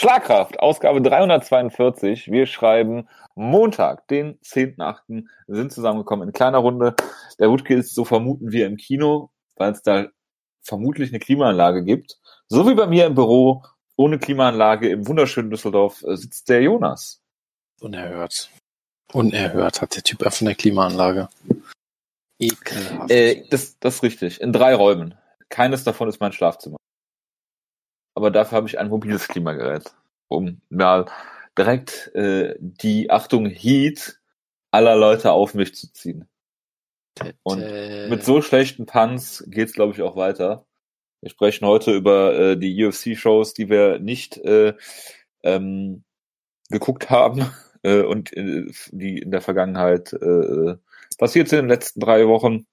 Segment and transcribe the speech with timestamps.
[0.00, 2.30] Schlagkraft, Ausgabe 342.
[2.30, 5.26] Wir schreiben Montag, den 10.8.
[5.46, 6.96] Wir sind zusammengekommen in kleiner Runde.
[7.38, 10.06] Der Wutke ist, so vermuten wir, im Kino, weil es da
[10.62, 12.18] vermutlich eine Klimaanlage gibt.
[12.48, 13.62] So wie bei mir im Büro,
[13.94, 17.20] ohne Klimaanlage im wunderschönen Düsseldorf, äh, sitzt der Jonas.
[17.82, 18.48] Unerhört.
[19.12, 21.28] Unerhört hat der Typ einfach eine Klimaanlage.
[22.38, 23.10] Ekelhaft.
[23.10, 24.40] Äh, das, das ist richtig.
[24.40, 25.14] In drei Räumen.
[25.50, 26.78] Keines davon ist mein Schlafzimmer.
[28.14, 29.94] Aber dafür habe ich ein mobiles Klimagerät,
[30.28, 31.06] um mal
[31.56, 34.18] direkt äh, die Achtung Heat
[34.70, 36.28] aller Leute auf mich zu ziehen.
[37.42, 37.60] Und
[38.08, 40.66] mit so schlechten Puns geht's, glaube ich, auch weiter.
[41.20, 44.74] Wir sprechen heute über äh, die UFC-Shows, die wir nicht äh,
[45.42, 46.04] ähm,
[46.70, 47.46] geguckt haben
[47.82, 50.76] äh, und äh, die in der Vergangenheit äh,
[51.18, 52.66] passiert sind in den letzten drei Wochen.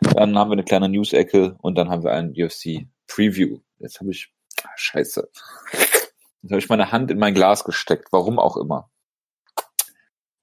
[0.00, 3.58] Dann haben wir eine kleine News-Ecke und dann haben wir ein UFC-Preview.
[3.78, 4.32] Jetzt habe ich,
[4.76, 5.28] scheiße,
[5.72, 8.90] jetzt habe ich meine Hand in mein Glas gesteckt, warum auch immer.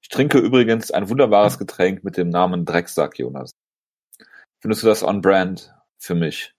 [0.02, 3.52] Ich trinke übrigens ein wunderbares Getränk mit dem Namen Drecksack, Jonas.
[4.60, 6.52] Findest du das on brand für mich?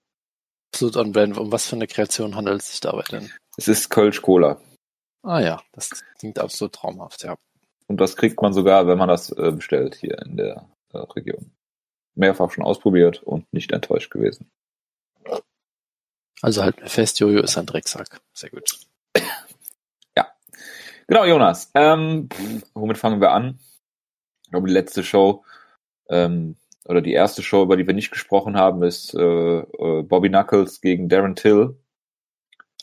[0.73, 1.38] Absolut on brand.
[1.38, 3.31] Um was für eine Kreation handelt es sich dabei denn?
[3.58, 4.59] Es ist Kölsch Cola.
[5.23, 7.36] Ah ja, das klingt absolut traumhaft, ja.
[7.88, 11.52] Und das kriegt man sogar, wenn man das äh, bestellt hier in der äh, Region.
[12.16, 14.49] Mehrfach schon ausprobiert und nicht enttäuscht gewesen.
[16.42, 18.22] Also halt fest, Jojo ist ein Drecksack.
[18.34, 18.80] Sehr gut.
[20.17, 20.28] Ja.
[21.08, 21.72] Genau, Jonas.
[21.73, 22.28] Ähm,
[22.73, 23.59] womit fangen wir an?
[24.44, 25.45] Ich glaube, die letzte Show
[26.09, 30.30] ähm, oder die erste Show, über die wir nicht gesprochen haben, ist äh, äh Bobby
[30.30, 31.78] Knuckles gegen Darren Till.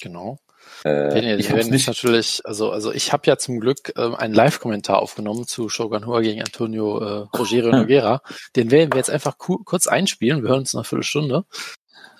[0.00, 0.38] Genau.
[0.84, 5.00] Äh, ich werden nicht natürlich, also also ich habe ja zum Glück äh, einen Live-Kommentar
[5.00, 8.22] aufgenommen zu Shogun Hua gegen Antonio äh, Rogero Noguera.
[8.54, 10.42] Den werden wir jetzt einfach kurz einspielen.
[10.42, 11.44] Wir hören uns nach einer Viertelstunde.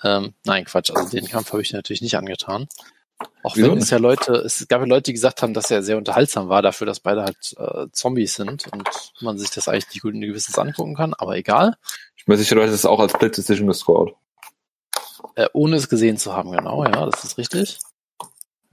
[0.03, 0.91] Ähm, nein, Quatsch.
[0.91, 2.67] Also den Kampf habe ich natürlich nicht angetan.
[3.43, 5.97] Auch wenn es ja Leute, es gab ja Leute, die gesagt haben, dass er sehr
[5.97, 8.89] unterhaltsam war dafür, dass beide halt äh, Zombies sind und
[9.21, 11.77] man sich das eigentlich nicht gut in gewisses angucken kann, aber egal.
[12.15, 14.13] Ich bin sicher, du hättest es auch als Split Decision gescored.
[15.35, 17.79] Äh, ohne es gesehen zu haben, genau, ja, das ist richtig.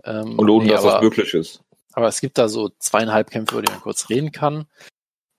[0.05, 1.61] Ähm, und ohne, nee, dass aber, das möglich ist.
[1.93, 4.67] Aber es gibt da so zweieinhalb Kämpfe, über die man kurz reden kann.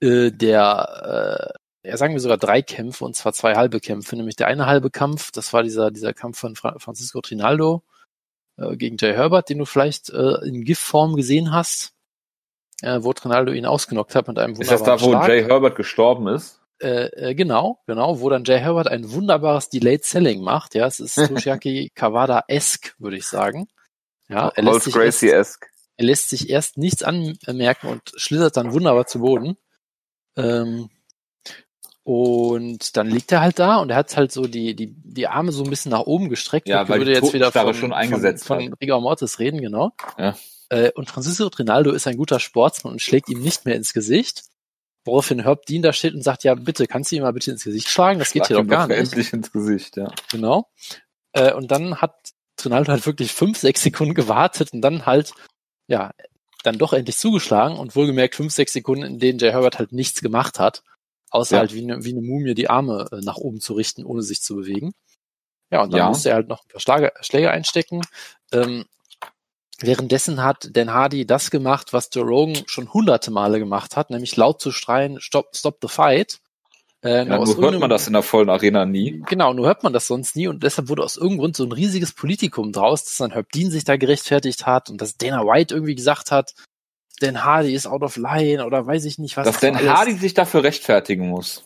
[0.00, 1.58] Äh, der, äh,
[1.88, 4.14] ja, sagen wir sogar drei Kämpfe, und zwar zwei halbe Kämpfe.
[4.14, 7.82] Nämlich der eine halbe Kampf, das war dieser, dieser Kampf von Fra Francisco Trinaldo
[8.58, 11.94] äh, gegen Jay Herbert, den du vielleicht äh, in GIF-Form gesehen hast,
[12.82, 15.26] äh, wo Trinaldo ihn ausgenockt hat mit einem wunderbaren Ist das da, wo.
[15.26, 16.60] Jay Herbert gestorben ist?
[16.80, 20.74] Äh, äh, genau, genau, wo dann Jay Herbert ein wunderbares Delayed Selling macht.
[20.74, 23.66] Ja, es ist Toshiaki Kawada-esque, würde ich sagen.
[24.28, 25.60] Ja, er lässt, sich erst,
[25.96, 29.56] er lässt sich erst nichts anmerken und schlittert dann wunderbar zu Boden.
[30.36, 30.90] Ähm,
[32.08, 35.52] und dann liegt er halt da und er hat halt so die, die, die Arme
[35.52, 36.66] so ein bisschen nach oben gestreckt.
[36.66, 39.92] Ja, weil würde jetzt wieder von, schon eingesetzt von, von Rigor Mortis reden, genau.
[40.16, 40.34] Ja.
[40.70, 44.44] Äh, und Francisco Trinaldo ist ein guter Sportsmann und schlägt ihm nicht mehr ins Gesicht.
[45.04, 47.64] Woraufhin Herb Dean da steht und sagt, ja, bitte, kannst du ihm mal bitte ins
[47.64, 48.18] Gesicht schlagen?
[48.18, 48.96] Das Schlag geht hier doch gar nicht.
[48.96, 50.10] Endlich ins Gesicht, ja.
[50.30, 50.66] Genau.
[51.34, 52.14] Äh, und dann hat
[52.64, 55.34] Ronaldo hat wirklich fünf, sechs Sekunden gewartet und dann halt,
[55.88, 56.12] ja,
[56.62, 60.22] dann doch endlich zugeschlagen und wohlgemerkt fünf, sechs Sekunden, in denen Jay Herbert halt nichts
[60.22, 60.82] gemacht hat,
[61.30, 61.60] außer ja.
[61.60, 64.40] halt wie eine, wie eine Mumie die Arme äh, nach oben zu richten, ohne sich
[64.40, 64.92] zu bewegen.
[65.70, 66.08] Ja, und dann ja.
[66.08, 68.02] musste er halt noch ein paar Schlage, Schläge einstecken.
[68.52, 68.86] Ähm,
[69.78, 74.36] währenddessen hat Dan Hardy das gemacht, was Joe Rogan schon hunderte Male gemacht hat, nämlich
[74.36, 76.40] laut zu schreien, stop, stop the fight.
[77.04, 79.22] Äh, ja, nur hört man das in der vollen Arena nie.
[79.28, 81.72] Genau, nur hört man das sonst nie und deshalb wurde aus irgendeinem Grund so ein
[81.72, 85.74] riesiges Politikum draus, dass dann Herb Dean sich da gerechtfertigt hat und dass Dana White
[85.74, 86.54] irgendwie gesagt hat,
[87.20, 89.46] Dan Hardy ist out of line oder weiß ich nicht was.
[89.46, 89.90] Dass Dan alles.
[89.90, 91.64] Hardy sich dafür rechtfertigen muss.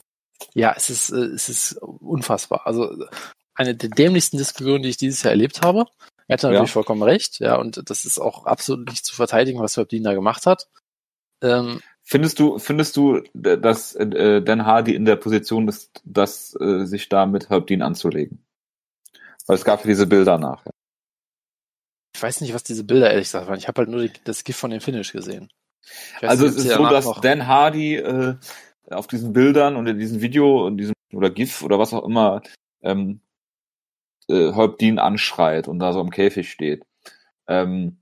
[0.55, 2.67] Ja, es ist, äh, es ist unfassbar.
[2.67, 2.91] Also
[3.55, 5.87] eine der dämlichsten Diskussionen, die ich dieses Jahr erlebt habe.
[6.29, 6.73] Er hatte natürlich ja.
[6.73, 10.15] vollkommen recht, ja, und das ist auch absolut nicht zu verteidigen, was Herb Dean da
[10.15, 10.69] gemacht hat.
[11.43, 16.85] Ähm, Findest du, findest du, dass äh, Dan Hardy in der Position ist, dass äh,
[16.85, 18.45] sich da mit Herbdin anzulegen?
[19.47, 20.73] Weil es gab ja diese Bilder nachher.
[22.23, 23.59] Ich weiß nicht, was diese Bilder ehrlich gesagt waren.
[23.59, 25.51] Ich habe halt nur die, das GIF von dem Finish gesehen.
[26.21, 28.37] Also nicht, es ist so, dass Dan Hardy äh,
[28.91, 32.43] auf diesen Bildern und in diesem Video und diesem oder GIF oder was auch immer
[32.83, 33.21] ähm,
[34.29, 36.85] äh, Herb Dean anschreit und da so im Käfig steht.
[37.49, 37.99] Ähm,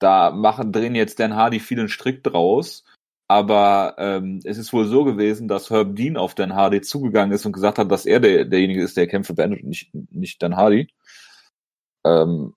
[0.00, 2.82] da machen drehen jetzt Dan Hardy vielen Strick draus
[3.30, 7.46] aber ähm, es ist wohl so gewesen, dass Herb Dean auf Dan Hardy zugegangen ist
[7.46, 10.56] und gesagt hat, dass er der, derjenige ist, der Kämpfe beendet und nicht, nicht Dan
[10.56, 10.88] Hardy.
[12.04, 12.54] Ähm,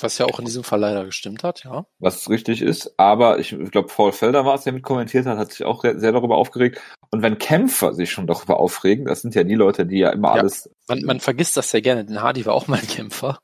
[0.00, 1.86] was ja auch in diesem Fall leider gestimmt hat, ja.
[1.98, 2.94] Was richtig ist.
[2.98, 5.98] Aber ich, glaube, Paul Felder war es, der mit kommentiert hat, hat sich auch sehr,
[5.98, 6.80] sehr darüber aufgeregt.
[7.10, 10.34] Und wenn Kämpfer sich schon darüber aufregen, das sind ja die Leute, die ja immer
[10.34, 10.70] ja, alles.
[10.88, 13.38] Man, man vergisst das sehr gerne, denn Hardy war auch mal ein Kämpfer.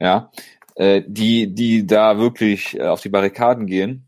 [0.00, 0.30] Ja.
[0.78, 4.06] äh, die, die da wirklich äh, auf die Barrikaden gehen.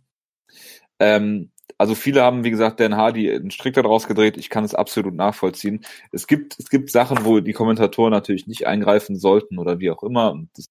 [1.00, 1.50] Ähm,
[1.81, 4.37] also viele haben, wie gesagt, Dan Hardy einen Strick daraus gedreht.
[4.37, 5.82] Ich kann es absolut nachvollziehen.
[6.12, 10.03] Es gibt, es gibt Sachen, wo die Kommentatoren natürlich nicht eingreifen sollten oder wie auch
[10.03, 10.31] immer.
[10.31, 10.69] Und das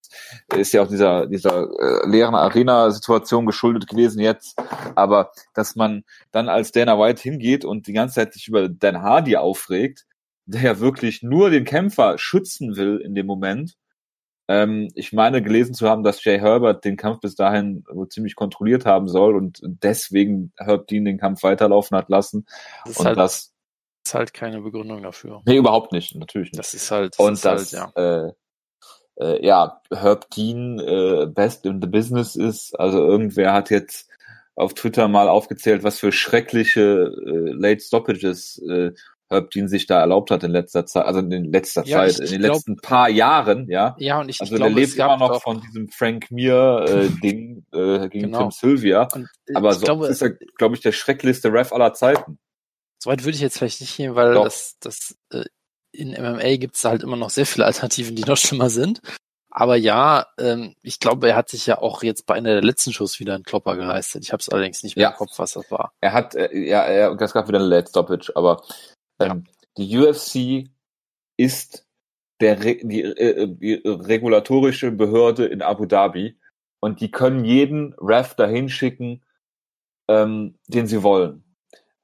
[0.55, 4.61] ist ja auch dieser, dieser äh, leeren Arena-Situation geschuldet gewesen jetzt.
[4.93, 9.01] Aber dass man dann als Dana White hingeht und die ganze Zeit sich über Dan
[9.01, 10.05] Hardy aufregt,
[10.45, 13.77] der ja wirklich nur den Kämpfer schützen will in dem Moment,
[14.49, 18.35] ähm, ich meine gelesen zu haben, dass Jay Herbert den Kampf bis dahin wohl ziemlich
[18.35, 22.47] kontrolliert haben soll und deswegen Herb Dean den Kampf weiterlaufen hat lassen.
[22.83, 23.53] Das ist und halt, das
[24.03, 25.43] ist halt keine Begründung dafür.
[25.45, 26.59] Nee, überhaupt nicht, natürlich nicht.
[26.59, 28.25] Das ist halt, und ist das, halt, ja.
[28.25, 28.33] äh,
[29.17, 32.73] äh, ja, Herb Dean äh, best in the business ist.
[32.79, 34.09] Also irgendwer hat jetzt
[34.55, 38.93] auf Twitter mal aufgezählt, was für schreckliche äh, Late Stoppages äh,
[39.29, 42.25] Herb Dean sich da erlaubt hat in letzter Zeit, also in letzter Ja, Zeit, in
[42.31, 43.95] den glaub- letzten paar Jahren, ja.
[43.99, 46.31] Ja, und ich, Also ich der glaube, lebt es gab immer noch von diesem Frank
[46.31, 48.39] Mir äh, Ding äh, gegen Genau.
[48.43, 49.07] Tim Sylvia.
[49.13, 52.39] und Aber ich so glaube, ist er, glaube ich, der schrecklichste Ref aller Zeiten.
[53.01, 54.43] Soweit würde ich jetzt vielleicht nicht gehen, weil Doch.
[54.43, 55.45] das, das äh,
[55.91, 59.01] in MMA gibt es halt immer noch sehr viele Alternativen, die noch schlimmer sind.
[59.51, 62.93] Aber ja, ähm, ich glaube, er hat sich ja auch jetzt bei einer der letzten
[62.93, 64.23] Shows wieder einen Klopper geleistet.
[64.23, 65.09] Ich habe es allerdings nicht mehr Ja.
[65.09, 65.91] im Kopf, was das war.
[66.01, 68.61] Er hat, äh, ja, er, das gab wieder eine Late Stoppage, aber
[69.77, 70.69] die UFC
[71.37, 71.85] ist
[72.41, 76.37] der die, äh, die regulatorische Behörde in Abu Dhabi
[76.79, 79.21] und die können jeden Ref dahin schicken,
[80.07, 81.43] ähm, den sie wollen.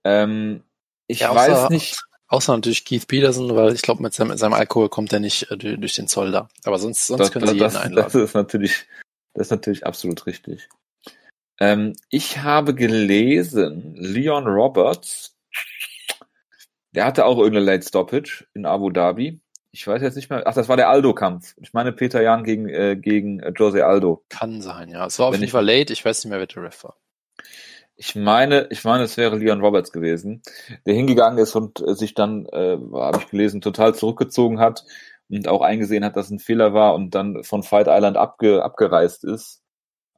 [0.04, 0.64] Ähm,
[1.08, 1.98] ich Ja, weiß außer- nicht,
[2.28, 5.50] Außer natürlich Keith Peterson, weil ich glaube, mit seinem, mit seinem Alkohol kommt er nicht
[5.52, 6.50] äh, durch, den Zoll da.
[6.64, 8.04] Aber sonst, sonst das, können sie jeden das, einladen.
[8.12, 8.88] das ist natürlich,
[9.36, 10.68] das ist natürlich absolut richtig.
[11.60, 15.35] Ähm, ich habe gelesen, Leon Roberts,
[16.96, 19.40] der hatte auch irgendeine Late Stoppage in Abu Dhabi.
[19.72, 20.44] Ich weiß jetzt nicht mehr.
[20.46, 21.54] Ach, das war der Aldo-Kampf.
[21.62, 24.24] Ich meine Peter Jan gegen äh, gegen äh, Jose Aldo.
[24.30, 25.06] Kann sein, ja.
[25.06, 25.92] Es war auf jeden ich- Fall late.
[25.92, 26.96] Ich weiß nicht mehr, wer der Ref war.
[27.98, 30.42] Ich meine, ich meine, es wäre Leon Roberts gewesen,
[30.86, 34.84] der hingegangen ist und äh, sich dann, äh, habe ich gelesen, total zurückgezogen hat
[35.30, 39.24] und auch eingesehen hat, dass ein Fehler war und dann von Fight Island abge, abgereist
[39.24, 39.62] ist,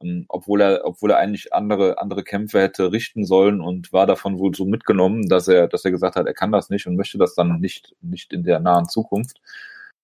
[0.02, 4.38] ähm, obwohl er, obwohl er eigentlich andere andere Kämpfe hätte richten sollen und war davon
[4.38, 7.18] wohl so mitgenommen, dass er, dass er gesagt hat, er kann das nicht und möchte
[7.18, 9.40] das dann nicht nicht in der nahen Zukunft.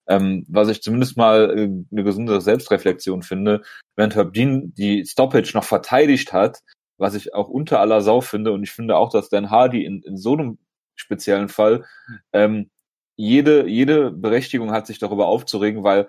[0.06, 3.62] Ähm, was ich zumindest mal äh, eine gesunde Selbstreflexion finde,
[3.96, 6.60] während Herb Dean die Stoppage noch verteidigt hat,
[6.98, 8.52] was ich auch unter aller Sau finde.
[8.52, 10.58] Und ich finde auch, dass Dan Hardy in, in so einem
[10.96, 11.84] speziellen Fall
[12.32, 12.70] ähm,
[13.16, 16.08] jede, jede Berechtigung hat, sich darüber aufzuregen, weil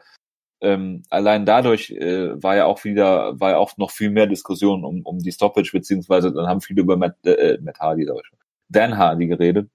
[0.66, 4.84] ähm, allein dadurch äh, war ja auch wieder, war ja auch noch viel mehr Diskussion
[4.84, 8.28] um, um die Stoppage, beziehungsweise dann haben viele über Matt, äh, Matt Hardy, sag ich
[8.28, 8.40] schon,
[8.70, 9.70] Dan Hardy geredet.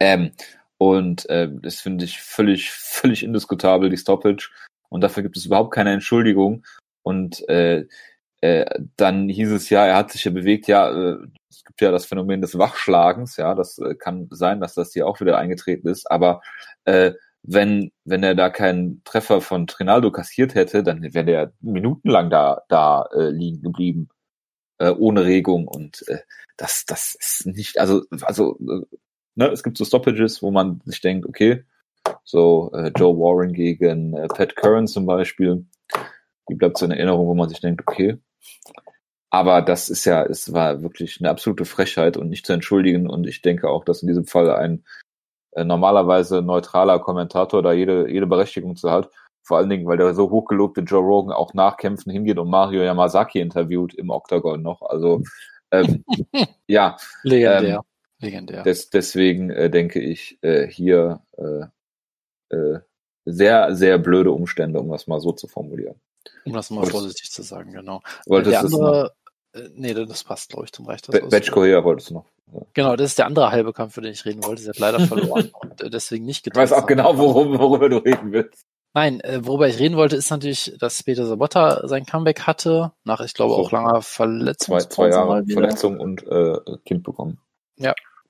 [0.00, 0.32] Ähm,
[0.78, 4.50] und äh, das finde ich völlig, völlig indiskutabel, die Stoppage.
[4.88, 6.66] Und dafür gibt es überhaupt keine Entschuldigung.
[7.02, 7.86] Und äh,
[8.40, 8.66] äh,
[8.96, 11.16] dann hieß es ja, er hat sich ja bewegt, ja, äh,
[11.48, 15.06] es gibt ja das Phänomen des Wachschlagens, ja, das äh, kann sein, dass das hier
[15.06, 16.42] auch wieder eingetreten ist, aber
[16.84, 17.12] äh,
[17.46, 22.62] wenn, wenn er da keinen Treffer von Trinaldo kassiert hätte, dann wäre der minutenlang da,
[22.68, 24.08] da äh, liegen geblieben,
[24.78, 26.18] äh, ohne Regung und äh,
[26.56, 28.96] das, das ist nicht, also, also, äh,
[29.34, 31.64] ne, es gibt so Stoppages, wo man sich denkt, okay,
[32.24, 35.66] so äh, Joe Warren gegen äh, Pat Curran zum Beispiel,
[36.48, 38.18] die bleibt so in Erinnerung, wo man sich denkt, okay,
[39.30, 43.08] aber das ist ja, es war wirklich eine absolute Frechheit und nicht zu entschuldigen.
[43.08, 44.84] Und ich denke auch, dass in diesem Fall ein
[45.64, 49.10] normalerweise neutraler Kommentator da jede, jede Berechtigung zu hat.
[49.42, 52.82] Vor allen Dingen, weil der so hochgelobte Joe Rogan auch nach Kämpfen hingeht und Mario
[52.82, 54.82] Yamazaki interviewt im Octagon noch.
[54.82, 55.22] Also
[55.70, 56.04] ähm,
[56.66, 57.82] ja, Legendär.
[58.18, 58.62] Legendär.
[58.62, 62.80] des, deswegen äh, denke ich äh, hier äh, äh,
[63.24, 66.00] sehr, sehr blöde Umstände, um das mal so zu formulieren.
[66.44, 68.02] Um das mal Wolltest- vorsichtig zu sagen, genau.
[68.26, 69.25] Wolltest der andere, äh,
[69.74, 71.28] nee, das passt, glaube ich, dann reicht das.
[71.28, 72.26] Batch Korea wolltest du noch.
[72.74, 74.62] Genau, das ist der andere halbe Kampf, für den ich reden wollte.
[74.62, 77.96] Sie hat leider verloren und äh, deswegen nicht Ich weiß auch genau, worum, worüber du
[77.96, 78.64] reden willst.
[78.94, 83.20] Nein, äh, worüber ich reden wollte, ist natürlich, dass Peter Sabotta sein Comeback hatte, nach,
[83.20, 83.60] ich glaube, So.
[83.60, 85.44] auch langer Zwei, Verletzungspause zwei Jahre.
[85.46, 87.38] Verletzung und äh, Kind bekommen.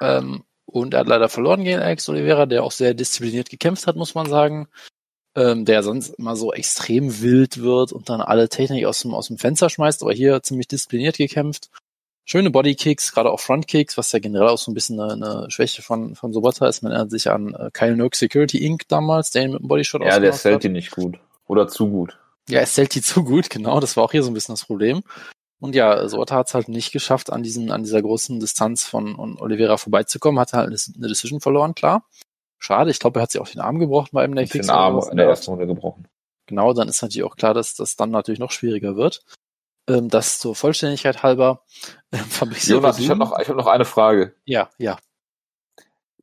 [0.01, 3.97] Ähm, und er hat leider verloren gegen Alex Oliveira, der auch sehr diszipliniert gekämpft hat,
[3.97, 4.69] muss man sagen.
[5.37, 9.27] Ähm, der sonst immer so extrem wild wird und dann alle Technik aus dem, aus
[9.27, 11.69] dem Fenster schmeißt, aber hier ziemlich diszipliniert gekämpft.
[12.25, 15.83] Schöne Bodykicks, gerade auch Frontkicks, was ja generell auch so ein bisschen eine, eine Schwäche
[15.83, 16.83] von, von Sobota ist.
[16.83, 18.89] Man erinnert sich an äh, Kyle Noak Security Inc.
[18.89, 21.19] damals, der ihn mit dem Bodyshot Ja, der zählt die nicht gut.
[21.47, 22.19] Oder zu gut.
[22.49, 23.79] Ja, es zählt die zu gut, genau.
[23.79, 25.03] Das war auch hier so ein bisschen das Problem.
[25.61, 29.17] Und ja, Sorta hat es halt nicht geschafft, an diesen, an dieser großen Distanz von
[29.17, 30.41] von Oliveira vorbeizukommen.
[30.41, 32.05] Hat halt eine Decision verloren, klar.
[32.59, 34.69] Schade, ich glaube, er hat sich auch den Arm gebrochen bei einem der den Kicks
[34.69, 36.09] oder Arm in der ersten Runde gebrochen.
[36.47, 39.25] genau, dann ist natürlich auch klar, dass das dann natürlich noch schwieriger wird.
[39.89, 41.63] Ähm, das zur Vollständigkeit halber.
[42.13, 44.35] Ähm, Jonas, ich habe noch, ich hab noch eine Frage.
[44.45, 44.97] Ja, ja.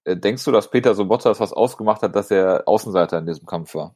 [0.05, 3.75] Äh, denkst du, dass Peter Sobotta was ausgemacht hat, dass er Außenseiter in diesem Kampf
[3.75, 3.95] war?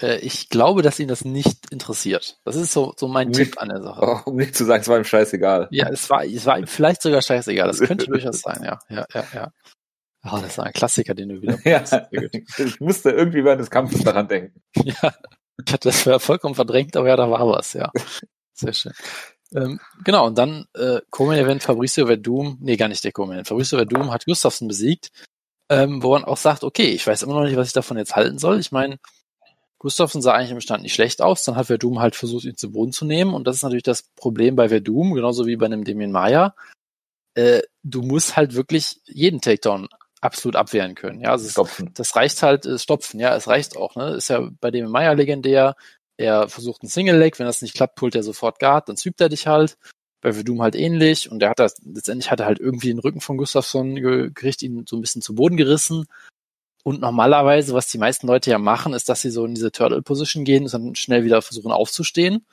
[0.00, 2.38] Äh, ich glaube, dass ihn das nicht interessiert.
[2.44, 4.00] Das ist so, so mein um Tipp an der Sache.
[4.02, 5.68] Oh, um nicht zu sagen, es war ihm scheißegal.
[5.70, 7.66] Ja, es war, es war ihm vielleicht sogar scheißegal.
[7.68, 8.78] Das könnte durchaus sein, ja.
[8.88, 9.52] Ja, ja, ja.
[10.24, 11.58] Oh, das ist ein Klassiker, den du wieder.
[11.64, 11.84] ja,
[12.58, 14.60] ich musste irgendwie während des Kampfes daran denken.
[14.84, 15.14] ja,
[15.64, 17.90] ich hatte das vollkommen verdrängt, aber ja, da war was, ja.
[18.52, 18.92] Sehr schön.
[19.54, 23.48] Ähm, genau, und dann äh, Co-Main-Event Fabricio Verdum, nee, gar nicht der Co-Main-Event.
[23.48, 25.10] Fabricio Verdum hat Gustafsson besiegt,
[25.70, 28.16] ähm, wo man auch sagt, okay, ich weiß immer noch nicht, was ich davon jetzt
[28.16, 28.58] halten soll.
[28.58, 28.98] Ich meine,
[29.78, 32.72] Gustafsson sah eigentlich im Stand nicht schlecht aus, dann hat Verdum halt versucht, ihn zu
[32.72, 35.84] Boden zu nehmen und das ist natürlich das Problem bei Verdum, genauso wie bei einem
[35.84, 36.54] Damien Maya.
[37.34, 39.88] Äh, du musst halt wirklich jeden Takedown
[40.20, 41.20] absolut abwehren können.
[41.20, 41.88] Ja, also stopfen.
[41.88, 43.96] Es, das reicht halt, äh, stopfen, ja, es reicht auch.
[43.96, 44.14] Ne?
[44.14, 45.76] Ist ja bei dem Meier legendär.
[46.16, 49.20] Er versucht einen Single Leg, wenn das nicht klappt, pullt er sofort Guard, dann zübt
[49.20, 49.78] er dich halt.
[50.20, 53.20] Bei Verdum halt ähnlich und er hat das, letztendlich hat er halt irgendwie den Rücken
[53.20, 56.06] von Gustafsson gekriegt, ihn so ein bisschen zu Boden gerissen.
[56.82, 60.44] Und normalerweise, was die meisten Leute ja machen, ist, dass sie so in diese Turtle-Position
[60.44, 62.44] gehen und dann schnell wieder versuchen aufzustehen.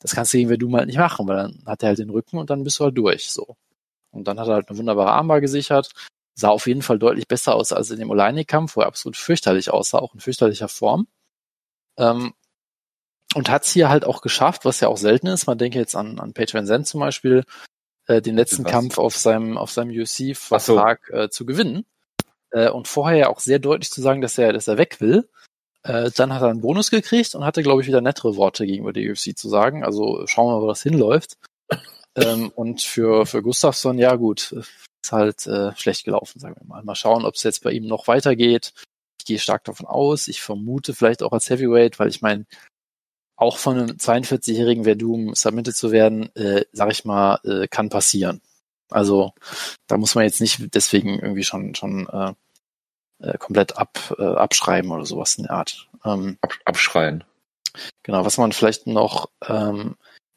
[0.00, 2.36] Das kannst du gegen Verdum halt nicht machen, weil dann hat er halt den Rücken
[2.36, 3.56] und dann bist du halt durch, so.
[4.10, 5.92] Und dann hat er halt eine wunderbare Armbar gesichert
[6.34, 9.70] sah auf jeden Fall deutlich besser aus als in dem Oleinik-Kampf, wo er absolut fürchterlich
[9.70, 11.06] aussah, auch in fürchterlicher Form.
[11.96, 12.34] Ähm,
[13.34, 15.46] und hat es hier halt auch geschafft, was ja auch selten ist.
[15.46, 17.44] Man denke jetzt an, an Page Van Zandt zum Beispiel,
[18.06, 18.64] äh, den letzten?
[18.64, 21.14] Kampf auf seinem, auf seinem UFC-Vertrag so.
[21.14, 21.84] äh, zu gewinnen.
[22.50, 25.28] Äh, und vorher ja auch sehr deutlich zu sagen, dass er, dass er weg will.
[25.82, 28.92] Äh, dann hat er einen Bonus gekriegt und hatte, glaube ich, wieder nettere Worte gegenüber
[28.92, 29.84] der UFC zu sagen.
[29.84, 31.36] Also schauen wir mal, wo das hinläuft.
[32.16, 34.54] ähm, und für, für Gustafsson, ja gut,
[35.04, 36.82] ist halt äh, schlecht gelaufen, sagen wir mal.
[36.82, 38.72] Mal schauen, ob es jetzt bei ihm noch weitergeht.
[39.20, 40.28] Ich gehe stark davon aus.
[40.28, 42.46] Ich vermute vielleicht auch als Heavyweight, weil ich meine,
[43.36, 48.40] auch von einem 42-jährigen Verdum submitted zu werden, äh, sag ich mal, äh, kann passieren.
[48.90, 49.32] Also
[49.86, 52.32] da muss man jetzt nicht deswegen irgendwie schon schon äh,
[53.20, 55.88] äh, komplett ab, äh, abschreiben oder sowas in der Art.
[56.04, 57.24] Ähm, abschreien.
[58.02, 59.30] Genau, was man vielleicht noch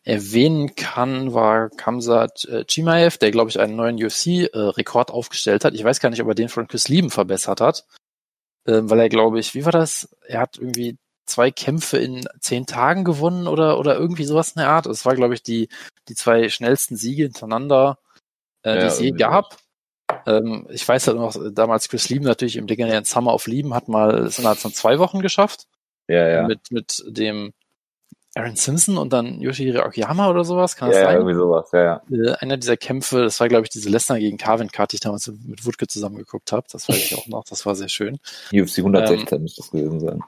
[0.08, 5.74] erwähnen kann, war Kamsat äh, Chimaev, der, glaube ich, einen neuen UFC-Rekord äh, aufgestellt hat.
[5.74, 7.86] Ich weiß gar nicht, ob er den von Chris Lieben verbessert hat,
[8.66, 10.16] äh, weil er, glaube ich, wie war das?
[10.26, 14.70] Er hat irgendwie zwei Kämpfe in zehn Tagen gewonnen oder, oder irgendwie sowas in der
[14.70, 14.86] Art.
[14.86, 15.68] Das war, glaube ich, die,
[16.08, 18.00] die zwei schnellsten Siege hintereinander,
[18.64, 19.58] äh, ja, die es je gab.
[20.26, 23.90] Ähm, ich weiß halt noch, damals Chris Lieben natürlich im legendären Summer of Lieben hat
[23.90, 25.68] mal es innerhalb von zwei Wochen geschafft.
[26.08, 26.48] Ja, ja.
[26.48, 27.52] Mit, mit dem
[28.38, 31.14] Aaron Simpson und dann Yoshihiro Akiyama oder sowas, kann das ja, sein?
[31.14, 32.02] Ja, irgendwie sowas, ja, ja.
[32.12, 35.02] Äh, einer dieser Kämpfe, das war, glaube ich, diese Lesnar gegen Carvin Card, die ich
[35.02, 36.68] damals mit Wutke zusammengeguckt habe.
[36.72, 38.20] Das weiß ich auch noch, das war sehr schön.
[38.54, 40.22] UFC 116 ähm, müsste das gewesen sein.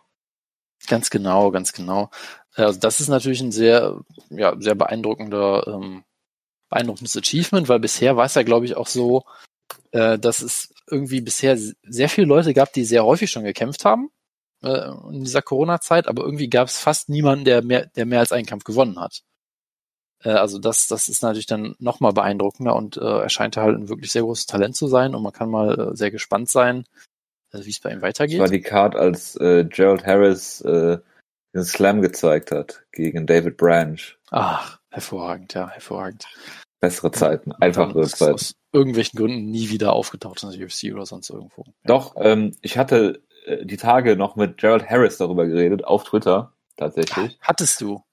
[0.88, 2.10] Ganz genau, ganz genau.
[2.56, 4.00] Äh, also das ist natürlich ein sehr,
[4.30, 6.04] ja, sehr beeindruckender, ähm,
[6.70, 9.24] beeindruckendes Achievement, weil bisher war es ja, glaube ich, auch so,
[9.92, 14.10] äh, dass es irgendwie bisher sehr viele Leute gab, die sehr häufig schon gekämpft haben
[14.64, 18.32] äh, in dieser Corona-Zeit, aber irgendwie gab es fast niemanden, der mehr, der mehr als
[18.32, 19.22] einen Kampf gewonnen hat.
[20.24, 23.90] Äh, also das, das ist natürlich dann nochmal beeindruckender und äh, er scheint halt ein
[23.90, 26.86] wirklich sehr großes Talent zu sein und man kann mal äh, sehr gespannt sein,
[27.52, 28.40] äh, wie es bei ihm weitergeht.
[28.40, 30.98] Das war die Card, als äh, Gerald Harris äh,
[31.54, 34.00] den Slam gezeigt hat gegen David Branch.
[34.30, 36.26] Ach, hervorragend, ja, hervorragend.
[36.80, 38.34] Bessere Zeiten, einfachere Zeiten.
[38.34, 41.66] Aus irgendwelchen Gründen nie wieder aufgetaucht in der UFC oder sonst irgendwo.
[41.84, 46.54] Doch, ähm, ich hatte äh, die Tage noch mit Gerald Harris darüber geredet, auf Twitter
[46.78, 47.38] tatsächlich.
[47.42, 48.04] Hattest du?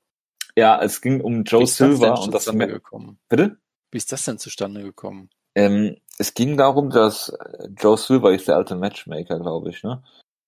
[0.56, 3.18] Ja, es ging um Joe Silver und das gekommen.
[3.28, 3.58] Bitte?
[3.90, 5.30] Wie ist das denn zustande gekommen?
[5.54, 7.32] Ähm, es ging darum, dass
[7.78, 10.02] Joe Silver ist der alte Matchmaker, glaube ich, ne?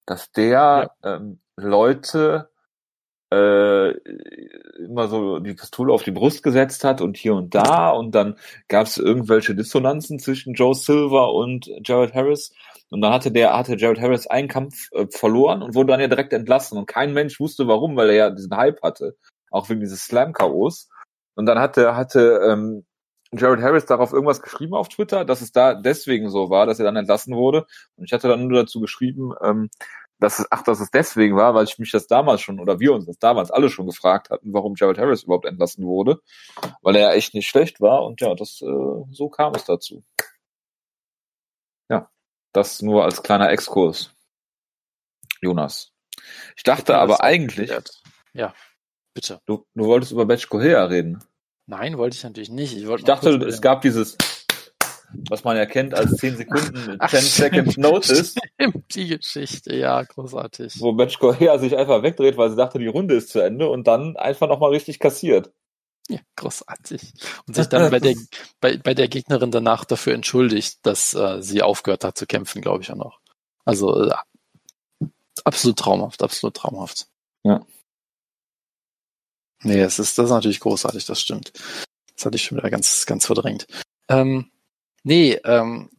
[0.07, 1.17] Dass der ja.
[1.17, 2.51] ähm, Leute
[3.31, 3.91] äh,
[4.79, 8.37] immer so die Pistole auf die Brust gesetzt hat und hier und da und dann
[8.69, 12.55] gab es irgendwelche Dissonanzen zwischen Joe Silver und Jared Harris
[12.91, 16.09] und dann hatte der hatte Jared Harris einen Kampf äh, verloren und wurde dann ja
[16.09, 16.79] direkt entlassen.
[16.79, 19.17] Und kein Mensch wusste warum, weil er ja diesen Hype hatte,
[19.51, 20.89] auch wegen dieses Slam Chaos
[21.35, 22.85] und dann hatte hatte ähm,
[23.33, 26.85] Jared Harris darauf irgendwas geschrieben auf Twitter, dass es da deswegen so war, dass er
[26.85, 27.67] dann entlassen wurde.
[27.97, 29.71] Und ich hatte dann nur dazu geschrieben, ähm,
[30.19, 32.93] dass es, ach, dass es deswegen war, weil ich mich das damals schon, oder wir
[32.93, 36.21] uns das damals alle schon gefragt hatten, warum Jared Harris überhaupt entlassen wurde,
[36.83, 38.05] weil er ja echt nicht schlecht war.
[38.05, 40.03] Und ja, das, äh, so kam es dazu.
[42.53, 44.11] Das nur als kleiner Exkurs.
[45.41, 45.93] Jonas.
[46.57, 47.71] Ich dachte ja, aber eigentlich.
[48.33, 48.55] Ja,
[49.15, 49.41] bitte.
[49.47, 51.23] Du, du wolltest über Batch Cohea reden.
[51.67, 52.77] Nein, wollte ich natürlich nicht.
[52.77, 54.17] Ich, ich dachte, es gab dieses
[55.29, 58.35] was man ja kennt als 10 Sekunden, 10 Second Notice.
[58.93, 60.81] Die Geschichte, ja, großartig.
[60.81, 63.87] Wo Match Correa sich einfach wegdreht, weil sie dachte, die Runde ist zu Ende und
[63.87, 65.51] dann einfach nochmal richtig kassiert.
[66.11, 67.13] Ja, großartig.
[67.47, 68.15] Und sich dann bei der,
[68.61, 72.83] bei, bei der Gegnerin danach dafür entschuldigt, dass äh, sie aufgehört hat zu kämpfen, glaube
[72.83, 73.21] ich auch noch.
[73.67, 74.15] Also äh,
[75.45, 77.09] absolut traumhaft, absolut traumhaft.
[77.45, 77.67] Ja.
[79.63, 81.53] Nee, es ist, das ist natürlich großartig, das stimmt.
[82.15, 83.67] Das hatte ich schon wieder ganz, ganz verdrängt.
[84.09, 84.51] Ähm,
[85.03, 85.91] nee, ähm,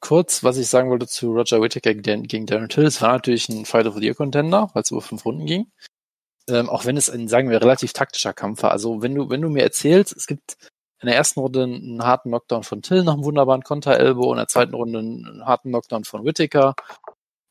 [0.00, 3.64] kurz, was ich sagen wollte zu Roger Whittaker gegen Darren Till, es war natürlich ein
[3.64, 5.66] Fight of the Year Contender, weil es über fünf Runden ging.
[6.48, 8.70] Ähm, auch wenn es ein, sagen wir, relativ taktischer Kampf war.
[8.72, 10.56] Also wenn du, wenn du mir erzählst, es gibt
[11.00, 14.48] in der ersten Runde einen harten Knockdown von Till nach einem wunderbaren Konter-Elbow, in der
[14.48, 16.74] zweiten Runde einen harten Knockdown von Whittaker,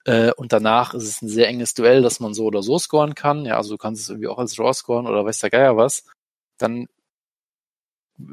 [0.07, 3.13] äh, und danach ist es ein sehr enges Duell, dass man so oder so scoren
[3.13, 3.45] kann.
[3.45, 6.05] Ja, also du kannst es irgendwie auch als Draw scoren oder weiß der Geier was.
[6.57, 6.87] Dann,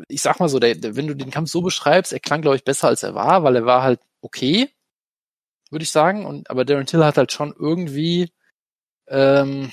[0.09, 2.56] ich sag mal so, der, der, wenn du den Kampf so beschreibst, er klang, glaube
[2.56, 4.71] ich, besser als er war, weil er war halt okay,
[5.71, 6.26] würde ich sagen.
[6.26, 8.30] Und, aber Darren Till hat halt schon irgendwie,
[9.09, 9.73] ähm,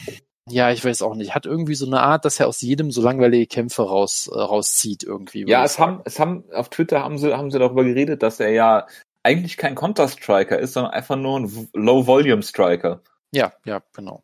[0.50, 3.01] ja, ich weiß auch nicht, hat irgendwie so eine Art, dass er aus jedem so
[3.01, 5.45] langweilige Kämpfe raus, äh, rauszieht irgendwie.
[5.48, 8.50] Ja, es haben, es haben, auf Twitter haben sie, haben sie darüber geredet, dass er
[8.50, 8.88] ja
[9.24, 13.01] eigentlich kein Counter-Striker ist, sondern einfach nur ein Low-Volume-Striker.
[13.31, 14.24] Ja, ja, genau.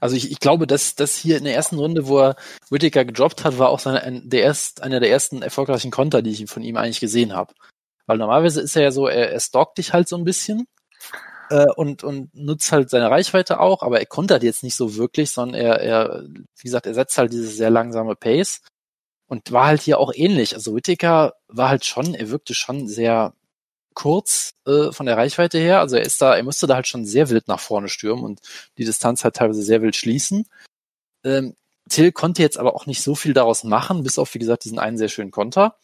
[0.00, 2.36] Also ich, ich glaube, dass das hier in der ersten Runde, wo er
[2.70, 6.30] Whittaker gedroppt hat, war auch seine, ein, der erst, einer der ersten erfolgreichen Konter, die
[6.30, 7.54] ich von ihm eigentlich gesehen habe.
[8.06, 10.66] Weil normalerweise ist er ja so, er, er stalkt dich halt so ein bisschen
[11.50, 15.30] äh, und, und nutzt halt seine Reichweite auch, aber er kontert jetzt nicht so wirklich,
[15.30, 18.60] sondern er, er, wie gesagt, er setzt halt dieses sehr langsame Pace
[19.28, 20.54] und war halt hier auch ähnlich.
[20.54, 23.34] Also Whittaker war halt schon, er wirkte schon sehr
[23.94, 25.80] kurz äh, von der Reichweite her.
[25.80, 28.40] Also er ist da, er musste da halt schon sehr wild nach vorne stürmen und
[28.78, 30.46] die Distanz halt teilweise sehr wild schließen.
[31.24, 31.56] Ähm,
[31.88, 34.78] Till konnte jetzt aber auch nicht so viel daraus machen, bis auf, wie gesagt, diesen
[34.78, 35.76] einen sehr schönen Konter.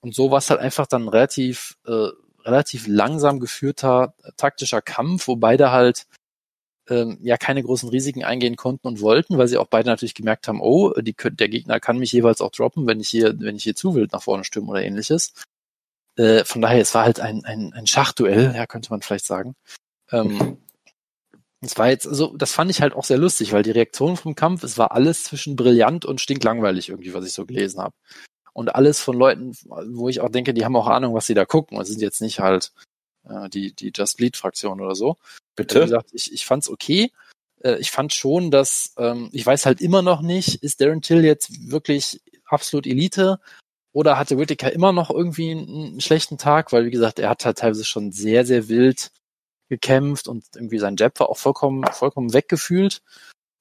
[0.00, 2.08] Und so war es halt einfach dann relativ, äh,
[2.48, 6.06] relativ langsam geführter äh, taktischer Kampf, wo beide halt
[6.88, 10.48] ähm, ja keine großen Risiken eingehen konnten und wollten, weil sie auch beide natürlich gemerkt
[10.48, 13.64] haben, oh, die, der Gegner kann mich jeweils auch droppen, wenn ich hier, wenn ich
[13.64, 15.32] hier zu wild nach vorne stürme oder ähnliches.
[16.16, 19.54] Äh, von daher, es war halt ein, ein, ein Schachduell, ja, könnte man vielleicht sagen.
[20.10, 20.58] Ähm,
[21.60, 24.34] es war jetzt, also das fand ich halt auch sehr lustig, weil die Reaktion vom
[24.34, 27.94] Kampf, es war alles zwischen brillant und stinklangweilig irgendwie, was ich so gelesen habe.
[28.58, 31.44] Und alles von Leuten, wo ich auch denke, die haben auch Ahnung, was sie da
[31.44, 31.78] gucken.
[31.78, 32.72] Und sind jetzt nicht halt
[33.28, 35.16] äh, die, die Just Bleed-Fraktion oder so.
[35.54, 35.76] Bitte?
[35.76, 37.12] Wie gesagt, ich, ich fand's okay.
[37.62, 41.24] Äh, ich fand schon, dass, ähm, ich weiß halt immer noch nicht, ist Darren Till
[41.24, 43.38] jetzt wirklich absolut Elite
[43.92, 47.44] oder hatte Whittaker immer noch irgendwie einen, einen, schlechten Tag, weil wie gesagt, er hat
[47.44, 49.12] halt teilweise schon sehr, sehr wild
[49.68, 53.02] gekämpft und irgendwie sein Jab war auch vollkommen, vollkommen weggefühlt.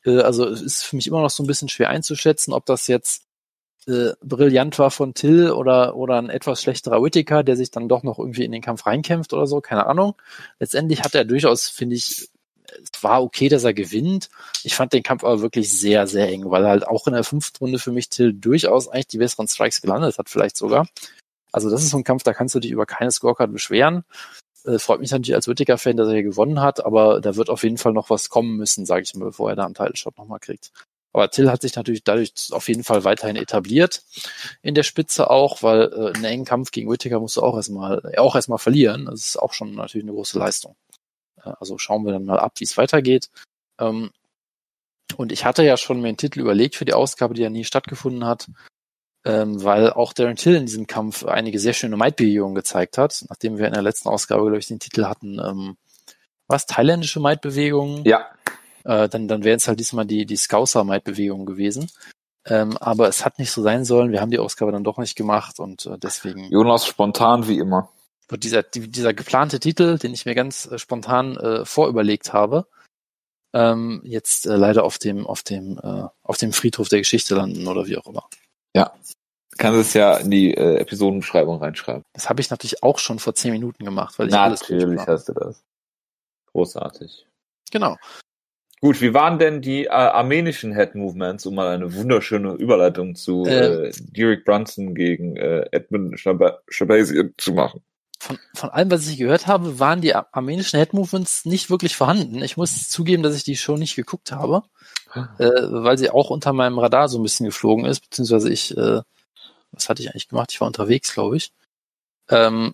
[0.05, 2.87] Äh, also es ist für mich immer noch so ein bisschen schwer einzuschätzen, ob das
[2.87, 3.26] jetzt
[3.87, 8.03] äh, brillant war von Till oder, oder ein etwas schlechterer Whittaker, der sich dann doch
[8.03, 10.15] noch irgendwie in den Kampf reinkämpft oder so, keine Ahnung.
[10.59, 12.29] Letztendlich hat er durchaus, finde ich,
[12.67, 14.29] es war okay, dass er gewinnt.
[14.63, 17.57] Ich fand den Kampf aber wirklich sehr, sehr eng, weil halt auch in der fünften
[17.59, 20.87] Runde für mich Till durchaus eigentlich die besseren Strikes gelandet hat, vielleicht sogar.
[21.51, 24.03] Also das ist so ein Kampf, da kannst du dich über keine Scorecard beschweren.
[24.65, 27.63] Äh, freut mich natürlich als Whittaker-Fan, dass er hier gewonnen hat, aber da wird auf
[27.63, 30.39] jeden Fall noch was kommen müssen, sage ich mal, bevor er da einen Title-Shot nochmal
[30.39, 30.71] kriegt.
[31.17, 34.03] Aber Till hat sich natürlich dadurch auf jeden Fall weiterhin etabliert
[34.61, 38.13] in der Spitze auch, weil äh, einen engen Kampf gegen Whittaker musst du auch erstmal,
[38.17, 39.05] auch erstmal verlieren.
[39.05, 40.75] Das ist auch schon natürlich eine große Leistung.
[41.41, 43.31] Also schauen wir dann mal ab, wie es weitergeht.
[43.79, 44.11] Ähm,
[45.15, 47.63] und ich hatte ja schon mir einen Titel überlegt für die Ausgabe, die ja nie
[47.63, 48.47] stattgefunden hat,
[49.25, 53.57] ähm, weil auch Darren Till in diesem Kampf einige sehr schöne Might-Bewegungen gezeigt hat, nachdem
[53.57, 55.77] wir in der letzten Ausgabe, glaube ich, den Titel hatten, ähm,
[56.47, 58.03] was, thailändische Might-Bewegungen?
[58.05, 58.27] Ja.
[58.87, 61.91] Äh, dann dann wären es halt diesmal die, die Scouser-Might-Bewegungen gewesen.
[62.45, 64.11] Ähm, aber es hat nicht so sein sollen.
[64.11, 66.45] Wir haben die Ausgabe dann doch nicht gemacht und äh, deswegen.
[66.45, 67.89] Jonas spontan wie immer
[68.29, 72.67] wird dieser, dieser geplante Titel, den ich mir ganz äh, spontan äh, vorüberlegt habe,
[73.53, 77.67] ähm, jetzt äh, leider auf dem, auf dem, äh, auf dem Friedhof der Geschichte landen
[77.67, 78.27] oder wie auch immer.
[78.75, 78.93] Ja.
[79.57, 82.03] Kannst es ja in die äh, Episodenbeschreibung reinschreiben.
[82.13, 85.07] Das habe ich natürlich auch schon vor zehn Minuten gemacht, weil ich Na, alles Natürlich
[85.07, 85.63] hast du das.
[86.51, 87.25] Großartig.
[87.71, 87.97] Genau.
[88.79, 93.43] Gut, wie waren denn die äh, armenischen Head Movements, um mal eine wunderschöne Überleitung zu
[93.45, 97.81] äh, äh Derek Brunson gegen äh, Edmund Shabazian zu machen?
[98.19, 102.41] von, von allem, was ich gehört habe, waren die armenischen Head-Movements nicht wirklich vorhanden.
[102.41, 104.63] Ich muss zugeben, dass ich die Show nicht geguckt habe,
[105.11, 105.27] ah.
[105.37, 109.01] äh, weil sie auch unter meinem Radar so ein bisschen geflogen ist, beziehungsweise ich, äh,
[109.71, 110.51] was hatte ich eigentlich gemacht?
[110.51, 111.53] Ich war unterwegs, glaube ich.
[112.29, 112.73] Ähm,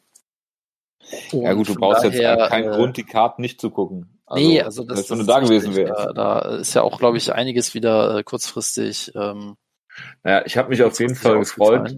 [1.31, 4.12] ja gut, du brauchst daher, jetzt keinen äh, Grund, die Karten nicht zu gucken.
[4.25, 5.93] Also, nee, also das, wenn du da gewesen wärst.
[5.93, 9.12] Da, da ist ja auch, glaube ich, einiges wieder äh, kurzfristig.
[9.15, 9.55] Ähm,
[10.23, 11.97] naja, ich habe mich auf jeden Fall gefreut,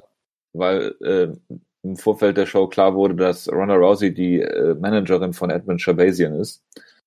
[0.54, 5.50] weil äh, im Vorfeld der Show klar wurde, dass Ronda Rousey die äh, Managerin von
[5.50, 6.64] Edmund Shabazian ist,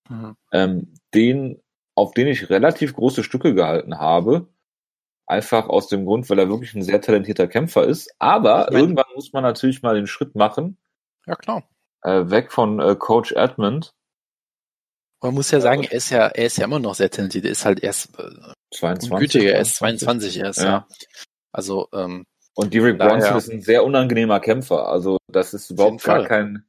[0.09, 0.37] mhm.
[0.53, 1.61] ähm, den,
[1.95, 4.47] auf den ich relativ große Stücke gehalten habe,
[5.27, 8.15] einfach aus dem Grund, weil er wirklich ein sehr talentierter Kämpfer ist.
[8.19, 10.79] Aber irgendwann muss man natürlich mal den Schritt machen.
[11.27, 11.65] Ja, klar.
[12.03, 13.95] Äh, weg von äh, Coach Edmund.
[15.23, 17.45] Man muss ja sagen, er ist ja, er ist ja immer noch sehr talentiert.
[17.45, 20.65] Er ist halt erst äh, 22, gütiger, er ist 22 erst, ja.
[20.65, 20.89] ja.
[21.53, 24.89] Also, ähm, und Derek Bronson ist ein sehr unangenehmer Kämpfer.
[24.89, 26.65] Also das ist überhaupt gar kein.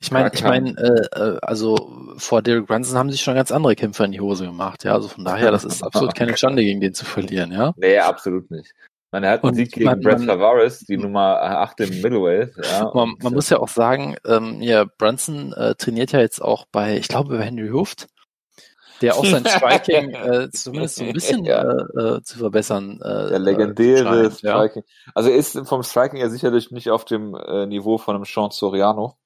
[0.00, 3.76] Ich meine, ich meine, äh, äh, also vor Derek Brunson haben sich schon ganz andere
[3.76, 4.94] Kämpfer in die Hose gemacht, ja.
[4.94, 7.74] Also von daher, das ist absolut keine Schande, gegen den zu verlieren, ja.
[7.76, 8.72] Nee, absolut nicht.
[9.12, 12.52] Man hat einen Sieg gegen man, Brett Tavares, die Nummer 8 im Middleweight.
[12.62, 16.66] Ja, man, man muss ja auch sagen, ähm, ja, Brunson äh, trainiert ja jetzt auch
[16.70, 18.06] bei, ich glaube, bei Henry Huft
[19.00, 21.62] der auch sein Striking äh, zumindest so ein bisschen ja.
[21.62, 23.00] äh, äh zu verbessern.
[23.02, 24.82] Äh, der legendäre scheint, Striking.
[24.86, 25.12] Ja.
[25.14, 28.50] Also er ist vom Striking ja sicherlich nicht auf dem äh, Niveau von einem Sean
[28.50, 29.16] Soriano.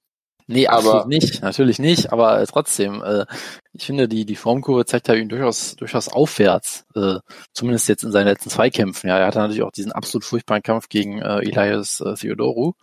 [0.46, 3.24] Nee, absolut aber, nicht, natürlich nicht, aber äh, trotzdem, äh,
[3.72, 7.18] ich finde, die, die Formkurve zeigt ja ihn durchaus, durchaus aufwärts, äh,
[7.54, 9.08] zumindest jetzt in seinen letzten zwei Kämpfen.
[9.08, 12.74] Ja, er hatte natürlich auch diesen absolut furchtbaren Kampf gegen äh, Elias äh, Theodoru,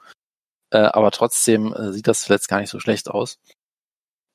[0.72, 3.38] äh, aber trotzdem äh, sieht das zuletzt gar nicht so schlecht aus.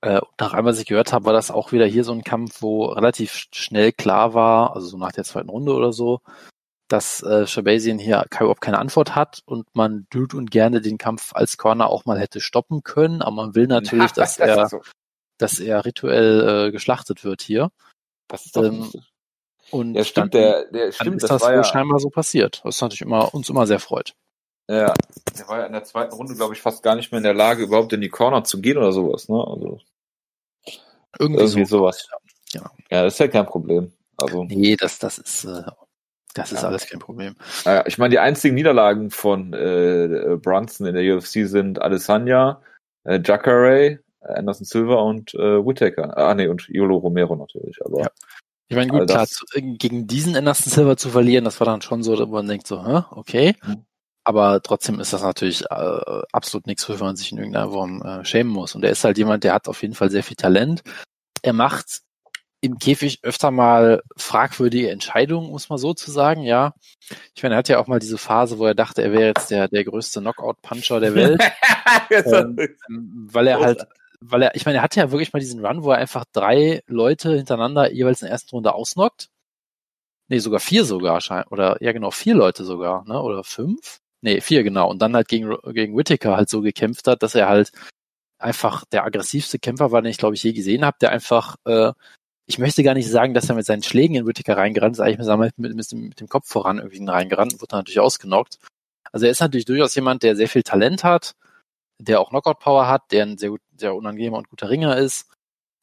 [0.02, 2.62] Äh, nach allem, was ich gehört habe, war das auch wieder hier so ein Kampf,
[2.62, 6.20] wo relativ schnell klar war, also so nach der zweiten Runde oder so,
[6.88, 11.34] dass äh, Shabazian hier überhaupt keine Antwort hat und man dürft und gerne den Kampf
[11.34, 14.68] als Corner auch mal hätte stoppen können, aber man will natürlich, ja, dass das er,
[14.68, 14.82] so.
[15.38, 17.70] dass er rituell äh, geschlachtet wird hier.
[18.28, 18.90] Das ist doch ähm,
[19.70, 22.60] und ja, stimmt, dann, der, der stimmt, ist das, das wohl ja, scheinbar so passiert,
[22.62, 24.14] was natürlich immer, uns immer sehr freut.
[24.68, 24.94] Ja,
[25.38, 27.34] der war ja in der zweiten Runde, glaube ich, fast gar nicht mehr in der
[27.34, 29.36] Lage, überhaupt in die Corner zu gehen oder sowas, ne?
[29.36, 29.80] Also
[31.18, 31.78] irgendwie, irgendwie so.
[31.78, 32.08] sowas.
[32.52, 32.70] Ja.
[32.90, 33.92] Ja, das ist ja kein Problem.
[34.16, 35.62] Also nee, das das ist äh,
[36.36, 36.68] das ist ja.
[36.68, 37.34] alles kein Problem.
[37.64, 42.60] Ja, ich meine, die einzigen Niederlagen von äh, Brunson in der UFC sind Adesanya,
[43.04, 46.16] äh, Jacare, Anderson Silva und äh, Whittaker.
[46.16, 47.78] Ah nee, und Yolo Romero natürlich.
[47.84, 48.10] Aber ja.
[48.68, 52.02] Ich meine, gut, klar, zu, gegen diesen Anderson Silva zu verlieren, das war dann schon
[52.02, 53.54] so, wo man denkt so, hä, okay.
[53.64, 53.84] Mhm.
[54.24, 58.24] Aber trotzdem ist das natürlich äh, absolut nichts, wofür man sich in irgendeiner Form äh,
[58.24, 58.74] schämen muss.
[58.74, 60.82] Und er ist halt jemand, der hat auf jeden Fall sehr viel Talent.
[61.42, 62.02] Er macht
[62.66, 66.74] im Käfig öfter mal fragwürdige Entscheidungen, muss man so zu sagen, ja.
[67.34, 69.50] Ich meine, er hat ja auch mal diese Phase, wo er dachte, er wäre jetzt
[69.50, 71.40] der, der größte Knockout-Puncher der Welt.
[72.10, 73.86] ähm, weil er halt,
[74.20, 76.82] weil er, ich meine, er hatte ja wirklich mal diesen Run, wo er einfach drei
[76.86, 79.28] Leute hintereinander jeweils in der ersten Runde ausnockt.
[80.28, 83.22] Nee, sogar vier sogar, oder ja genau, vier Leute sogar, ne?
[83.22, 84.00] Oder fünf?
[84.26, 87.48] nee, vier genau, und dann halt gegen, gegen Whittaker halt so gekämpft hat, dass er
[87.48, 87.72] halt
[88.38, 91.92] einfach der aggressivste Kämpfer war, den ich glaube ich je gesehen habe, der einfach, äh,
[92.46, 95.26] ich möchte gar nicht sagen, dass er mit seinen Schlägen in Whittaker reingerannt ist, eigentlich
[95.36, 98.58] mit, mit, mit, mit dem Kopf voran irgendwie reingerannt, wurde natürlich ausgenockt.
[99.12, 101.34] Also er ist natürlich durchaus jemand, der sehr viel Talent hat,
[101.98, 105.28] der auch Knockout-Power hat, der ein sehr gut, sehr unangenehmer und guter Ringer ist,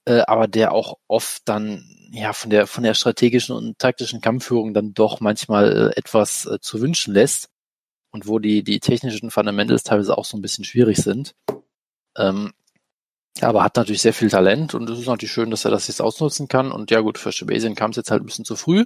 [0.06, 4.74] äh, aber der auch oft dann ja von der von der strategischen und taktischen Kampfführung
[4.74, 7.50] dann doch manchmal äh, etwas äh, zu wünschen lässt
[8.12, 11.34] und wo die, die technischen Fundamentals teilweise auch so ein bisschen schwierig sind.
[12.18, 12.54] Ähm,
[13.42, 16.02] aber hat natürlich sehr viel Talent und es ist natürlich schön, dass er das jetzt
[16.02, 16.72] ausnutzen kann.
[16.72, 18.86] Und ja gut, für Shabasian kam es jetzt halt ein bisschen zu früh.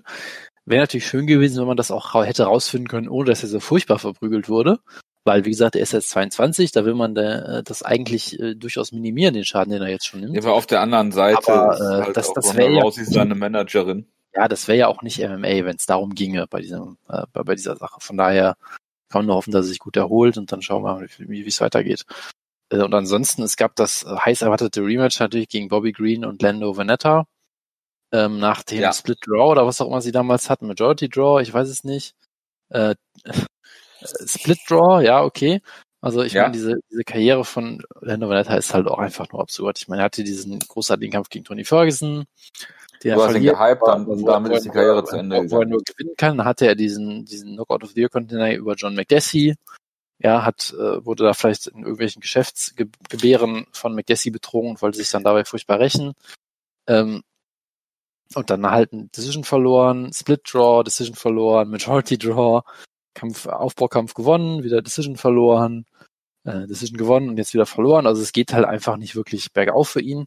[0.66, 3.60] Wäre natürlich schön gewesen, wenn man das auch hätte rausfinden können, ohne dass er so
[3.60, 4.80] furchtbar verprügelt wurde.
[5.26, 8.56] Weil, wie gesagt, er ist jetzt 22, da will man da, äh, das eigentlich äh,
[8.56, 10.34] durchaus minimieren, den Schaden, den er jetzt schon nimmt.
[10.34, 14.08] Ja, aber auf der anderen Seite aber, äh, halt das, das wäre ja, seine Managerin.
[14.34, 17.44] Ja, das wäre ja auch nicht MMA, wenn es darum ginge bei diesem, äh, bei,
[17.44, 18.00] bei dieser Sache.
[18.00, 18.56] Von daher
[19.10, 21.46] kann man nur hoffen, dass er sich gut erholt und dann schauen wir mal, wie
[21.46, 22.06] es weitergeht.
[22.70, 26.78] Äh, und ansonsten, es gab das heiß erwartete Rematch natürlich gegen Bobby Green und Lando
[26.78, 27.26] Veneta.
[28.14, 28.94] Ähm, nach dem ja.
[28.94, 32.16] Split Draw oder was auch immer sie damals hatten, Majority Draw, ich weiß es nicht.
[32.70, 32.96] Äh,
[34.26, 35.62] Split Draw, ja, okay.
[36.00, 36.44] Also ich ja.
[36.44, 39.78] meine, diese, diese Karriere von Lando Veneta ist halt auch einfach nur absurd.
[39.80, 42.26] Ich meine, er hatte diesen großartigen Kampf gegen Tony Ferguson,
[43.04, 45.50] der du hast ihn gehypt, dann, und damit ist die Karriere zu Ende.
[45.50, 48.76] Wo er nur gewinnen kann, hatte er diesen, diesen Knockout of the Year Container über
[48.76, 49.56] John McDessie.
[50.20, 55.12] Ja, hat, äh, wurde da vielleicht in irgendwelchen Geschäftsgebären von McDessie betrogen und wollte sich
[55.12, 56.14] dann dabei furchtbar rächen.
[56.88, 57.24] Ähm,
[58.36, 62.62] und dann halt ein Decision verloren, Split Draw, Decision verloren, Majority Draw,
[63.14, 65.86] Kampf, Aufbaukampf gewonnen, wieder Decision verloren,
[66.46, 68.08] äh, Decision gewonnen und jetzt wieder verloren.
[68.08, 70.26] Also es geht halt einfach nicht wirklich bergauf für ihn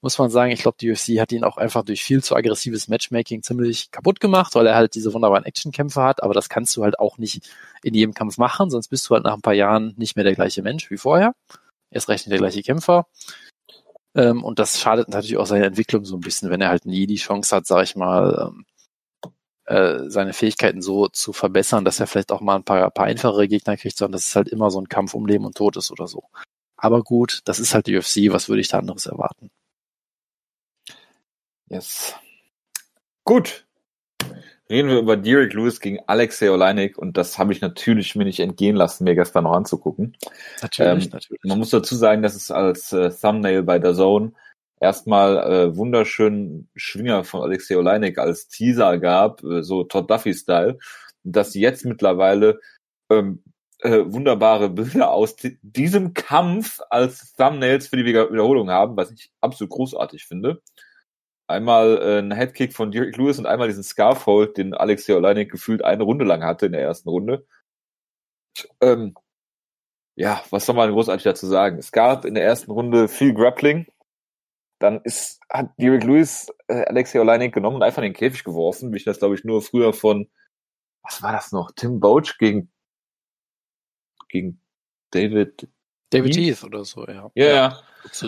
[0.00, 0.52] muss man sagen.
[0.52, 4.20] Ich glaube, die UFC hat ihn auch einfach durch viel zu aggressives Matchmaking ziemlich kaputt
[4.20, 6.22] gemacht, weil er halt diese wunderbaren Actionkämpfe hat.
[6.22, 7.50] Aber das kannst du halt auch nicht
[7.82, 10.34] in jedem Kampf machen, sonst bist du halt nach ein paar Jahren nicht mehr der
[10.34, 11.34] gleiche Mensch wie vorher.
[11.90, 13.06] Erst recht nicht der gleiche Kämpfer.
[14.14, 17.06] Ähm, und das schadet natürlich auch seiner Entwicklung so ein bisschen, wenn er halt nie
[17.06, 18.64] die Chance hat, sag ich mal, ähm,
[19.66, 23.48] äh, seine Fähigkeiten so zu verbessern, dass er vielleicht auch mal ein paar, paar einfachere
[23.48, 25.90] Gegner kriegt, sondern dass es halt immer so ein Kampf um Leben und Tod ist
[25.90, 26.24] oder so.
[26.76, 29.50] Aber gut, das ist halt die UFC, was würde ich da anderes erwarten?
[31.68, 32.14] Yes.
[33.24, 33.66] Gut.
[34.70, 38.40] Reden wir über Derek Lewis gegen Alexei Oleinik und das habe ich natürlich mir nicht
[38.40, 40.16] entgehen lassen, mir gestern noch anzugucken.
[40.60, 41.42] Natürlich, ähm, natürlich.
[41.44, 44.32] Man muss dazu sagen, dass es als äh, Thumbnail bei der Zone
[44.78, 50.78] erstmal äh, wunderschönen Schwinger von Alexei Oleinik als Teaser gab, äh, so Todd Duffy-Style,
[51.24, 52.60] dass jetzt mittlerweile
[53.10, 53.42] ähm,
[53.80, 59.70] äh, wunderbare Bilder aus diesem Kampf als Thumbnails für die Wiederholung haben, was ich absolut
[59.70, 60.60] großartig finde.
[61.48, 65.82] Einmal äh, ein Headkick von Derek Lewis und einmal diesen Scarfold, den Alexei Oleinik gefühlt
[65.82, 67.46] eine Runde lang hatte in der ersten Runde.
[68.80, 69.14] Ähm,
[70.14, 71.78] ja, was soll man großartig dazu sagen?
[71.78, 73.86] Es gab in der ersten Runde viel Grappling,
[74.78, 78.92] dann ist, hat Derek Lewis äh, Alexei Oleinik genommen und einfach in den Käfig geworfen,
[78.92, 80.28] wie ich das, glaube ich, nur früher von,
[81.02, 81.70] was war das noch?
[81.74, 82.70] Tim Boach gegen,
[84.28, 84.60] gegen
[85.10, 85.68] David
[86.10, 87.30] David Heath oder so, ja.
[87.34, 87.80] Ja, ja.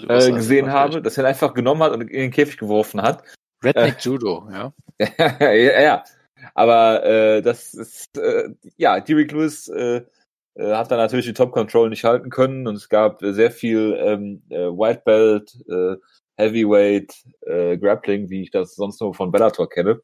[0.09, 3.23] Äh, gesehen habe, dass er einfach genommen hat und in den Käfig geworfen hat.
[3.63, 4.73] Redneck äh, Judo, ja.
[5.41, 6.05] ja, ja.
[6.55, 10.03] Aber äh, das ist, äh, ja, Derek Lewis äh,
[10.55, 13.97] äh, hat dann natürlich die Top Control nicht halten können und es gab sehr viel
[14.01, 15.97] ähm, äh, White Belt, äh,
[16.37, 20.01] Heavyweight äh, Grappling, wie ich das sonst nur von Bellator kenne.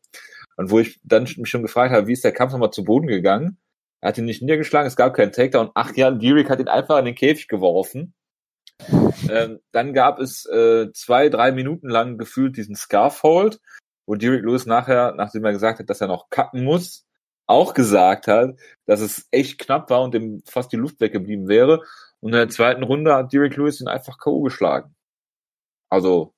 [0.56, 3.06] Und wo ich dann mich schon gefragt habe, wie ist der Kampf nochmal zu Boden
[3.06, 3.58] gegangen?
[4.00, 5.70] Er hat ihn nicht niedergeschlagen, es gab keinen Takedown.
[5.74, 8.14] Ach ja, Derek hat ihn einfach in den Käfig geworfen.
[9.30, 13.60] Ähm, dann gab es äh, zwei, drei Minuten lang gefühlt diesen Scarfold,
[14.06, 17.06] wo Derek Lewis nachher, nachdem er gesagt hat, dass er noch cutten muss,
[17.46, 21.82] auch gesagt hat, dass es echt knapp war und ihm fast die Luft weggeblieben wäre.
[22.20, 24.42] Und in der zweiten Runde hat Derek Lewis ihn einfach K.O.
[24.42, 24.94] geschlagen.
[25.88, 26.34] Also,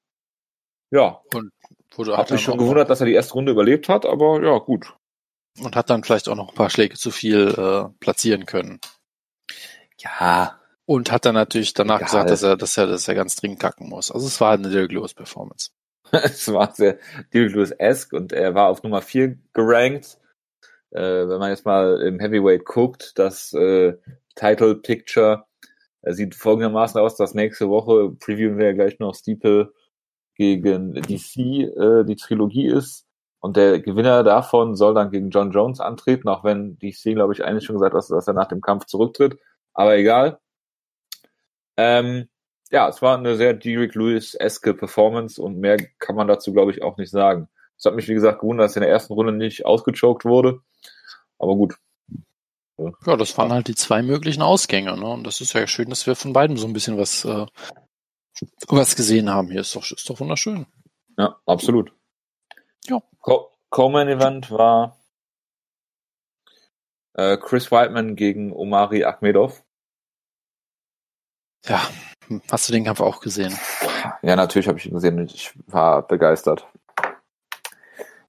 [0.90, 1.20] ja.
[1.34, 1.50] Und
[1.94, 4.94] wurde hat mich schon gewundert, dass er die erste Runde überlebt hat, aber ja, gut.
[5.60, 8.80] Und hat dann vielleicht auch noch ein paar Schläge zu viel äh, platzieren können.
[9.98, 10.57] Ja.
[10.88, 12.06] Und hat dann natürlich danach Egal.
[12.06, 14.10] gesagt, dass er, dass er, dass er ganz dringend kacken muss.
[14.10, 15.70] Also es war eine Derek Lewis Performance.
[16.12, 16.98] es war sehr
[17.32, 20.18] Derek Lewis-esque und er war auf Nummer 4 gerankt.
[20.90, 23.98] Äh, wenn man jetzt mal im Heavyweight guckt, das äh,
[24.34, 25.44] Title Picture
[26.02, 29.72] er sieht folgendermaßen aus, dass nächste Woche previewen wir ja gleich noch Steeple
[30.36, 33.06] gegen DC, äh, die Trilogie ist.
[33.40, 37.44] Und der Gewinner davon soll dann gegen John Jones antreten, auch wenn DC, glaube ich,
[37.44, 39.38] eigentlich schon gesagt hat, dass er nach dem Kampf zurücktritt.
[39.74, 40.38] Aber egal.
[41.78, 42.28] Ähm,
[42.70, 46.82] ja, es war eine sehr Derek Lewis-eske Performance und mehr kann man dazu, glaube ich,
[46.82, 47.48] auch nicht sagen.
[47.78, 50.60] Es hat mich, wie gesagt, gewundert, dass er in der ersten Runde nicht ausgechoked wurde.
[51.38, 51.76] Aber gut,
[53.06, 55.06] ja, das waren halt die zwei möglichen Ausgänge, ne?
[55.06, 57.46] Und das ist ja schön, dass wir von beiden so ein bisschen was, äh,
[58.68, 59.50] was gesehen haben.
[59.50, 60.66] Hier ist doch, ist doch wunderschön.
[61.16, 61.92] Ja, absolut.
[62.86, 63.02] Ja.
[63.70, 64.96] Co-Main Event war
[67.14, 69.64] äh, Chris Whiteman gegen Omari Akhmedov.
[71.66, 71.82] Ja,
[72.50, 73.54] hast du den Kampf auch gesehen?
[74.22, 76.66] Ja, natürlich habe ich ihn gesehen und ich war begeistert.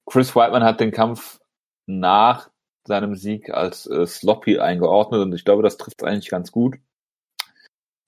[0.06, 1.40] Chris Whiteman hat den Kampf
[1.86, 2.50] nach
[2.86, 6.76] seinem Sieg als äh, sloppy eingeordnet und ich glaube, das trifft eigentlich ganz gut.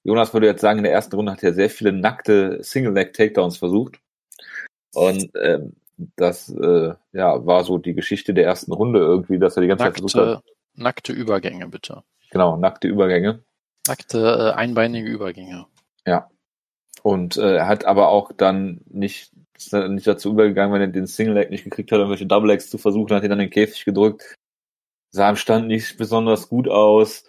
[0.04, 4.00] Jonas würde jetzt sagen, in der ersten Runde hat er sehr viele nackte Single-Leg-Takedowns versucht.
[4.94, 5.76] Und ähm,
[6.16, 9.84] das äh, ja, war so die Geschichte der ersten Runde irgendwie, dass er die ganze
[9.84, 10.44] nackte, Zeit versucht hat.
[10.74, 12.02] Nackte Übergänge, bitte.
[12.30, 13.44] Genau, nackte Übergänge.
[13.86, 15.66] Nackte, äh, einbeinige Übergänge.
[16.06, 16.30] Ja.
[17.02, 20.88] Und äh, er hat aber auch dann nicht, ist dann nicht dazu übergegangen, wenn er
[20.88, 23.46] den Single Leg nicht gekriegt hat, irgendwelche Double Legs zu versuchen, hat ihn dann in
[23.46, 24.36] den Käfig gedrückt,
[25.10, 27.24] sah im Stand nicht besonders gut aus.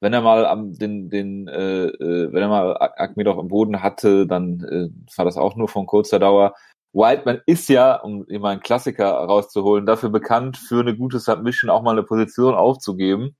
[0.00, 4.26] Wenn er mal am den den äh, äh, wenn er mal Akmedov am Boden hatte,
[4.26, 6.54] dann äh, war das auch nur von kurzer Dauer.
[6.92, 11.82] Whiteman ist ja, um immer einen Klassiker rauszuholen, dafür bekannt, für eine gute Submission auch
[11.82, 13.34] mal eine Position aufzugeben.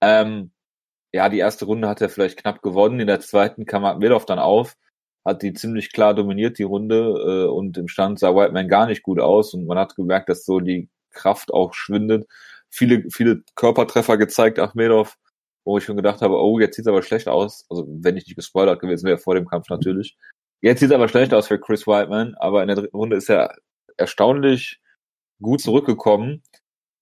[0.00, 0.52] Ähm,
[1.12, 3.00] ja, die erste Runde hat er vielleicht knapp gewonnen.
[3.00, 4.76] In der zweiten kam Akmedov dann auf,
[5.24, 9.02] hat die ziemlich klar dominiert, die Runde, äh, und im Stand sah Whiteman gar nicht
[9.02, 12.26] gut aus und man hat gemerkt, dass so die Kraft auch schwindet
[12.70, 15.16] viele, viele Körpertreffer gezeigt, Achmedov,
[15.64, 17.64] wo ich schon gedacht habe, oh, jetzt sieht's aber schlecht aus.
[17.68, 20.16] Also wenn ich nicht gespoilert gewesen wäre vor dem Kampf natürlich.
[20.60, 23.54] Jetzt sieht's aber schlecht aus für Chris Whiteman, aber in der dritten Runde ist er
[23.96, 24.80] erstaunlich
[25.40, 26.42] gut zurückgekommen.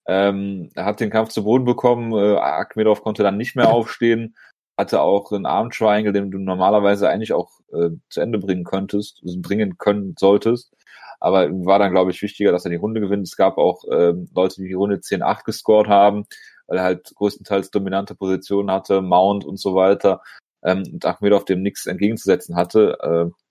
[0.06, 4.34] Ähm, er hat den Kampf zu Boden bekommen, äh, Akmedov konnte dann nicht mehr aufstehen,
[4.76, 9.20] hatte auch einen Arm Triangle, den du normalerweise eigentlich auch äh, zu Ende bringen könntest,
[9.24, 10.74] also bringen können solltest.
[11.20, 13.26] Aber war dann, glaube ich, wichtiger, dass er die Runde gewinnt.
[13.26, 16.26] Es gab auch ähm, Leute, die die Runde 10-8 gescored haben,
[16.66, 20.22] weil er halt größtenteils dominante Positionen hatte, Mount und so weiter.
[20.62, 22.98] Ähm, und Ahmedov dem nichts entgegenzusetzen hatte.
[23.00, 23.43] Äh,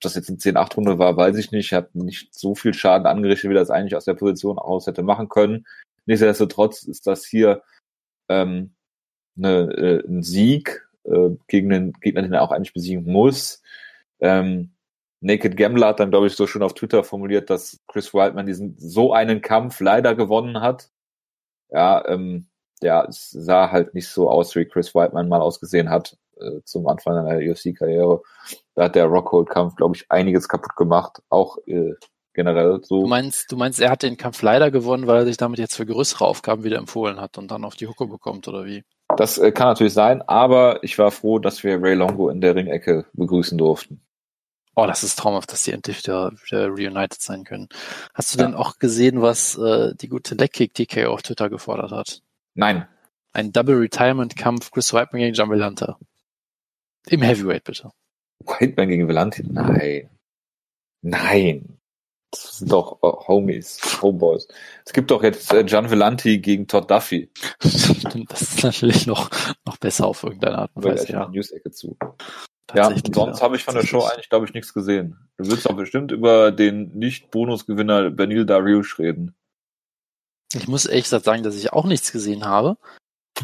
[0.00, 1.72] das jetzt eine 10-8-Runde war, weiß ich nicht.
[1.72, 5.02] Er hat nicht so viel Schaden angerichtet, wie das eigentlich aus der Position aus hätte
[5.02, 5.66] machen können.
[6.06, 7.62] Nichtsdestotrotz ist das hier
[8.28, 8.74] ähm,
[9.36, 13.62] eine, äh, ein Sieg äh, gegen einen Gegner, den er auch eigentlich besiegen muss.
[14.20, 14.72] Ähm,
[15.20, 18.76] Naked Gambler hat dann, glaube ich, so schon auf Twitter formuliert, dass Chris Wildman diesen
[18.78, 20.90] so einen Kampf leider gewonnen hat.
[21.70, 22.48] Ja, ähm,
[22.82, 26.86] ja, es sah halt nicht so aus, wie Chris Whiteman mal ausgesehen hat äh, zum
[26.88, 28.22] Anfang seiner UFC-Karriere.
[28.80, 31.92] Da hat der Rockhold-Kampf, glaube ich, einiges kaputt gemacht, auch äh,
[32.32, 33.02] generell so.
[33.02, 35.76] Du meinst, du meinst, er hat den Kampf leider gewonnen, weil er sich damit jetzt
[35.76, 38.82] für größere Aufgaben wieder empfohlen hat und dann auf die Hucke bekommt, oder wie?
[39.18, 42.54] Das äh, kann natürlich sein, aber ich war froh, dass wir Ray Longo in der
[42.54, 44.00] Ringecke begrüßen durften.
[44.74, 47.68] Oh, das ist traumhaft, dass die endlich wieder, wieder reunited sein können.
[48.14, 48.46] Hast du ja.
[48.46, 52.22] denn auch gesehen, was äh, die gute Leckkick TK auf Twitter gefordert hat?
[52.54, 52.88] Nein.
[53.34, 55.96] Ein Double Retirement Kampf Chris Whiteman gegen John Vellante.
[57.08, 57.90] Im Heavyweight bitte.
[58.44, 59.44] Whiteman gegen Vellante?
[59.46, 60.10] Nein.
[61.02, 61.80] Nein.
[62.32, 64.46] Das sind doch uh, Homies, Homeboys.
[64.84, 67.28] Es gibt doch jetzt äh, John Vellante gegen Todd Duffy.
[67.58, 69.30] das ist natürlich noch,
[69.66, 71.10] noch besser auf irgendeine Art und Weise.
[71.10, 71.28] Ja.
[71.28, 71.96] News-Ecke zu.
[72.72, 75.16] Ja, sonst habe ich von der Show eigentlich, glaube ich, nichts gesehen.
[75.38, 79.34] Du willst doch bestimmt über den Nicht-Bonusgewinner Benil Dariush reden.
[80.54, 82.76] Ich muss ehrlich gesagt sagen, dass ich auch nichts gesehen habe.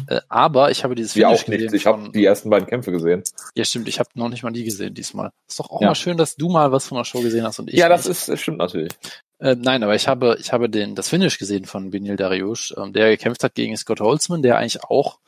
[0.07, 1.73] Äh, aber ich habe dieses Video auch nichts.
[1.73, 3.23] Ich habe die ersten beiden Kämpfe gesehen.
[3.55, 3.87] Ja, stimmt.
[3.87, 5.31] Ich habe noch nicht mal die gesehen diesmal.
[5.47, 5.87] Ist doch auch ja.
[5.87, 7.75] mal schön, dass du mal was von der Show gesehen hast und ich.
[7.75, 8.27] Ja, das nicht.
[8.27, 8.91] ist stimmt natürlich.
[9.39, 12.93] Äh, nein, aber ich habe ich habe den das Finish gesehen von Benil Dariush, ähm,
[12.93, 15.19] der gekämpft hat gegen Scott Holzman, der eigentlich auch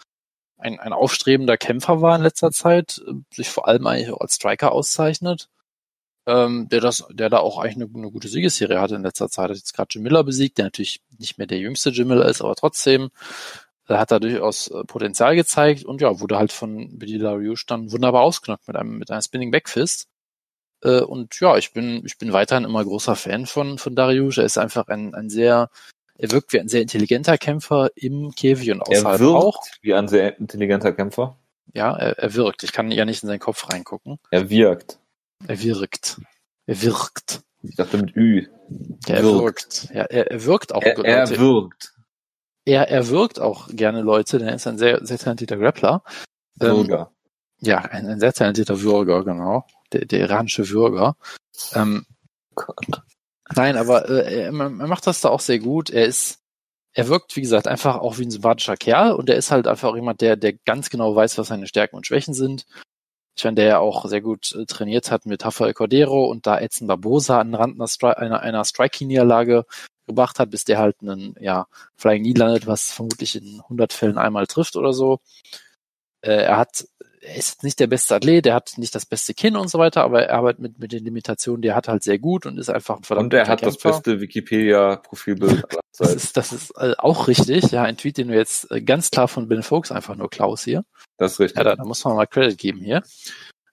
[0.58, 4.36] ein, ein aufstrebender Kämpfer war in letzter Zeit, äh, sich vor allem eigentlich auch als
[4.36, 5.50] Striker auszeichnet
[6.30, 9.50] ähm, der das, der da auch eigentlich eine, eine gute Siegesserie hatte in letzter Zeit.
[9.50, 12.42] Hat jetzt gerade Jim Miller besiegt, der natürlich nicht mehr der jüngste Jim Miller ist,
[12.42, 13.10] aber trotzdem
[13.98, 18.22] hat er durchaus äh, Potenzial gezeigt und ja, wurde halt von Billy Dariush dann wunderbar
[18.22, 20.08] ausgenockt mit einem, mit einem Spinning Backfist.
[20.84, 24.38] Äh, und ja, ich bin, ich bin weiterhin immer großer Fan von, von Dariush.
[24.38, 25.70] Er ist einfach ein, ein sehr,
[26.18, 29.64] er wirkt wie ein sehr intelligenter Kämpfer im Käfig und außerhalb er wirkt auch.
[29.82, 31.38] Wie ein sehr intelligenter Kämpfer.
[31.74, 32.64] Ja, er, er wirkt.
[32.64, 34.20] Ich kann ja nicht in seinen Kopf reingucken.
[34.32, 35.00] Er wirkt.
[35.48, 36.22] Er wirkt.
[36.66, 37.42] Er wirkt.
[37.62, 38.48] Ich dachte mit Ü.
[39.08, 39.90] Er wirkt.
[39.94, 40.82] Ja, er, er wirkt auch.
[40.82, 41.94] Er, er wirkt.
[42.70, 46.04] Er, er wirkt auch gerne Leute, denn er ist ein sehr, sehr talentierter Grappler.
[46.60, 47.12] Würger.
[47.12, 49.66] Ähm, ja, ein, ein sehr talentierter Würger, genau.
[49.92, 51.16] Der, der iranische Würger.
[51.74, 52.06] Ähm,
[52.54, 53.02] Gott.
[53.56, 55.90] Nein, aber äh, er, er macht das da auch sehr gut.
[55.90, 56.42] Er ist,
[56.94, 59.90] er wirkt, wie gesagt, einfach auch wie ein sympathischer Kerl und er ist halt einfach
[59.90, 62.68] auch jemand, der, der ganz genau weiß, was seine Stärken und Schwächen sind
[63.40, 66.60] ich meine, der ja auch sehr gut äh, trainiert hat mit Rafael Cordero und da
[66.60, 69.66] Edson Barbosa an den Rand einer, Stri einer, einer Striking-Niederlage
[70.06, 74.18] gebracht hat, bis der halt einen ja, Flying Knee landet, was vermutlich in 100 Fällen
[74.18, 75.22] einmal trifft oder so.
[76.22, 76.86] Äh, er hat
[77.22, 80.04] er ist nicht der beste Athlet, er hat nicht das beste Kinn und so weiter,
[80.04, 82.70] aber er arbeitet mit, mit den Limitationen, die er hat halt sehr gut und ist
[82.70, 83.90] einfach ein verdammt Und er hat Kämpfer.
[83.90, 85.64] das beste Wikipedia-Profilbild
[85.98, 89.12] Das ist, das ist äh, auch richtig, ja, ein Tweet, den du jetzt äh, ganz
[89.12, 90.86] klar von Ben Folks einfach nur Klaus hier.
[91.20, 91.58] Das ist richtig.
[91.58, 93.04] Ja, da, da muss man mal Credit geben hier.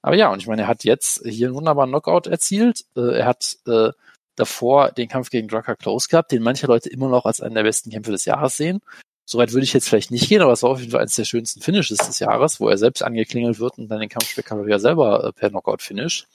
[0.02, 2.84] Aber ja, und ich meine, er hat jetzt hier einen wunderbaren Knockout erzielt.
[2.96, 3.90] Äh, er hat äh,
[4.34, 7.62] davor den Kampf gegen Drucker Close gehabt, den manche Leute immer noch als einen der
[7.62, 8.80] besten Kämpfe des Jahres sehen.
[9.24, 11.24] Soweit würde ich jetzt vielleicht nicht gehen, aber es war auf jeden Fall eines der
[11.24, 15.24] schönsten Finishes des Jahres, wo er selbst angeklingelt wird und dann den Kampf spektakulär selber
[15.24, 16.26] äh, per Knockout finish.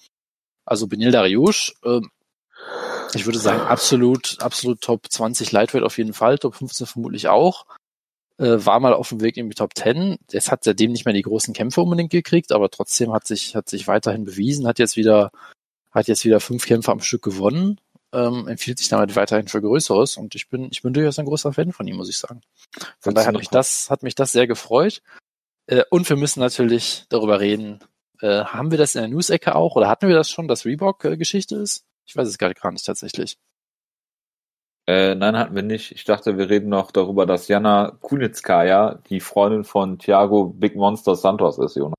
[0.66, 2.02] Also Benil Dariush, äh,
[3.14, 7.66] ich würde sagen, absolut, absolut Top 20 Lightweight auf jeden Fall, Top 15 vermutlich auch.
[8.42, 10.18] Äh, war mal auf dem Weg in die Top 10.
[10.32, 13.70] Es hat seitdem nicht mehr die großen Kämpfe unbedingt gekriegt, aber trotzdem hat sich, hat
[13.70, 15.32] sich weiterhin bewiesen, hat jetzt wieder,
[15.92, 17.80] hat jetzt wieder fünf Kämpfe am Stück gewonnen
[18.14, 21.54] ähm, empfiehlt sich damit weiterhin für Größeres und ich bin, ich bin durchaus ein großer
[21.54, 22.42] Fan von ihm, muss ich sagen.
[23.00, 25.02] Von daher hat mich das, hat mich das sehr gefreut.
[25.68, 27.80] Äh, und wir müssen natürlich darüber reden,
[28.22, 31.56] äh, haben wir das in der News-Ecke auch oder hatten wir das schon, dass Reebok-Geschichte
[31.56, 31.86] ist?
[32.06, 33.38] Ich weiß es gar nicht tatsächlich.
[34.88, 35.92] Äh, nein, hatten wir nicht.
[35.92, 41.16] Ich dachte, wir reden noch darüber, dass Jana Kunitskaya die Freundin von Thiago Big Monster
[41.16, 41.96] Santos ist, Jonas.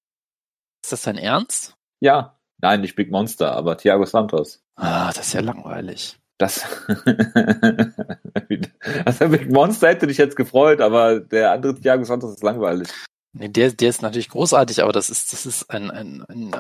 [0.85, 1.75] Ist das dein Ernst?
[2.01, 2.37] Ja.
[2.61, 4.63] Nein, nicht Big Monster, aber Thiago Santos.
[4.77, 6.19] Ah, das ist ja langweilig.
[6.39, 6.65] Das,
[9.05, 12.89] also Big Monster hätte dich jetzt gefreut, aber der andere Thiago Santos ist langweilig.
[13.35, 16.55] Nee, der, der ist natürlich großartig, aber das ist, das ist ein, ein, ein,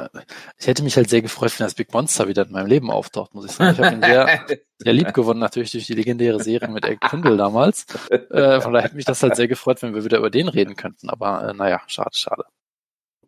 [0.58, 3.34] ich hätte mich halt sehr gefreut, wenn das Big Monster wieder in meinem Leben auftaucht,
[3.34, 3.72] muss ich sagen.
[3.72, 4.46] Ich habe ihn sehr,
[4.78, 7.84] sehr lieb gewonnen, natürlich durch die legendäre Serie mit Eric Kindle damals.
[8.08, 10.74] Äh, von daher hätte mich das halt sehr gefreut, wenn wir wieder über den reden
[10.74, 12.44] könnten, aber äh, naja, schade, schade.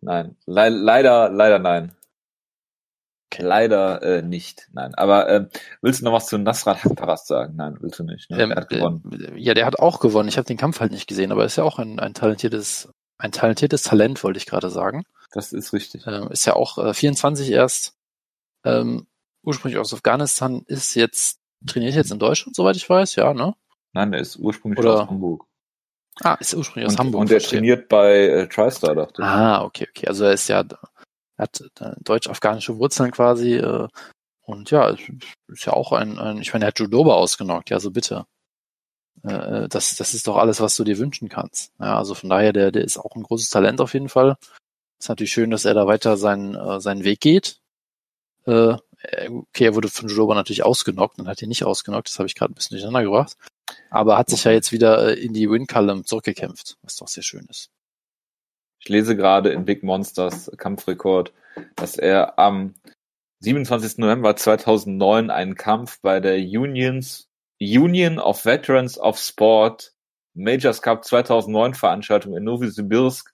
[0.00, 1.92] Nein, Le leider, leider nein.
[3.38, 4.94] Leider äh, nicht, nein.
[4.94, 5.48] Aber äh,
[5.82, 7.54] willst du noch was zu Nasrat Hakparas sagen?
[7.56, 8.30] Nein, willst du nicht.
[8.30, 8.40] Ne?
[8.40, 9.02] Ähm, der hat gewonnen.
[9.12, 10.28] Äh, ja, der hat auch gewonnen.
[10.28, 13.32] Ich habe den Kampf halt nicht gesehen, aber ist ja auch ein, ein talentiertes, ein
[13.32, 15.04] talentiertes Talent, wollte ich gerade sagen.
[15.32, 16.06] Das ist richtig.
[16.06, 17.94] Ähm, ist ja auch äh, 24 erst.
[18.64, 19.06] Ähm,
[19.42, 23.54] ursprünglich aus Afghanistan, ist jetzt, trainiert jetzt in Deutschland, soweit ich weiß, ja, ne?
[23.92, 25.46] Nein, der ist ursprünglich Oder- aus Hamburg.
[26.22, 27.20] Ah, ist ursprünglich aus und, Hamburg.
[27.22, 27.58] Und der verstehe.
[27.58, 29.24] trainiert bei äh, TriStar, dachte ich.
[29.24, 30.06] Ah, okay, okay.
[30.06, 30.78] Also er ist ja, er
[31.42, 33.54] hat äh, deutsch-afghanische Wurzeln quasi.
[33.54, 33.88] Äh,
[34.42, 35.10] und ja, ist,
[35.48, 38.26] ist ja auch ein, ein, ich meine, er hat Judoba ausgenockt, ja, so bitte.
[39.24, 41.72] Äh, das, das ist doch alles, was du dir wünschen kannst.
[41.80, 44.36] Ja, also von daher, der, der ist auch ein großes Talent auf jeden Fall.
[44.98, 47.58] Ist natürlich schön, dass er da weiter seinen, äh, seinen Weg geht.
[48.46, 48.76] Äh,
[49.28, 52.34] okay, er wurde von Judoba natürlich ausgenockt und hat ihn nicht ausgenockt, das habe ich
[52.34, 53.36] gerade ein bisschen durcheinander gebracht.
[53.90, 57.46] Aber hat sich ja jetzt wieder äh, in die Win-Column zurückgekämpft, was doch sehr schön
[57.48, 57.70] ist.
[58.80, 61.32] Ich lese gerade in Big Monsters Kampfrekord,
[61.74, 62.74] dass er am
[63.40, 63.98] 27.
[63.98, 67.28] November 2009 einen Kampf bei der Unions,
[67.60, 69.92] Union of Veterans of Sport
[70.34, 73.32] Majors Cup 2009 Veranstaltung in Novosibirsk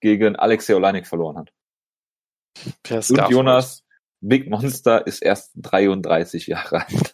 [0.00, 1.52] gegen Alexei Oleinik verloren hat.
[2.82, 3.84] Per Und Jonas,
[4.20, 7.12] Big Monster ist erst 33 Jahre alt.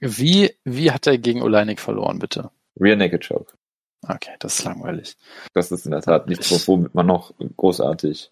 [0.00, 2.50] Wie, wie hat er gegen Oleinik verloren, bitte?
[2.78, 3.54] Rear Naked Choke.
[4.02, 5.16] Okay, das ist langweilig.
[5.54, 8.30] Das ist in der Tat nichts, womit man noch großartig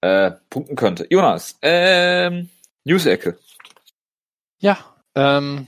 [0.00, 1.06] äh, punkten könnte.
[1.08, 2.50] Jonas, ähm,
[2.84, 3.38] News-Ecke.
[4.58, 4.78] Ja,
[5.18, 5.66] ähm,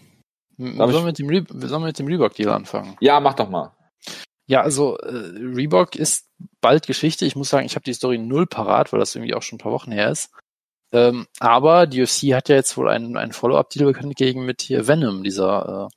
[0.59, 2.97] sollen wir, mit dem Re sollen wir mit dem Reebok-Deal anfangen?
[3.01, 3.73] Ja, mach doch mal.
[4.47, 5.11] Ja, also äh,
[5.55, 6.29] Reebok ist
[6.61, 7.25] bald Geschichte.
[7.25, 9.63] Ich muss sagen, ich habe die Story null parat, weil das irgendwie auch schon ein
[9.63, 10.31] paar Wochen her ist.
[10.93, 14.89] Ähm, aber die UFC hat ja jetzt wohl einen, einen Follow-up-Deal bekannt gegeben mit hier
[14.89, 15.97] Venom, dieser äh,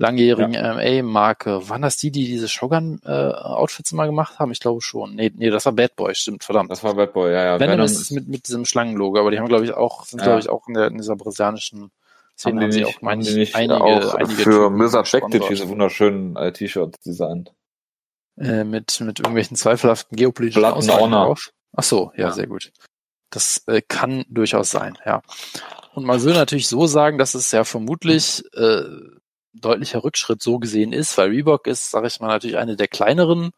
[0.00, 1.68] langjährigen MMA-Marke.
[1.68, 4.50] Waren das die, die diese Shogun-Outfits immer gemacht haben?
[4.50, 5.14] Ich glaube schon.
[5.14, 6.72] Nee, nee, das war Bad Boy, stimmt, verdammt.
[6.72, 7.60] Das war Bad Boy, ja, ja.
[7.60, 10.24] Venom, Venom ist mit, mit diesem Schlangenlogo, aber die haben, glaube ich, auch, sind, Ja.
[10.26, 11.92] glaube ich, auch in, der, in dieser brasilianischen
[12.40, 15.50] Szene haben die sie nicht, auch, nicht einige, auch einige für Typen Mirza gesponsert.
[15.50, 17.52] diese wunderschönen äh, T-Shirts designt.
[18.38, 21.50] äh, mit, mit irgendwelchen zweifelhaften geopolitischen Blood and Aussagen drauf.
[21.76, 22.32] Ach so, ja, Ja.
[22.32, 22.72] sehr gut.
[23.30, 25.22] Das äh, kann durchaus sein, ja.
[25.92, 28.82] Und man will natürlich so sagen, dass es ja vermutlich äh,
[29.52, 33.50] deutlicher Rückschritt so gesehen ist, weil Reebok ist, sage ich mal, natürlich eine der kleineren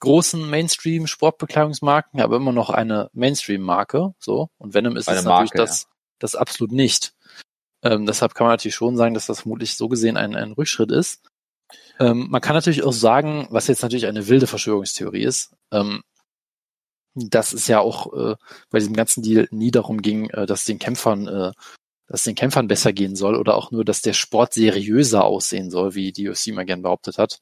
[0.00, 4.50] großen Mainstream-Sportbekleidungsmarken, aber immer noch eine Mainstream-Marke, so.
[4.58, 5.86] Und Venom ist Eine es natürlich Marke, das,
[6.18, 7.13] das absolut nicht.
[7.84, 10.90] Ähm, deshalb kann man natürlich schon sagen, dass das vermutlich so gesehen ein, ein Rückschritt
[10.90, 11.22] ist.
[12.00, 16.02] Ähm, man kann natürlich auch sagen, was jetzt natürlich eine wilde Verschwörungstheorie ist, ähm,
[17.14, 18.34] dass es ja auch äh,
[18.70, 21.52] bei diesem ganzen Deal nie darum ging, äh, dass den Kämpfern, äh,
[22.08, 25.94] dass den Kämpfern besser gehen soll oder auch nur, dass der Sport seriöser aussehen soll,
[25.94, 27.40] wie die UFC mal gern behauptet hat,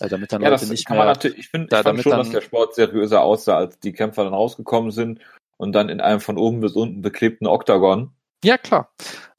[0.00, 2.02] äh, damit dann Ja, Leute das nicht kann mehr man natürlich, ich finde da- damit
[2.02, 5.20] schon, dann- dass der Sport seriöser aussah, als die Kämpfer dann rausgekommen sind
[5.56, 8.10] und dann in einem von oben bis unten beklebten Oktagon.
[8.44, 8.92] Ja, klar.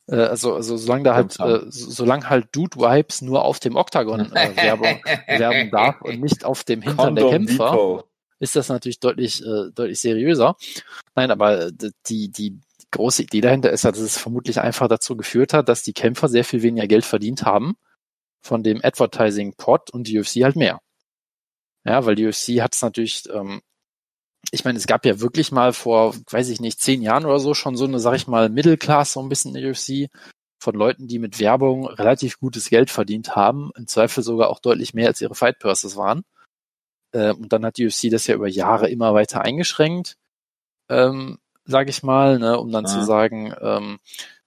[0.07, 3.75] Äh, also, also solange da halt, äh, so- solange halt Dude Vibes nur auf dem
[3.75, 8.05] Oktagon äh, Werbung werben darf und nicht auf dem Hintern der Condom Kämpfer, Depot.
[8.39, 10.55] ist das natürlich deutlich, äh, deutlich seriöser.
[11.15, 11.71] Nein, aber äh,
[12.07, 12.59] die, die
[12.91, 16.27] große Idee dahinter ist ja, dass es vermutlich einfach dazu geführt hat, dass die Kämpfer
[16.27, 17.75] sehr viel weniger Geld verdient haben
[18.41, 20.79] von dem Advertising-Pot und die UFC halt mehr.
[21.85, 23.61] Ja, weil die UFC hat es natürlich, ähm,
[24.51, 27.53] ich meine, es gab ja wirklich mal vor, weiß ich nicht, zehn Jahren oder so
[27.53, 30.09] schon so eine, sag ich mal, Mittelklasse so ein bisschen in der UFC
[30.61, 34.93] von Leuten, die mit Werbung relativ gutes Geld verdient haben, im Zweifel sogar auch deutlich
[34.93, 36.23] mehr als ihre Fight Purses waren.
[37.13, 40.15] Ähm, und dann hat die UFC das ja über Jahre immer weiter eingeschränkt,
[40.89, 42.91] ähm, sage ich mal, ne, um dann Ja.
[42.91, 43.99] zu sagen, ähm,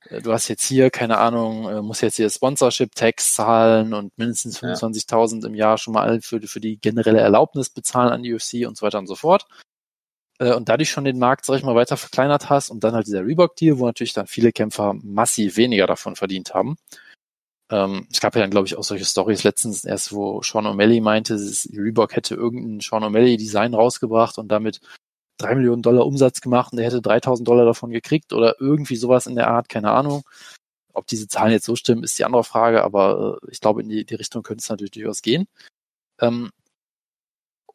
[0.08, 4.60] äh, du hast jetzt hier, keine Ahnung, äh, musst jetzt hier Sponsorship-Tax zahlen und mindestens
[4.60, 4.68] Ja.
[4.68, 8.76] 25.000 im Jahr schon mal für, für die generelle Erlaubnis bezahlen an die UFC und
[8.76, 9.46] so weiter und so fort.
[10.38, 13.06] Äh, und dadurch schon den Markt, sag ich mal, weiter verkleinert hast und dann halt
[13.06, 16.76] dieser Reebok-Deal, wo natürlich dann viele Kämpfer massiv weniger davon verdient haben.
[17.70, 21.02] Ähm, es gab ja dann, glaube ich, auch solche Stories letztens erst, wo Sean O'Malley
[21.02, 24.80] meinte, Reebok hätte irgendein Sean O'Malley-Design rausgebracht und damit
[25.38, 29.26] drei Millionen Dollar Umsatz gemacht und er hätte 3000 Dollar davon gekriegt oder irgendwie sowas
[29.26, 30.22] in der Art, keine Ahnung.
[30.92, 33.88] Ob diese Zahlen jetzt so stimmen, ist die andere Frage, aber äh, ich glaube, in
[33.88, 35.46] die, die Richtung könnte es natürlich durchaus gehen.
[36.20, 36.50] Ähm,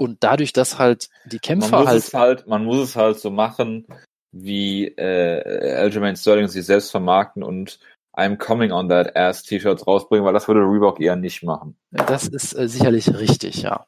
[0.02, 3.30] und dadurch, dass halt die Man Kämpfer muss halt, halt, man muss es halt so
[3.30, 3.86] machen,
[4.32, 7.80] wie äh, Aljamain Sterling sich selbst vermarkten und
[8.18, 11.78] I'm coming on that ass T-Shirts rausbringen, weil das würde Reebok eher nicht machen.
[11.92, 13.86] das ist äh, sicherlich richtig, ja.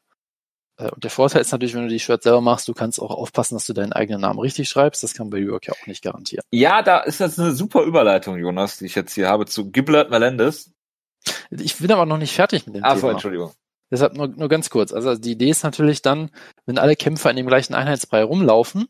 [0.77, 3.11] Äh, Und der Vorteil ist natürlich, wenn du die Shirts selber machst, du kannst auch
[3.11, 5.01] aufpassen, dass du deinen eigenen Namen richtig schreibst.
[5.01, 6.45] Das kann bei Reebok ja auch nicht garantieren.
[6.51, 10.11] Ja, da ist das eine super Überleitung, Jonas, die ich jetzt hier habe zu Giblet
[10.11, 10.71] Melendez.
[11.49, 13.11] Ich bin aber noch nicht fertig mit dem Achso, Thema.
[13.13, 13.51] Entschuldigung.
[13.93, 14.91] Deshalb nur, nur ganz kurz.
[14.91, 16.31] Also die Idee ist natürlich dann,
[16.65, 18.87] wenn alle Kämpfer in dem gleichen Einheitsbrei rumlaufen,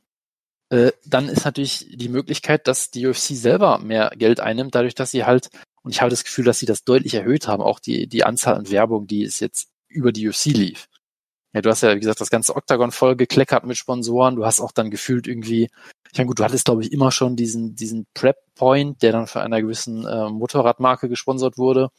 [0.70, 5.12] äh, dann ist natürlich die Möglichkeit, dass die UFC selber mehr Geld einnimmt, dadurch, dass
[5.12, 5.50] sie halt,
[5.82, 8.56] und ich habe das Gefühl, dass sie das deutlich erhöht haben, auch die, die Anzahl
[8.56, 10.88] an Werbung, die es jetzt über die UFC lief.
[11.54, 14.38] ja, du hast ja, wie gesagt, das ganze Octagon voll gekleckert mit Sponsoren.
[14.38, 15.70] Du hast auch dann gefühlt irgendwie,
[16.14, 19.28] ich meine, gut, du hattest, glaube ich, immer schon diesen, diesen Prep Point, der dann
[19.28, 21.90] von einer gewissen äh, Motorradmarke gesponsert wurde.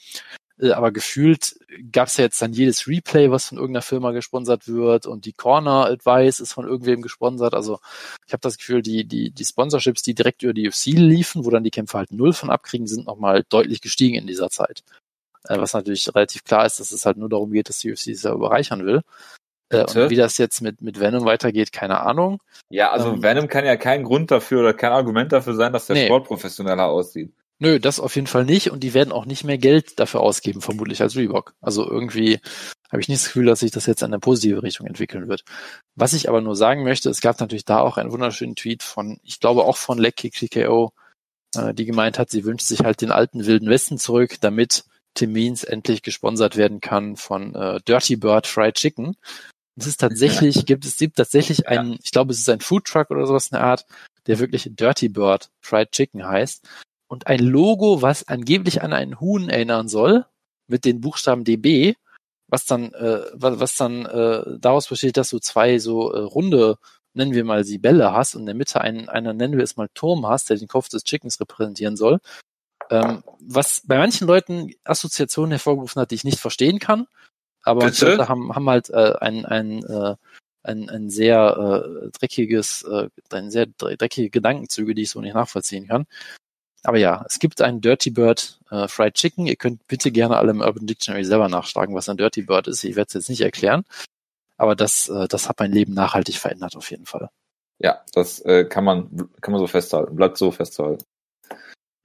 [0.60, 1.56] Äh, aber gefühlt
[1.92, 5.32] gab es ja jetzt dann jedes Replay, was von irgendeiner Firma gesponsert wird und die
[5.32, 7.54] Corner Advice ist von irgendwem gesponsert.
[7.54, 7.80] Also
[8.26, 11.50] ich habe das Gefühl, die, die, die Sponsorships, die direkt über die UFC liefen, wo
[11.50, 14.82] dann die Kämpfer halt null von abkriegen, sind nochmal deutlich gestiegen in dieser Zeit.
[15.48, 18.08] Äh, was natürlich relativ klar ist, dass es halt nur darum geht, dass die UFC
[18.08, 19.02] es ja bereichern will.
[19.70, 22.40] Äh, und wie das jetzt mit, mit Venom weitergeht, keine Ahnung.
[22.70, 25.86] Ja, also ähm, Venom kann ja kein Grund dafür oder kein Argument dafür sein, dass
[25.86, 26.06] der nee.
[26.06, 27.32] Sport professioneller aussieht.
[27.64, 28.70] Nö, das auf jeden Fall nicht.
[28.70, 31.54] Und die werden auch nicht mehr Geld dafür ausgeben, vermutlich als Reebok.
[31.62, 32.38] Also irgendwie
[32.92, 35.44] habe ich nicht das Gefühl, dass sich das jetzt in eine positive Richtung entwickeln wird.
[35.94, 39.18] Was ich aber nur sagen möchte, es gab natürlich da auch einen wunderschönen Tweet von,
[39.22, 40.92] ich glaube auch von Lecky TKO,
[41.56, 44.84] äh, die gemeint hat, sie wünscht sich halt den alten Wilden Westen zurück, damit
[45.14, 49.16] Tim Means endlich gesponsert werden kann von äh, Dirty Bird Fried Chicken.
[49.76, 53.10] Es ist tatsächlich, gibt es gibt tatsächlich einen, ich glaube, es ist ein Food Truck
[53.10, 53.86] oder sowas in der Art,
[54.26, 56.68] der wirklich Dirty Bird Fried Chicken heißt
[57.14, 60.26] und ein Logo, was angeblich an einen Huhn erinnern soll,
[60.66, 61.94] mit den Buchstaben DB,
[62.48, 66.76] was dann, äh, was, was dann äh, daraus besteht, dass du zwei so äh, runde,
[67.12, 69.76] nennen wir mal sie Bälle hast und in der Mitte einen, einer nennen wir es
[69.76, 72.18] mal Turm hast, der den Kopf des Chickens repräsentieren soll.
[72.90, 77.06] Ähm, was bei manchen Leuten Assoziationen hervorgerufen hat, die ich nicht verstehen kann.
[77.62, 77.82] Aber?
[77.84, 80.16] Leute haben, haben halt äh, ein, ein, äh,
[80.64, 85.86] ein, ein sehr äh, dreckiges, äh, ein sehr dreckige Gedankenzüge, die ich so nicht nachvollziehen
[85.86, 86.06] kann.
[86.84, 89.46] Aber ja, es gibt einen Dirty Bird äh, Fried Chicken.
[89.46, 92.84] Ihr könnt bitte gerne alle im Urban Dictionary selber nachschlagen, was ein Dirty Bird ist.
[92.84, 93.84] Ich werde es jetzt nicht erklären.
[94.58, 97.30] Aber das, äh, das hat mein Leben nachhaltig verändert auf jeden Fall.
[97.78, 100.14] Ja, das äh, kann man kann man so festhalten.
[100.14, 101.04] Bleibt so festhalten.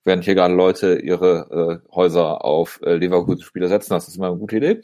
[0.06, 4.38] Während hier gerade Leute ihre äh, Häuser auf äh, Leverkusen-Spieler setzen, das ist immer eine
[4.38, 4.82] gute Idee.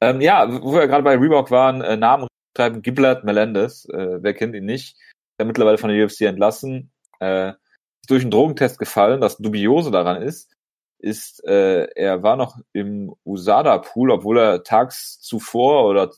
[0.00, 2.26] Ähm, ja, wo wir gerade bei Reebok waren, äh, Namen
[2.56, 3.88] schreiben Giblert Melendez.
[3.88, 4.96] Äh, wer kennt ihn nicht?
[5.38, 6.90] Der mittlerweile von der UFC entlassen.
[7.20, 7.52] Äh,
[8.06, 9.20] durch einen Drogentest gefallen.
[9.20, 10.52] Das Dubiose daran ist,
[10.98, 16.10] ist, äh, er war noch im USADA-Pool, obwohl er tags zuvor oder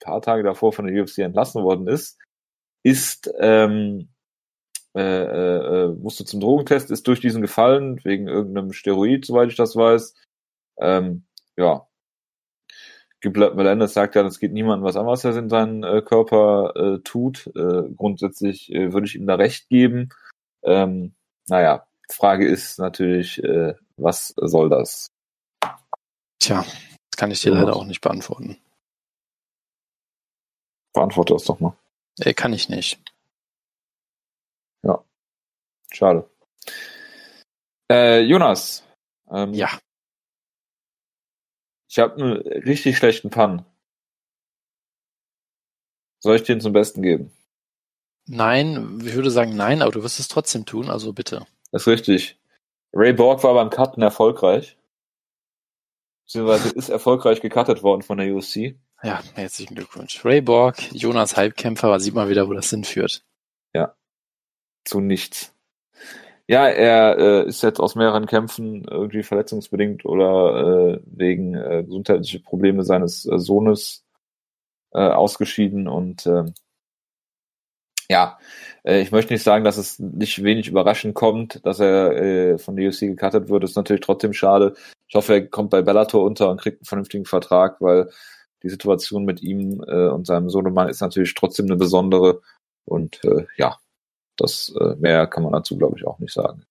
[0.00, 2.18] paar Tage davor von der UFC entlassen worden ist,
[2.82, 4.08] ist ähm,
[4.96, 9.56] äh, äh, äh, musste zum Drogentest, ist durch diesen gefallen, wegen irgendeinem Steroid, soweit ich
[9.56, 10.14] das weiß.
[10.78, 11.86] Ähm, ja.
[13.22, 16.98] Melendez sagt ja, das geht niemandem was an, was er in seinem äh, Körper äh,
[17.00, 17.48] tut.
[17.56, 20.10] Äh, grundsätzlich äh, würde ich ihm da recht geben.
[20.62, 21.15] Ähm,
[21.48, 25.10] naja, Frage ist natürlich, äh, was soll das?
[26.38, 27.60] Tja, das kann ich dir ja.
[27.60, 28.58] leider auch nicht beantworten.
[30.92, 31.76] Beantworte das doch mal.
[32.20, 33.00] Äh, kann ich nicht.
[34.82, 35.04] Ja,
[35.92, 36.28] schade.
[37.90, 38.82] Äh, Jonas.
[39.30, 39.78] Ähm, ja.
[41.88, 43.64] Ich habe einen richtig schlechten Pan.
[46.20, 47.32] Soll ich den zum Besten geben?
[48.28, 51.46] Nein, ich würde sagen nein, aber du wirst es trotzdem tun, also bitte.
[51.70, 52.38] Das ist richtig.
[52.92, 54.76] Ray Borg war beim Cutten erfolgreich.
[56.24, 58.74] Beziehungsweise ist erfolgreich gecuttet worden von der UFC.
[59.02, 60.24] Ja, herzlichen Glückwunsch.
[60.24, 63.22] Ray Borg, Jonas Halbkämpfer, sieht mal wieder, wo das hinführt.
[63.74, 63.94] Ja.
[64.84, 65.54] Zu nichts.
[66.48, 72.38] Ja, er äh, ist jetzt aus mehreren Kämpfen irgendwie verletzungsbedingt oder äh, wegen äh, gesundheitlicher
[72.38, 74.04] Probleme seines äh, Sohnes
[74.92, 76.44] äh, ausgeschieden und äh,
[78.08, 78.38] ja,
[78.84, 82.76] äh, ich möchte nicht sagen, dass es nicht wenig überraschend kommt, dass er äh, von
[82.76, 83.62] der UFC gecuttet wird.
[83.62, 84.74] Das ist natürlich trotzdem schade.
[85.08, 88.10] Ich hoffe, er kommt bei Bellator unter und kriegt einen vernünftigen Vertrag, weil
[88.62, 92.42] die Situation mit ihm äh, und seinem Sohnemann ist natürlich trotzdem eine besondere.
[92.84, 93.20] Und
[93.56, 93.78] ja,
[94.36, 96.64] das mehr kann man dazu, glaube ich, auch nicht sagen.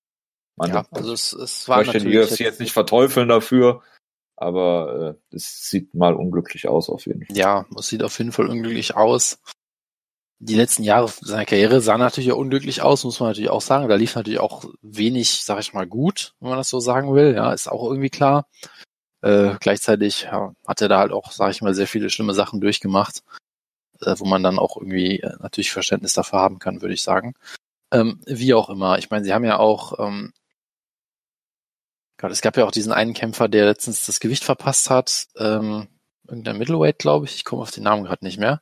[0.55, 3.81] Man, ja, also es, es war ich möchte die UFC jetzt nicht verteufeln dafür,
[4.37, 7.35] aber äh, es sieht mal unglücklich aus auf jeden Fall.
[7.35, 9.39] Ja, es sieht auf jeden Fall unglücklich aus
[10.39, 13.87] die letzten Jahre seiner Karriere sahen natürlich auch unglücklich aus, muss man natürlich auch sagen.
[13.87, 17.33] Da lief natürlich auch wenig, sag ich mal, gut, wenn man das so sagen will.
[17.35, 18.47] Ja, ist auch irgendwie klar.
[19.21, 22.61] Äh, gleichzeitig ja, hat er da halt auch, sag ich mal, sehr viele schlimme Sachen
[22.61, 23.23] durchgemacht,
[24.01, 27.33] äh, wo man dann auch irgendwie äh, natürlich Verständnis dafür haben kann, würde ich sagen.
[27.91, 28.97] Ähm, wie auch immer.
[28.99, 30.33] Ich meine, sie haben ja auch, ähm,
[32.17, 35.27] Gott, es gab ja auch diesen einen Kämpfer, der letztens das Gewicht verpasst hat.
[35.37, 35.87] Ähm,
[36.27, 37.35] irgendein Middleweight, glaube ich.
[37.35, 38.61] Ich komme auf den Namen gerade nicht mehr.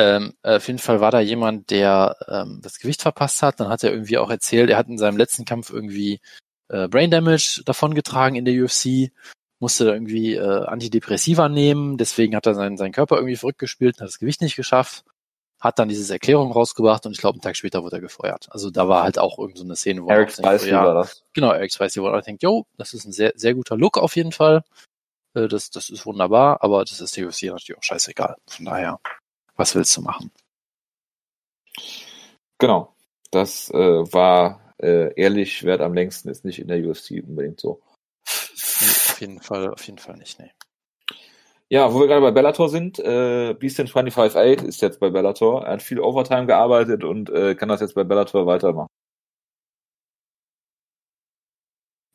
[0.00, 3.60] Ähm, auf jeden Fall war da jemand, der ähm, das Gewicht verpasst hat.
[3.60, 6.20] Dann hat er irgendwie auch erzählt, er hat in seinem letzten Kampf irgendwie
[6.68, 9.12] äh, Brain Damage davongetragen in der UFC,
[9.58, 13.96] musste da irgendwie äh, Antidepressiva nehmen, deswegen hat er seinen, seinen Körper irgendwie verrückt gespielt
[13.96, 15.04] und hat das Gewicht nicht geschafft,
[15.60, 18.46] hat dann diese Erklärung rausgebracht und ich glaube, einen Tag später wurde er gefeuert.
[18.50, 21.22] Also da war halt auch irgend so eine Szene, wo Eric Spicy ja, war das.
[21.34, 24.16] Genau, Eric Spicy, wo er denkt, yo, das ist ein sehr, sehr guter Look auf
[24.16, 24.62] jeden Fall.
[25.34, 28.36] Äh, das, das ist wunderbar, aber das ist der UFC natürlich auch scheißegal.
[28.46, 28.98] Von daher,
[29.60, 30.30] was willst du machen?
[32.58, 32.94] Genau.
[33.30, 37.80] Das äh, war äh, ehrlich, wert am längsten ist nicht in der UFC unbedingt so.
[38.26, 40.50] Nee, auf jeden Fall, auf jeden Fall nicht, nee.
[41.68, 45.64] Ja, wo wir gerade bei Bellator sind, äh, Beastin 25-8 ist jetzt bei Bellator.
[45.64, 48.88] Er hat viel Overtime gearbeitet und äh, kann das jetzt bei Bellator weitermachen.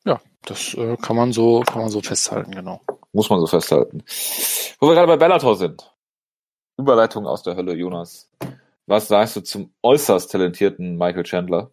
[0.03, 2.81] Ja, das äh, kann man so, kann man so festhalten, genau.
[3.13, 4.03] Muss man so festhalten.
[4.79, 5.94] Wo wir gerade bei Bellator sind.
[6.77, 8.29] Überleitung aus der Hölle, Jonas.
[8.85, 11.71] Was sagst du zum äußerst talentierten Michael Chandler,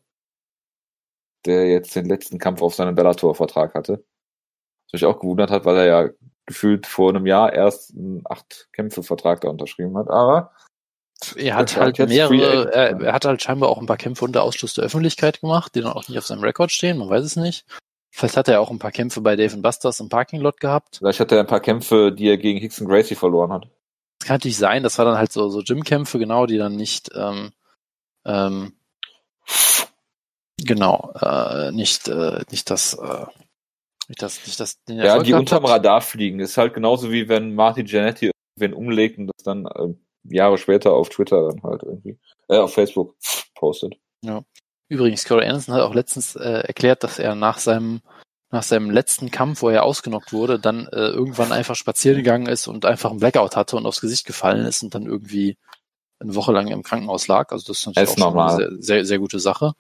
[1.45, 4.05] der jetzt den letzten Kampf auf seinem Bellator-Vertrag hatte?
[4.87, 6.11] Was mich auch gewundert hat, weil er ja
[6.47, 10.53] gefühlt vor einem Jahr erst einen Acht-Kämpfe-Vertrag da unterschrieben hat, aber
[11.37, 14.75] er hat halt mehrere, er, er, hat halt scheinbar auch ein paar Kämpfe unter Ausschluss
[14.75, 17.65] der Öffentlichkeit gemacht, die dann auch nicht auf seinem Rekord stehen, man weiß es nicht.
[18.11, 20.97] Vielleicht hat er auch ein paar Kämpfe bei Dave Busters im Parking Lot gehabt.
[20.99, 23.69] Vielleicht hat er ein paar Kämpfe, die er gegen Hickson Gracie verloren hat.
[24.23, 27.11] Das kann natürlich sein, das war dann halt so, so Gymkämpfe, genau, die dann nicht,
[27.13, 27.51] ähm,
[28.25, 28.73] ähm,
[30.59, 33.27] genau, äh, nicht, äh, nicht das, äh,
[34.07, 36.39] nicht das, nicht das, Ja, die unterm Radar fliegen.
[36.39, 39.93] Ist halt genauso wie wenn Martin Giannetti irgendwen umlegt und das dann äh,
[40.23, 42.17] Jahre später auf Twitter dann halt irgendwie,
[42.47, 43.17] äh, auf Facebook
[43.57, 43.97] postet.
[44.25, 44.45] Ja.
[44.87, 48.03] Übrigens, Corey Anderson hat auch letztens äh, erklärt, dass er nach seinem
[48.53, 52.69] nach seinem letzten Kampf, wo er ausgenockt wurde, dann äh, irgendwann einfach spazieren gegangen ist
[52.69, 55.57] und einfach ein Blackout hatte und aufs Gesicht gefallen ist und dann irgendwie
[56.21, 57.51] eine Woche lang im Krankenhaus lag.
[57.51, 58.55] Also das ist natürlich ist auch normal.
[58.57, 59.73] eine sehr, sehr, sehr gute Sache.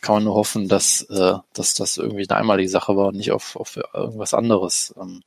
[0.00, 3.30] Kann man nur hoffen, dass, äh, dass das irgendwie eine einmalige Sache war und nicht
[3.30, 5.22] auf, auf irgendwas anderes ähm,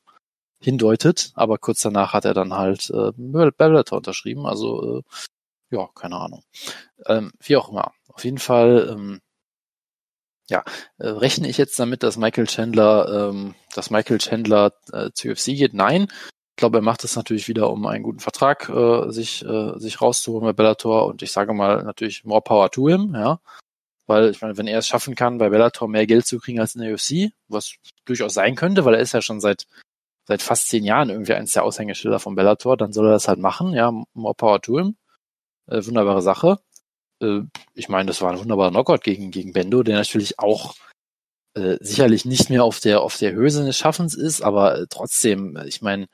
[0.59, 1.31] hindeutet.
[1.35, 4.45] Aber kurz danach hat er dann halt äh, Bellator unterschrieben.
[4.45, 5.03] Also äh,
[5.71, 6.43] ja, keine Ahnung.
[7.05, 7.93] Ähm, wie auch immer.
[8.09, 9.21] Auf jeden Fall ähm,
[10.49, 10.63] ja,
[10.97, 15.47] äh, rechne ich jetzt damit, dass Michael Chandler, ähm, dass Michael Chandler äh, zu UFC
[15.47, 15.73] geht?
[15.73, 16.07] Nein.
[16.51, 20.01] Ich glaube, er macht es natürlich wieder, um einen guten Vertrag äh, sich äh, sich
[20.01, 21.05] rauszuholen bei Bellator.
[21.05, 23.39] Und ich sage mal natürlich more power to him, ja,
[24.07, 26.75] weil ich meine, wenn er es schaffen kann, bei Bellator mehr Geld zu kriegen als
[26.75, 27.75] in der UFC, was
[28.05, 29.67] durchaus sein könnte, weil er ist ja schon seit
[30.25, 33.39] seit fast zehn Jahren irgendwie eins der Aushängeschilder von Bellator, dann soll er das halt
[33.39, 34.97] machen, ja, more power to him,
[35.67, 36.59] äh, wunderbare Sache
[37.21, 37.41] äh,
[37.73, 40.75] ich meine, das war ein wunderbarer Knockout gegen, gegen Bendo, der natürlich auch
[41.55, 45.57] äh, sicherlich nicht mehr auf der, auf der Höhe seines Schaffens ist, aber äh, trotzdem,
[45.65, 46.07] ich meine,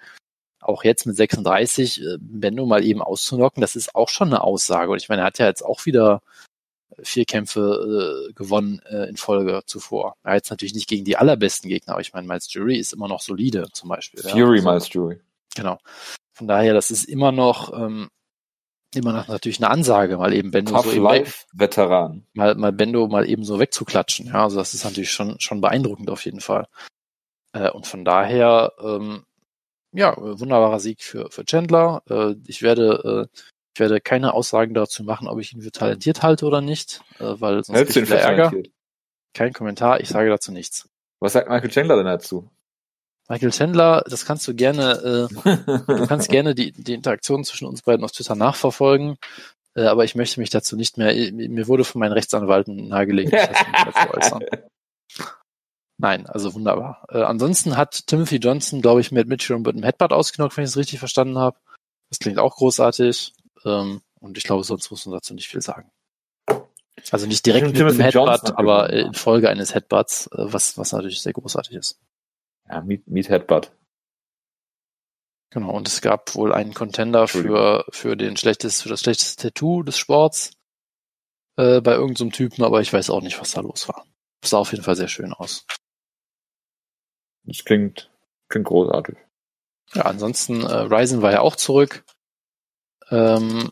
[0.59, 4.91] auch jetzt mit 36 äh, Bendo mal eben auszunocken, das ist auch schon eine Aussage.
[4.91, 6.21] Und ich meine, er hat ja jetzt auch wieder
[7.01, 10.15] vier Kämpfe äh, gewonnen äh, in Folge zuvor.
[10.23, 12.93] Er hat jetzt natürlich nicht gegen die allerbesten Gegner, aber ich meine, Miles Jury ist
[12.93, 14.21] immer noch solide zum Beispiel.
[14.21, 14.63] Fury ja.
[14.63, 15.19] Miles Jury.
[15.55, 15.79] Genau.
[16.33, 18.09] Von daher, das ist immer noch ähm,
[18.95, 22.25] immer noch natürlich eine Ansage, mal eben Bendo Tough so Life Veteran.
[22.33, 24.27] Mal, mal Bendo mal eben so wegzuklatschen.
[24.27, 26.67] Ja, also das ist natürlich schon, schon beeindruckend auf jeden Fall.
[27.53, 29.23] Äh, und von daher, ähm,
[29.91, 32.01] ja, wunderbarer Sieg für, für Chandler.
[32.09, 33.39] Äh, ich werde, äh,
[33.75, 37.35] ich werde keine Aussagen dazu machen, ob ich ihn für talentiert halte oder nicht, äh,
[37.39, 38.51] weil sonst gibt es Ärger.
[39.33, 40.89] Kein Kommentar, ich sage dazu nichts.
[41.19, 42.49] Was sagt Michael Chandler denn dazu?
[43.29, 47.81] Michael Chandler, das kannst du gerne, äh, du kannst gerne die, die Interaktion zwischen uns
[47.81, 49.17] beiden auf Twitter nachverfolgen,
[49.75, 53.41] äh, aber ich möchte mich dazu nicht mehr, mir wurde von meinen Rechtsanwalten nahegelegt, mich
[53.85, 54.43] dazu äußern.
[55.97, 57.05] Nein, also wunderbar.
[57.09, 60.71] Äh, ansonsten hat Timothy Johnson, glaube ich, mit Mitchell und einem Headbutt ausgenockt, wenn ich
[60.71, 61.57] es richtig verstanden habe.
[62.09, 63.33] Das klingt auch großartig.
[63.63, 65.91] Ähm, und ich glaube, sonst muss man dazu nicht viel sagen.
[67.11, 71.21] Also nicht direkt mit dem Headbutt, aber in Folge eines Headbutts, äh, was, was natürlich
[71.21, 71.99] sehr großartig ist.
[72.69, 73.71] Ja, Meat, Meat Headbutt.
[75.51, 79.83] Genau, und es gab wohl einen Contender für, für den schlechtes, für das schlechteste Tattoo
[79.83, 80.51] des Sports
[81.57, 84.05] äh, bei irgendeinem so Typen, aber ich weiß auch nicht, was da los war.
[84.41, 85.67] Das sah auf jeden Fall sehr schön aus.
[87.43, 88.11] Das klingt,
[88.49, 89.17] klingt großartig.
[89.93, 92.03] Ja, ansonsten, äh, Ryzen war ja auch zurück.
[93.11, 93.69] Ähm,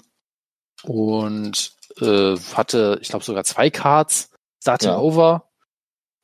[0.83, 4.29] und äh, hatte, ich glaube, sogar zwei Cards.
[4.61, 4.99] Starting ja.
[4.99, 5.50] Over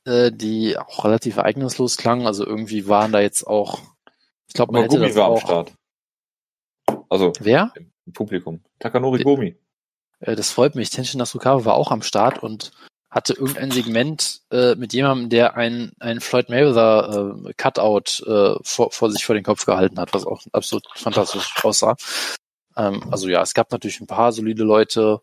[0.08, 2.26] äh, die auch relativ ereignislos klangen.
[2.26, 3.80] Also irgendwie waren da jetzt auch,
[4.47, 5.41] ich glaube, man hätte Gumi war auch.
[5.41, 5.74] am Start.
[7.10, 7.74] Also Wer?
[8.05, 8.62] Im Publikum.
[8.80, 9.55] Takanori Gomi.
[10.20, 10.89] Äh, das freut mich.
[10.89, 12.72] Tenshin Nasukawa war auch am Start und
[13.10, 18.91] hatte irgendein Segment äh, mit jemandem, der ein, ein Floyd Mayweather äh, Cutout äh, vor,
[18.91, 21.95] vor sich vor den Kopf gehalten hat, was auch absolut fantastisch aussah.
[22.76, 25.20] Ähm, also ja, es gab natürlich ein paar solide Leute.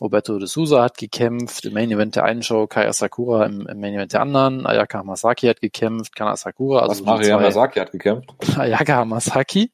[0.00, 3.80] Roberto de Souza hat gekämpft, im Main Event der einen Show, Kai Asakura im, im
[3.80, 6.80] Main Event der anderen, Ayaka Hamasaki hat gekämpft, Kana Asakura.
[6.80, 8.30] Also Was, Mario Hamasaki hat gekämpft?
[8.58, 9.72] Ayaka Hamasaki.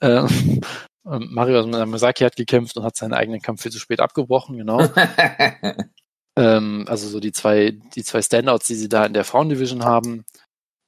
[0.00, 0.60] Ähm,
[1.06, 4.80] ähm, Mario Hamasaki hat gekämpft und hat seinen eigenen Kampf viel zu spät abgebrochen, genau.
[6.36, 10.24] ähm, also so die zwei, die zwei Standouts, die sie da in der Frauendivision haben.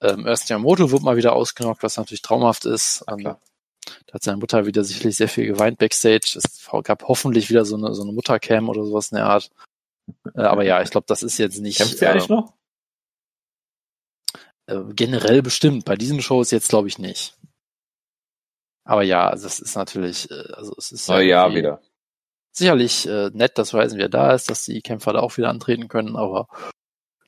[0.00, 3.04] Ähm, Erst Yamamoto wird mal wieder ausgenockt, was natürlich traumhaft ist.
[3.18, 3.38] Ja.
[4.06, 6.36] Da hat seine Mutter wieder sicherlich sehr viel geweint backstage.
[6.36, 9.50] Es gab hoffentlich wieder so eine, so eine Muttercam oder sowas in der Art.
[10.34, 12.54] Äh, aber ja, ich glaube, das ist jetzt nicht Kämpft sie eigentlich äh, noch?
[14.66, 15.84] äh, generell bestimmt.
[15.84, 17.36] Bei diesen Shows jetzt glaube ich nicht.
[18.84, 21.80] Aber ja, also es ist natürlich, äh, also es ist Jahr irgendwie wieder.
[22.52, 25.88] sicherlich äh, nett, dass Ryzen wieder da ist, dass die Kämpfer da auch wieder antreten
[25.88, 26.48] können, aber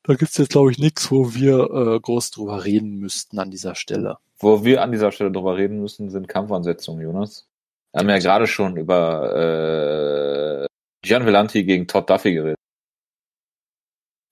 [0.02, 3.74] da gibt's jetzt glaube ich nichts, wo wir äh, groß drüber reden müssten an dieser
[3.74, 4.18] Stelle.
[4.38, 7.48] Wo wir an dieser Stelle drüber reden müssen, sind Kampfansetzungen, Jonas.
[7.92, 10.66] Wir haben ja gerade schon über äh,
[11.02, 12.58] Gian Vellanti gegen Todd Duffy geredet,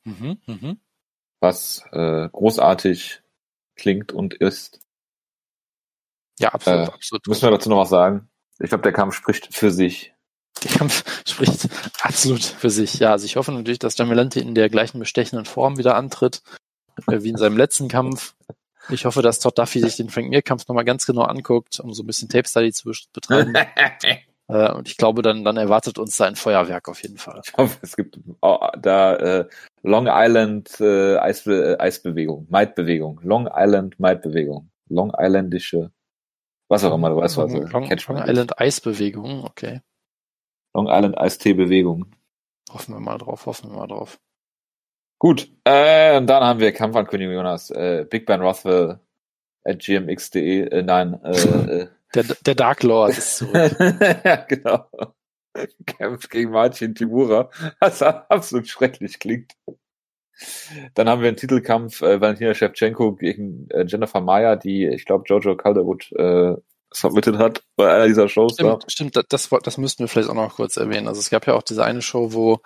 [0.05, 0.81] Mhm, mhm.
[1.41, 3.23] was äh, großartig
[3.77, 4.81] klingt und ist.
[6.41, 7.27] Ja, absolut, Äh, absolut.
[7.29, 8.29] Müssen wir dazu noch was sagen?
[8.59, 10.13] Ich glaube, der Kampf spricht für sich.
[10.65, 11.69] Der Kampf spricht
[12.03, 12.99] absolut für sich.
[12.99, 16.43] Ja, also ich hoffe natürlich, dass Jamilante in der gleichen bestechenden Form wieder antritt,
[17.07, 18.35] äh, wie in seinem letzten Kampf.
[18.93, 22.03] Ich hoffe, dass Todd Duffy sich den Frank Mir-Kampf nochmal ganz genau anguckt, um so
[22.03, 23.55] ein bisschen Tape-Study zu betreiben.
[24.49, 27.41] äh, und ich glaube, dann, dann erwartet uns da ein Feuerwerk auf jeden Fall.
[27.45, 29.49] Ich hoffe, es gibt oh, da äh,
[29.83, 35.91] Long Island äh, Eisbe äh, Eisbewegung, Maid-Bewegung, Long Island Maid-Bewegung, Long Islandische,
[36.69, 37.53] was auch immer, du weißt was.
[37.53, 38.29] Long, Long, Long.
[38.29, 39.81] Island Eisbewegung, okay.
[40.75, 42.07] Long Island Eistee-Bewegung.
[42.73, 44.19] Hoffen wir mal drauf, hoffen wir mal drauf.
[45.23, 47.71] Gut, äh, und dann haben wir Kampfankündigung, Jonas.
[47.71, 48.99] Äh, Big Ben Rothwell
[49.63, 53.55] at gmx.de, äh, nein, äh, Der, der Dark Lord ist zurück.
[54.25, 54.85] ja, genau.
[55.87, 59.53] Kämpft gegen Martin Timura, was absolut schrecklich klingt.
[60.95, 65.23] Dann haben wir einen Titelkampf äh, Valentina Shevchenko gegen äh, Jennifer Maya, die, ich glaube,
[65.29, 66.57] Jojo Calderwood äh,
[66.91, 68.57] submitted hat bei einer dieser Shows.
[68.57, 68.65] Da.
[68.65, 71.07] Stimmt, stimmt das, das, das müssten wir vielleicht auch noch kurz erwähnen.
[71.07, 72.61] Also es gab ja auch diese eine Show, wo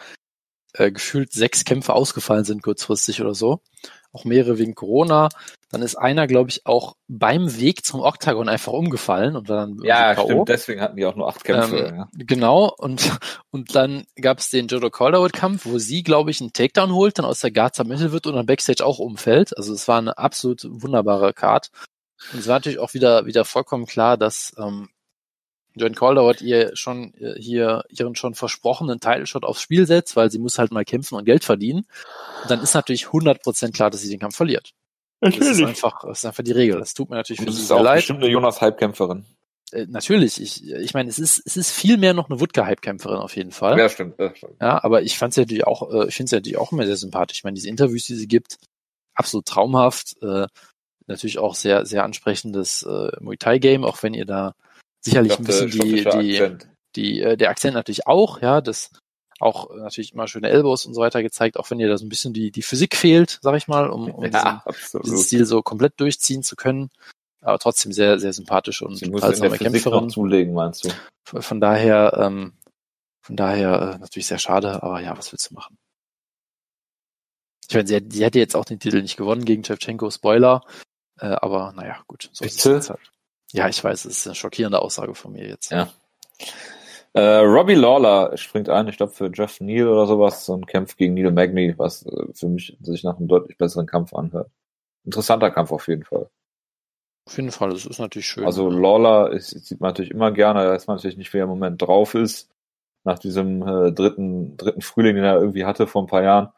[0.78, 3.60] äh, gefühlt sechs Kämpfe ausgefallen sind kurzfristig oder so.
[4.12, 5.28] Auch mehrere wegen Corona.
[5.70, 9.78] Dann ist einer, glaube ich, auch beim Weg zum Oktagon einfach umgefallen und war dann
[9.82, 11.78] Ja, stimmt, deswegen hatten die auch nur acht Kämpfe.
[11.78, 12.08] Ähm, ja.
[12.14, 13.18] Genau, und,
[13.50, 17.26] und dann gab es den Jodo Calderwood-Kampf, wo sie, glaube ich, einen Takedown holt, dann
[17.26, 19.56] aus der Guard zermittelt wird und dann Backstage auch umfällt.
[19.56, 21.70] Also es war eine absolut wunderbare Card.
[22.32, 24.88] Und es war natürlich auch wieder, wieder vollkommen klar, dass ähm,
[25.76, 30.38] Joan Calderwood ihr schon äh, hier ihren schon versprochenen Title-Shot aufs Spiel setzt, weil sie
[30.38, 31.86] muss halt mal kämpfen und Geld verdienen.
[32.42, 34.72] Und dann ist natürlich 100% klar, dass sie den Kampf verliert.
[35.20, 36.78] Das ist einfach, das ist einfach die Regel.
[36.78, 37.96] Das tut mir natürlich für Das sie ist sehr auch leid.
[37.98, 39.24] bestimmt eine Jonas Halbkämpferin.
[39.72, 43.34] Äh, natürlich, ich, ich meine, es ist, es ist viel mehr noch eine Wodka-Hype-Kämpferin auf
[43.36, 43.78] jeden Fall.
[43.78, 44.18] Ja, stimmt.
[44.18, 44.54] Ja, stimmt.
[44.60, 46.96] Ja, aber ich fand sie natürlich auch, äh, ich finde sie natürlich auch immer sehr
[46.96, 47.38] sympathisch.
[47.38, 48.58] Ich meine, diese Interviews, die sie gibt,
[49.14, 50.16] absolut traumhaft.
[50.22, 50.46] Äh,
[51.06, 54.54] natürlich auch sehr, sehr ansprechendes äh, Muay Thai Game, auch wenn ihr da
[55.06, 56.68] sicherlich ein bisschen die, die, Akzent.
[56.94, 58.90] die, äh, der Akzent natürlich auch, ja, das
[59.38, 62.08] auch natürlich immer schöne Elbows und so weiter gezeigt, auch wenn ihr da so ein
[62.08, 65.18] bisschen die, die Physik fehlt, sag ich mal, um, um diesen, Ja, diesen absolut.
[65.18, 66.90] Stil so komplett durchziehen zu können.
[67.42, 70.10] Aber trotzdem sehr, sehr sympathische und Sie muss noch Kämpferin.
[70.10, 70.90] zulegen, meinst du?
[71.24, 72.54] Von von daher, ähm,
[73.22, 75.76] von daher äh, natürlich sehr schade, aber ja, was willst du machen?
[77.68, 80.62] Ich meine, sie, sie hätte jetzt auch den Titel nicht gewonnen gegen Shevchenko, Spoiler,
[81.20, 82.30] äh, aber naja, gut.
[82.32, 82.88] So ist es Bitte?
[82.88, 83.12] halt.
[83.52, 85.70] Ja, ich weiß, es ist eine schockierende Aussage von mir jetzt.
[85.70, 85.88] Ja.
[87.12, 91.14] Äh, Robbie Lawler springt ein, ich glaube für Jeff Neal oder sowas und kämpft gegen
[91.14, 94.50] Neil Magny, was äh, für mich sich nach einem deutlich besseren Kampf anhört.
[95.04, 96.28] Interessanter Kampf auf jeden Fall.
[97.26, 98.44] Auf jeden Fall, das ist natürlich schön.
[98.44, 101.48] Also Lawler ist, sieht man natürlich immer gerne, da weiß man natürlich nicht, wer im
[101.48, 102.50] Moment drauf ist.
[103.04, 106.48] Nach diesem äh, dritten, dritten Frühling, den er irgendwie hatte vor ein paar Jahren.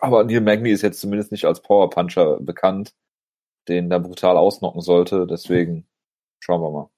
[0.00, 2.94] Aber Neil Magny ist jetzt zumindest nicht als Power Puncher bekannt,
[3.68, 5.26] den da brutal ausnocken sollte.
[5.26, 5.86] Deswegen
[6.40, 6.90] schauen wir mal.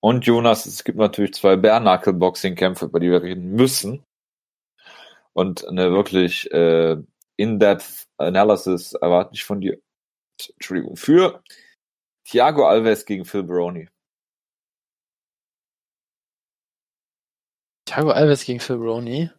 [0.00, 4.04] Und Jonas, es gibt natürlich zwei Bare-Knuckle-Boxing-Kämpfe, über die wir reden müssen.
[5.32, 6.96] Und eine wirklich äh,
[7.36, 9.80] in-depth Analysis erwarte ich von dir.
[10.54, 10.96] Entschuldigung.
[10.96, 11.42] Für
[12.24, 13.88] Thiago Alves gegen Phil Baroni.
[17.86, 19.30] Thiago Alves gegen Phil Brony.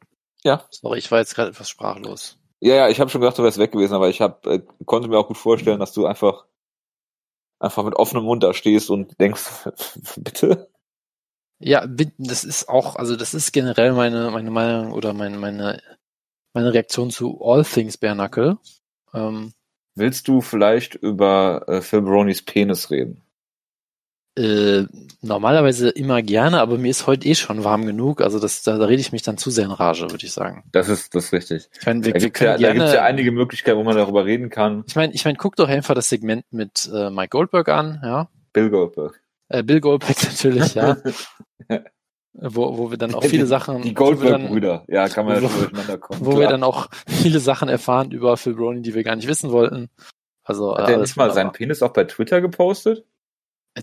[0.44, 0.66] Ja.
[0.72, 2.40] Sorry, ich war jetzt gerade etwas sprachlos.
[2.60, 5.08] Ja, ja, ich habe schon gedacht, du wärst weg gewesen, aber ich hab, äh, konnte
[5.08, 6.46] mir auch gut vorstellen, dass du einfach
[7.60, 9.70] einfach mit offenem Mund da stehst und denkst,
[10.18, 10.70] bitte?
[11.60, 11.88] Ja,
[12.18, 15.82] das ist auch, also das ist generell meine, meine Meinung oder meine, meine,
[16.54, 18.58] meine Reaktion zu All Things Bare Knuckle.
[19.14, 19.54] Ähm,
[19.96, 23.24] Willst du vielleicht über äh, Phil Baronis Penis reden?
[24.38, 24.86] Äh,
[25.22, 28.22] normalerweise immer gerne, aber mir ist heute eh schon warm genug.
[28.22, 30.64] Also das, da, da rede ich mich dann zu sehr in Rage, würde ich sagen.
[30.72, 31.70] Das ist das ist richtig.
[31.80, 34.50] Ich meine, wir, Da wir gibt's ja, gerne, ja einige Möglichkeiten, wo man darüber reden
[34.50, 34.84] kann.
[34.88, 38.30] ich meine, ich meine, guck doch einfach das Segment mit äh, Mike Goldberg an, ja.
[38.54, 39.20] Bill Goldberg.
[39.50, 40.98] Äh, Bill Goldberg natürlich, ja.
[42.34, 43.82] wo, wo wir dann auch viele die, Sachen.
[43.82, 46.20] Die Goldberg-Brüder, ja, kann man ja schon durcheinander kommen.
[46.24, 46.42] Wo klar.
[46.42, 49.90] wir dann auch viele Sachen erfahren über Phil Browning, die wir gar nicht wissen wollten.
[50.44, 53.04] Also, Hat er nicht mal seinen Penis auch bei Twitter gepostet?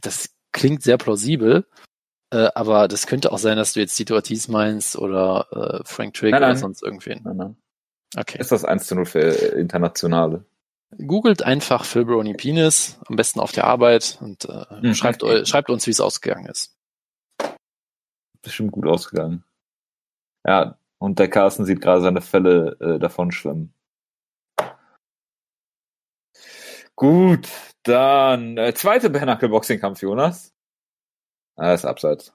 [0.00, 1.66] Das klingt sehr plausibel,
[2.30, 6.14] äh, aber das könnte auch sein, dass du jetzt Tito Ortiz meinst oder äh, Frank
[6.14, 6.50] Trigg nein, nein.
[6.52, 7.20] oder sonst irgendwen.
[7.24, 7.57] Nein, nein.
[8.16, 8.38] Okay.
[8.40, 10.44] Ist das 1 zu 0 für Internationale?
[11.07, 14.94] Googelt einfach Phil Brony Penis, am besten auf der Arbeit und äh, Mhm.
[14.94, 16.76] schreibt, schreibt uns, wie es ausgegangen ist.
[18.42, 19.42] Bestimmt gut ausgegangen.
[20.46, 23.72] Ja, und der Carsten sieht gerade seine Fälle äh, davon schwimmen.
[26.97, 27.49] Gut,
[27.82, 30.55] dann äh, zweite Bernacle-Boxing-Kampf, Jonas.
[31.57, 32.32] Ah, ist abseits.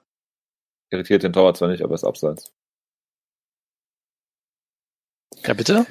[0.92, 2.54] Irritiert den Torwart zwar nicht, aber ist abseits.
[5.44, 5.86] Ja, bitte?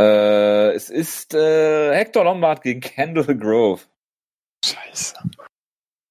[0.00, 3.82] Äh, es ist äh, Hector Lombard gegen Kendall Grove.
[4.64, 5.14] Scheiße.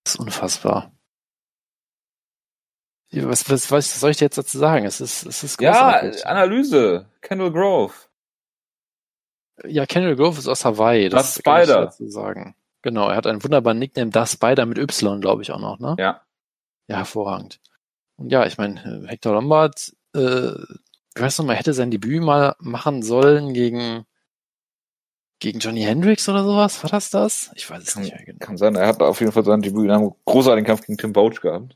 [0.03, 0.91] Das ist unfassbar.
[3.11, 4.85] Ja, Was, was, was soll ich dir jetzt dazu sagen?
[4.85, 6.25] Es ist, es ist Ja, großartig.
[6.25, 7.09] Analyse.
[7.21, 7.93] Kendall Grove.
[9.67, 11.09] Ja, Kendall Grove ist aus Hawaii.
[11.09, 11.81] Das, Das Spider.
[11.85, 12.55] dazu sagen.
[12.81, 15.95] Genau, er hat einen wunderbaren Nickname, Das Spider mit Y, glaube ich auch noch, ne?
[15.99, 16.21] Ja.
[16.87, 17.59] Ja, hervorragend.
[18.17, 20.51] Und ja, ich meine, Hector Lombard, äh,
[21.15, 24.05] ich weiß noch mal, hätte sein Debüt mal machen sollen gegen
[25.39, 26.83] gegen Johnny Hendricks oder sowas.
[26.83, 27.51] War das das?
[27.55, 28.37] Ich weiß es Kann, nicht mehr genau.
[28.39, 31.13] kann sein, er hat auf jeden Fall seinen Debüt in einem großartigen Kampf gegen Tim
[31.13, 31.75] Boach gehabt.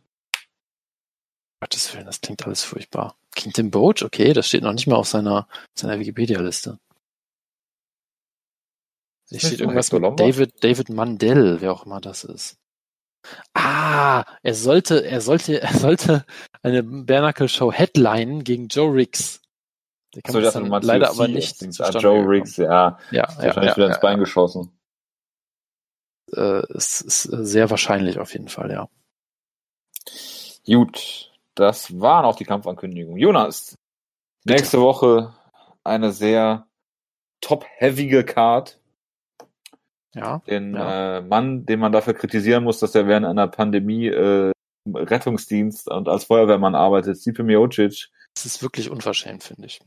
[1.62, 3.16] Gottes Willen, das klingt alles furchtbar.
[3.34, 6.78] Gegen Tim Boach, okay, das steht noch nicht mal auf seiner, seiner Wikipedia-Liste.
[9.30, 10.20] Hier steht irgendwas mit?
[10.20, 12.58] David, David Mandel, wer auch immer das ist.
[13.54, 16.26] Ah, er sollte, er sollte, er sollte
[16.62, 19.42] eine Bernacle Show Headline gegen Joe Riggs.
[20.14, 22.28] Der Kampf So, das dann leider aber nicht Ah, Joe.
[22.28, 23.00] Riggs, ja.
[23.12, 24.72] Ja, Ist ja, wahrscheinlich ja, wieder ins ja, Bein geschossen.
[26.34, 28.88] äh, es ist sehr wahrscheinlich auf jeden Fall, ja.
[30.66, 33.20] Gut, das waren auch die Kampfankündigungen.
[33.20, 33.78] Jonas,
[34.44, 34.60] Bitte.
[34.60, 35.34] nächste Woche
[35.84, 36.68] eine sehr
[37.42, 38.80] top-heavige Card.
[40.16, 41.18] Ja, Den Ja.
[41.18, 44.52] äh, Mann, den man dafür kritisieren muss, dass er während einer Pandemie äh,
[44.86, 48.10] im Rettungsdienst und als Feuerwehrmann arbeitet, Stipe Miocic.
[48.36, 49.82] es ist wirklich unverschämt, finde ich.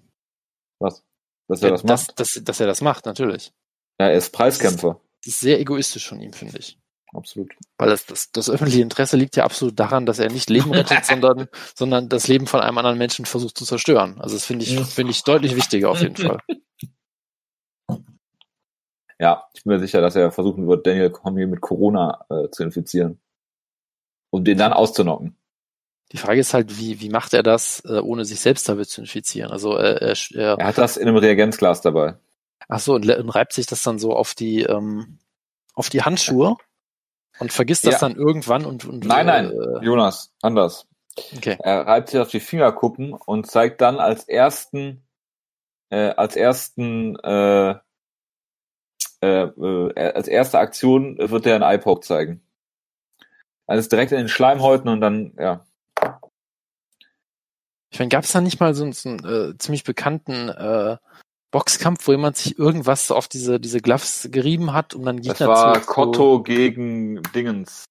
[0.80, 1.02] Was?
[1.48, 1.90] Dass er Ja, das macht?
[2.20, 3.52] dass, dass, dass er das macht, natürlich.
[4.00, 5.00] Ja, er ist Preiskämpfer.
[5.24, 6.78] Das ist sehr egoistisch von ihm, finde ich.
[7.14, 7.54] Absolut.
[7.78, 11.04] Weil das, das, das öffentliche Interesse liegt ja absolut daran, dass er nicht Leben rettet,
[11.06, 14.20] sondern, sondern das Leben von einem anderen Menschen versucht zu zerstören.
[14.20, 16.40] Also das finde ich, finde ich deutlich wichtiger auf jeden Fall.
[19.18, 22.62] Ja, ich bin mir sicher, dass er versuchen wird, Daniel Cormier mit Corona äh, zu
[22.62, 23.20] infizieren.
[24.30, 25.36] Um den dann auszunocken.
[26.12, 29.00] Die Frage ist halt, wie, wie macht er das, äh, ohne sich selbst damit zu
[29.00, 29.50] infizieren?
[29.50, 32.16] Also äh, er, er, Er hat das in einem Reagenzglas dabei.
[32.68, 35.18] ach so, und, und reibt sich das dann so auf die, ähm,
[35.74, 36.56] auf die Handschuhe
[37.40, 38.08] und vergisst das Ja.
[38.08, 40.86] dann irgendwann und, und Nein, nein, Äh, Jonas, anders.
[41.36, 41.56] okay.
[41.60, 45.06] Er reibt sich auf die Fingerkuppen und zeigt dann als ersten,
[45.90, 47.76] äh, als ersten, äh,
[49.20, 52.40] äh, äh, als erste Aktion wird er einen Eye-Poke zeigen.
[53.66, 55.64] Also direkt in den Schleimhäuten und dann, ja.
[57.90, 60.96] Ich meine, gab es da nicht mal so, einen- so einen äh, ziemlich bekannten äh,
[61.50, 65.48] Boxkampf, wo jemand sich irgendwas auf diese, diese Gloves gerieben hat, um dann Das Gegner
[65.48, 67.84] war zu, zu Cotto gegen Dingens.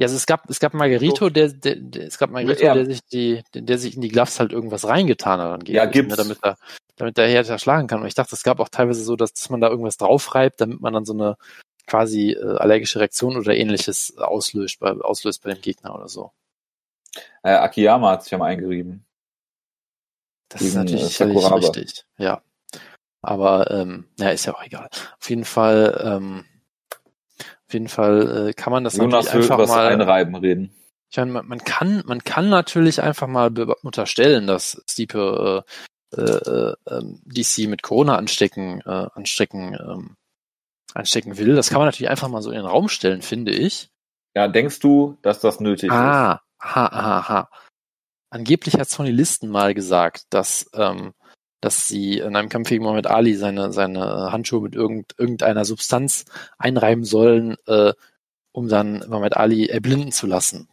[0.00, 2.72] Ja, also es gab es gab Margarito, der, der, der es gab Margarito, Ja.
[2.72, 6.16] der sich die der, der sich in die Gloves halt irgendwas reingetan hat Ja, gibt's.
[6.16, 6.56] ne, damit er
[6.96, 8.00] damit er härter schlagen kann.
[8.00, 10.80] Und ich dachte, es gab auch teilweise so, dass, dass man da irgendwas draufreibt, damit
[10.80, 11.36] man dann so eine
[11.86, 16.32] quasi äh, allergische Reaktion oder ähnliches auslöst bei auslöst bei dem Gegner oder so.
[17.42, 19.04] Äh, Akiyama hat sich am eingerieben.
[20.48, 22.42] Das ist natürlich äh, richtig, ja.
[23.20, 24.88] Aber ähm, ja, ist ja auch egal.
[25.20, 26.46] Auf jeden Fall, ähm,
[27.70, 29.86] auf jeden Fall äh, kann man das Jonas natürlich will einfach das mal.
[29.86, 30.74] Einreiben reden.
[31.08, 35.64] Ich meine, man, man kann, man kann natürlich einfach mal unterstellen, dass Stipe
[36.16, 40.16] äh, äh, ähm, DC mit Corona anstecken, äh, anstecken, ähm,
[40.94, 41.54] anstecken will.
[41.54, 43.88] Das kann man natürlich einfach mal so in den Raum stellen, finde ich.
[44.34, 45.96] Ja, denkst du, dass das nötig ist?
[45.96, 47.50] Ah, aha, aha.
[48.30, 51.12] Angeblich hat Sony Listen mal gesagt, dass, ähm,
[51.60, 56.24] dass sie in einem Kampf gegen Muhammad Ali seine, seine Handschuhe mit irgend, irgendeiner Substanz
[56.58, 57.92] einreiben sollen, äh,
[58.52, 60.68] um dann Muhammad Ali erblinden zu lassen.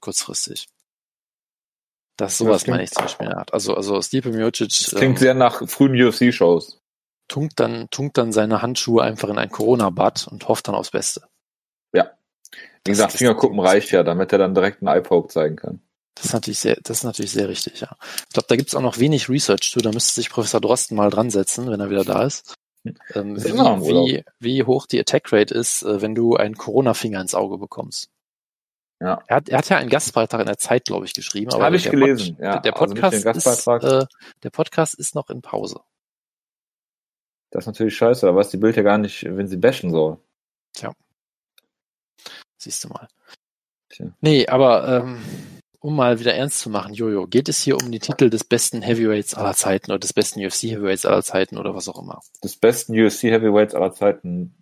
[0.00, 0.68] Kurzfristig.
[2.16, 3.52] Das sowas Das meine ich zum Beispiel Art.
[3.54, 6.80] Also, also Stipe Miocic Das klingt ähm, sehr nach frühen UFC-Shows.
[7.28, 11.22] tunkt dann, tunkt dann seine Handschuhe einfach in ein Corona-Bad und hofft dann aufs Beste.
[12.84, 15.80] Wie gesagt, Fingerkuppen reicht ja, damit er dann direkt einen Eye-Poke zeigen kann.
[16.14, 17.96] Das ist natürlich sehr, das ist natürlich sehr richtig, ja.
[18.28, 19.80] Ich glaube, da gibt's auch noch wenig Research zu.
[19.80, 22.54] Da müsste sich Professor Drosten mal dran setzen, wenn er wieder da ist.
[23.14, 27.34] Ähm, Ist wie, wie, hoch die Attack Rate ist, äh, wenn du einen Corona-Finger ins
[27.34, 28.10] Auge bekommst.
[29.00, 29.22] Ja.
[29.26, 31.52] Er hat, er hat ja einen Gastbeitrag in der Zeit, glaube ich, geschrieben.
[31.52, 32.58] Habe ich der gelesen, Pod, ja.
[32.60, 33.82] Der Also Podcast, Gastbeitrag.
[33.82, 34.06] ist, äh,
[34.42, 35.80] der Podcast ist noch in Pause.
[37.50, 40.18] Das ist natürlich scheiße, da weiß die Bild ja gar nicht, wenn sie bashen soll.
[42.62, 43.08] Siehst du mal.
[43.88, 44.06] Tja.
[44.20, 45.20] Nee, aber ähm,
[45.82, 48.82] um mal wieder ernst zu machen, Jojo, geht es hier um den Titel des besten
[48.82, 52.20] Heavyweights aller Zeiten oder des besten UFC Heavyweights aller Zeiten oder was auch immer?
[52.42, 54.54] Des besten UFC Heavyweights aller Zeiten.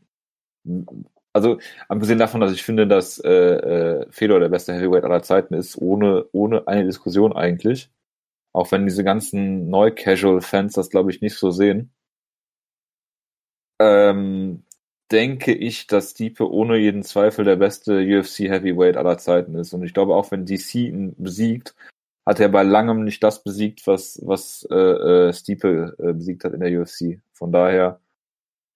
[1.33, 1.59] Also,
[1.89, 5.77] abgesehen davon, dass ich finde, dass äh, äh, Fedor der beste Heavyweight aller Zeiten ist,
[5.77, 7.91] ohne, ohne eine Diskussion eigentlich.
[8.53, 11.93] Auch wenn diese ganzen Neu-Casual-Fans das, glaube ich, nicht so sehen.
[13.79, 14.65] Ähm,
[15.11, 19.73] denke ich, dass Stipe ohne jeden Zweifel der beste UFC Heavyweight aller Zeiten ist.
[19.73, 21.75] Und ich glaube, auch wenn DC ihn besiegt,
[22.27, 26.53] hat er bei langem nicht das besiegt, was, was äh, äh, Stipe äh, besiegt hat
[26.53, 27.21] in der UFC.
[27.33, 28.01] Von daher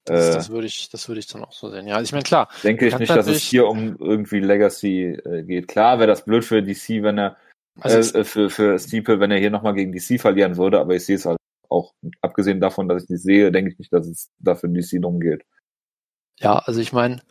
[0.06, 1.86] Das, äh, das würde ich, das würde ich dann auch so sehen.
[1.86, 5.42] Ja, also ich meine, klar, denke ich nicht, dass es hier um irgendwie Legacy äh,
[5.44, 5.68] geht.
[5.68, 7.36] Klar wäre das blöd für DC, wenn er
[7.80, 10.94] also äh, äh, für, für Stipe, wenn er hier nochmal gegen DC verlieren würde, aber
[10.94, 14.06] ich sehe es halt auch, abgesehen davon, dass ich die sehe, denke ich nicht, dass
[14.06, 15.44] es dafür DC drum geht.
[16.40, 17.22] Ja, also ich meine,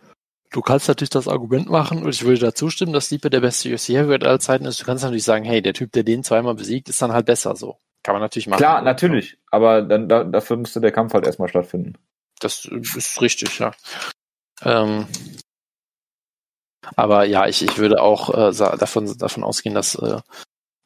[0.52, 3.74] du kannst natürlich das Argument machen und ich würde da zustimmen, dass Stipe der beste
[3.74, 4.80] UFC Heavyweight aller Zeiten ist.
[4.80, 7.56] Du kannst natürlich sagen, hey, der Typ, der den zweimal besiegt, ist dann halt besser
[7.56, 7.78] so.
[8.04, 8.60] Kann man natürlich machen.
[8.60, 11.98] Klar, natürlich, aber dann da, dafür müsste der Kampf halt erstmal stattfinden.
[12.40, 13.72] Das ist richtig, ja.
[14.62, 15.08] Ähm,
[16.96, 20.20] aber ja, ich, ich würde auch äh, davon, davon ausgehen, dass, äh,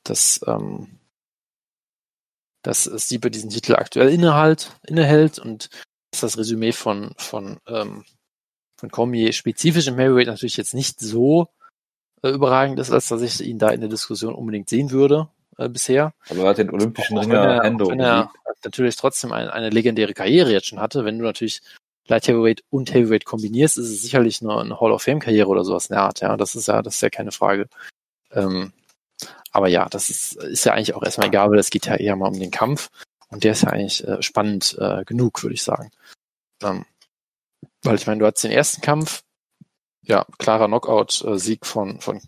[0.04, 1.00] dass, ähm,
[2.62, 5.70] dass Stipe diesen Titel aktuell innehalt, innehält und
[6.12, 8.06] dass das Resümee von, von, ähm,
[8.78, 11.48] von Cormier spezifisch im Heavyweight natürlich jetzt nicht so
[12.24, 15.70] äh, überragend ist, als dass ich ihn da in der Diskussion unbedingt sehen würde äh,
[15.70, 16.14] bisher.
[16.30, 18.32] Aber er hat den olympischen Ringer er, auch wenn er
[18.64, 21.62] natürlich trotzdem ein, eine legendäre Karriere jetzt schon hatte, wenn du natürlich
[22.08, 25.64] Light Heavyweight und Heavyweight kombinierst, ist es sicherlich nur eine Hall of Fame Karriere oder
[25.64, 26.38] sowas in der Art, ja.
[26.38, 27.68] Das ist ja, das ist ja keine Frage.
[28.32, 28.72] Ähm,
[29.52, 32.16] aber ja, das ist, ist ja eigentlich auch erstmal egal, weil es geht ja eher
[32.16, 32.90] mal um den Kampf
[33.30, 35.92] und der ist ja eigentlich äh, spannend äh, genug, würde ich sagen.
[36.64, 36.86] Ähm,
[37.84, 39.24] weil ich meine, du hattest den ersten Kampf,
[40.02, 42.22] ja, klarer Knockout-Sieg von, von,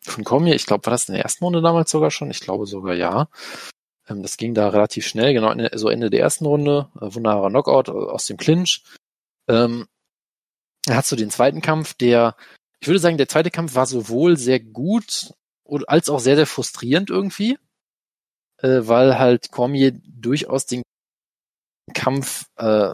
[0.00, 0.54] von Cormier.
[0.54, 2.30] Ich glaube, war das in der ersten Runde damals sogar schon?
[2.30, 3.28] Ich glaube sogar ja.
[4.08, 6.90] Ähm, das ging da relativ schnell, genau, so Ende der ersten Runde.
[6.96, 8.84] Äh, wunderbarer Knockout aus dem Clinch.
[9.48, 9.86] Ähm,
[10.84, 12.36] dann hast du den zweiten Kampf, der,
[12.80, 15.32] ich würde sagen, der zweite Kampf war sowohl sehr gut
[15.88, 17.58] als auch sehr, sehr frustrierend irgendwie,
[18.62, 20.82] äh, weil halt Cormier durchaus den
[21.94, 22.92] Kampf äh,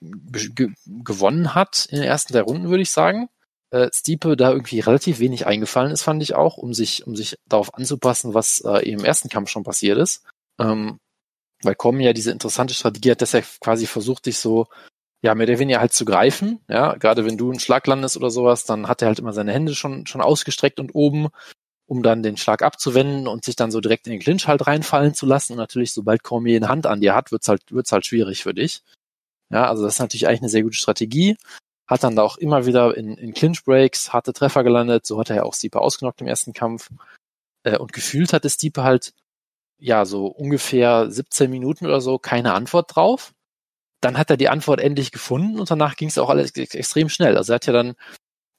[0.00, 3.28] ge gewonnen hat in den ersten drei Runden, würde ich sagen.
[3.70, 7.36] Äh, Stipe da irgendwie relativ wenig eingefallen ist, fand ich auch, um sich, um sich
[7.48, 10.24] darauf anzupassen, was äh, im ersten Kampf schon passiert ist.
[10.60, 10.98] Ähm,
[11.62, 14.66] weil Cormier ja diese interessante Strategie hat, dass er quasi versucht, dich so
[15.22, 16.60] ja, mehr oder weniger halt zu greifen.
[16.68, 19.52] Ja, gerade wenn du einen Schlag landest oder sowas, dann hat er halt immer seine
[19.52, 21.28] Hände schon, schon ausgestreckt und oben,
[21.86, 25.14] um dann den Schlag abzuwenden und sich dann so direkt in den Clinch halt reinfallen
[25.14, 25.52] zu lassen.
[25.52, 28.54] Und natürlich, sobald Cormier eine Hand an dir hat, wird's halt, wird's halt schwierig für
[28.54, 28.82] dich.
[29.50, 31.36] Ja, also das ist natürlich eigentlich eine sehr gute Strategie.
[31.86, 35.06] Hat dann da auch immer wieder in, in Clinch Breaks harte Treffer gelandet.
[35.06, 36.88] So hat er ja auch Stiepe ausgenockt im ersten Kampf.
[37.62, 39.12] Äh, und gefühlt hatte Stiepe halt,
[39.78, 43.32] ja, so ungefähr 17 Minuten oder so keine Antwort drauf
[44.00, 47.08] dann hat er die Antwort endlich gefunden und danach ging es auch alles ex extrem
[47.08, 47.36] schnell.
[47.36, 47.94] Also er hat ja dann,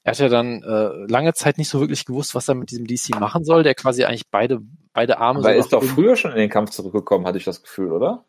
[0.08, 2.88] er hat ja dann äh, lange Zeit nicht so wirklich gewusst, was er mit diesem
[2.88, 4.62] DC machen soll, der quasi eigentlich beide,
[4.94, 7.44] beide Arme Aber er so ist doch früher schon in den Kampf zurückgekommen, hatte ich
[7.44, 8.24] das Gefühl, oder?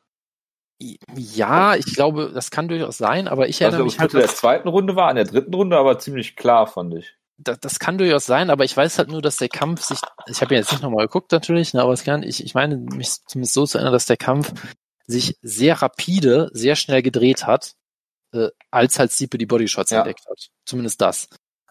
[1.14, 4.28] Ja, ich glaube, das kann durchaus sein, aber ich Also, erinnere mich halt, in der
[4.28, 7.14] zweiten Runde war, in der dritten Runde aber ziemlich klar, fand ich.
[7.36, 10.40] das, das kann durchaus sein, aber ich weiß halt nur, dass der Kampf sich, ich
[10.40, 13.24] habe ja jetzt nicht nochmal geguckt natürlich, ne, aber es kann, ich, ich meine mich
[13.26, 14.52] zumindest so zu erinnern, dass der Kampf
[15.06, 17.74] sich sehr rapide, sehr schnell gedreht hat,
[18.32, 19.98] äh, als halt Stipe die Bodyshots Ja.
[19.98, 20.48] entdeckt hat.
[20.66, 21.28] Zumindest das.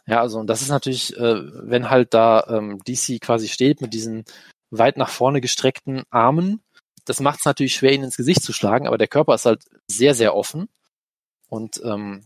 [0.08, 3.94] Ja, also und das ist natürlich, äh, wenn halt da ähm, DC quasi steht mit
[3.94, 4.24] diesen
[4.72, 6.62] weit nach vorne gestreckten Armen,
[7.06, 9.64] das macht es natürlich schwer, ihn ins Gesicht zu schlagen, aber der Körper ist halt
[9.90, 10.70] sehr, sehr offen.
[11.50, 12.24] Und ähm,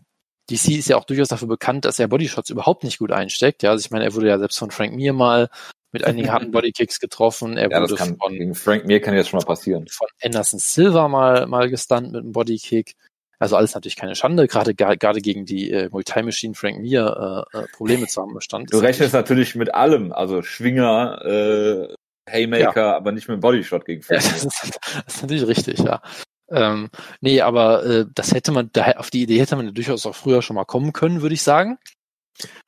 [0.50, 3.64] DC ist ja auch durchaus dafür bekannt, dass er Bodyshots überhaupt nicht gut einsteckt.
[3.64, 5.50] Ja, also ich meine, er wurde ja selbst von Frank Mir mal
[5.92, 7.58] mit einigen harten Bodykicks getroffen.
[7.58, 9.88] Er Ja, das wurde kann, von, gegen Frank Mir kann jetzt schon mal passieren.
[9.88, 12.96] von Anderson Silva mal, mal gestunt mit einem Bodykick.
[13.42, 17.48] Also alles natürlich keine Schande, gerade gerade gegen die äh, Muay Thai Machine Frank Mir
[17.52, 18.72] äh, äh, Probleme zu haben bestand.
[18.72, 21.96] Du rechnest natürlich mit allem, also Schwinger, äh,
[22.30, 24.48] Haymaker, aber nicht mit dem Bodyshot gegen Ja, Frank das, Mir.
[24.48, 26.04] ist, das ist natürlich richtig, ja.
[26.52, 30.16] Ähm, nee, aber äh, das hätte man, da, auf die Idee hätte man durchaus auch
[30.16, 31.80] früher schon mal kommen können, würde ich sagen.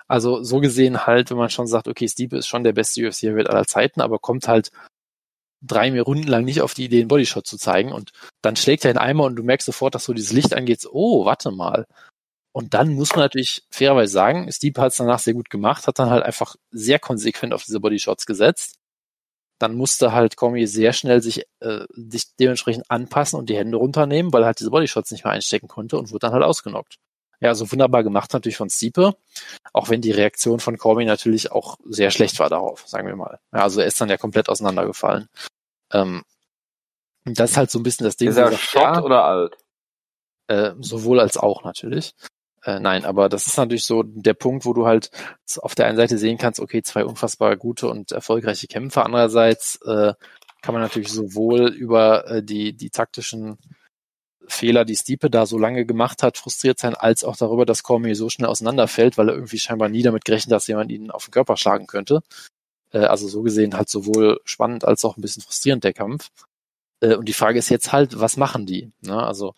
[0.07, 3.49] Also so gesehen halt, wenn man schon sagt, okay, Stipe ist schon der beste UFC-Heavyweight
[3.49, 4.71] aller Zeiten, aber kommt halt
[5.64, 8.11] drei Runden lang nicht auf die Idee, einen Bodyshot zu zeigen und
[8.41, 11.26] dann schlägt er in Eimer und du merkst sofort, dass so dieses Licht angeht, oh,
[11.26, 11.86] warte mal.
[12.53, 15.97] Und dann muss man natürlich fairerweise sagen, Steve hat es danach sehr gut gemacht, hat
[15.97, 18.76] dann halt einfach sehr konsequent auf diese Bodyshots gesetzt.
[19.59, 24.32] Dann musste halt Cormier sehr schnell sich, äh, sich dementsprechend anpassen und die Hände runternehmen,
[24.34, 26.97] weil er halt diese Bodyshots nicht mehr einstecken konnte und wurde dann halt ausgenockt.
[27.39, 29.16] Ja, also wunderbar gemacht natürlich von Stiepe,
[29.74, 33.39] auch wenn die Reaktion von Cormier natürlich auch sehr schlecht war darauf, sagen wir mal.
[33.51, 35.28] Ja, also er ist dann ja komplett auseinandergefallen.
[35.94, 36.24] Ähm,
[37.26, 38.30] das ist halt so ein bisschen das Ding.
[38.30, 39.58] Ist er Schott ja, oder alt?
[40.48, 42.14] Äh, sowohl als auch natürlich.
[42.64, 45.10] Äh, nein, aber das ist natürlich so der Punkt, wo du halt
[45.58, 49.06] auf der einen Seite sehen kannst, okay, zwei unfassbar gute und erfolgreiche Kämpfer.
[49.06, 50.14] Andererseits äh,
[50.62, 53.58] kann man natürlich sowohl über äh, die, die taktischen
[54.48, 58.16] Fehler, die Stiepe da so lange gemacht hat, frustriert sein, als auch darüber, dass Cormier
[58.16, 61.26] so schnell auseinanderfällt, weil er irgendwie scheinbar nie damit gerechnet hat, dass jemand ihn auf
[61.26, 62.22] den Körper schlagen könnte.
[62.94, 66.30] Äh, also so gesehen halt sowohl spannend als auch ein bisschen frustrierend der Kampf.
[67.02, 68.91] Äh, und die Frage ist jetzt halt, was machen die?
[69.02, 69.22] Ne?
[69.22, 69.56] Also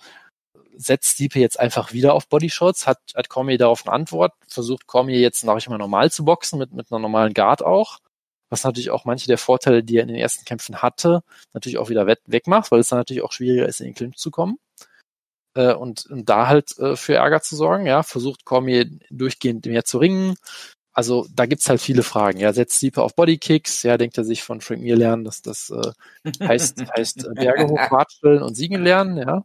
[0.78, 2.88] setzt Stipe jetzt einfach wieder auf Bodyshots?
[2.88, 4.34] Hat, hat Cormier darauf eine Antwort?
[4.48, 8.00] Versucht Cormier jetzt, sag ich mal, normal zu boxen, mit, mit einer normalen Guard auch?
[8.50, 11.24] Was natürlich auch manche der Vorteile, die er in den ersten Kämpfen hatte,
[11.54, 14.32] natürlich auch wieder wegmacht, weil es dann natürlich auch schwieriger ist, in den Clinch zu
[14.32, 14.60] kommen.
[15.56, 19.86] Äh, und, und da halt äh, für Ärger zu sorgen, ja, versucht Cormier durchgehend mehr
[19.86, 20.36] zu ringen.
[20.96, 22.40] Also da gibt's halt viele Fragen.
[22.40, 25.70] Ja, setzt Stipe auf Bodykicks, ja, denkt er sich von Frank Mir lernen, dass das
[25.70, 25.92] äh,
[26.44, 29.44] heißt, heißt äh, Berge hochwatscheln und siegen lernen, ja.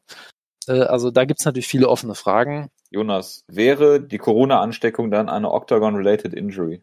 [0.68, 2.70] Äh, also da gibt's natürlich viele offene Fragen.
[2.90, 6.82] Jonas, wäre die Corona-Ansteckung dann eine Octagon-related Injury?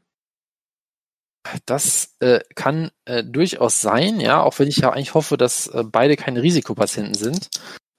[1.65, 5.85] Das äh, kann äh, durchaus sein, ja, auch wenn ich ja eigentlich hoffe, dass äh,
[5.89, 7.49] beide keine Risikopatienten sind.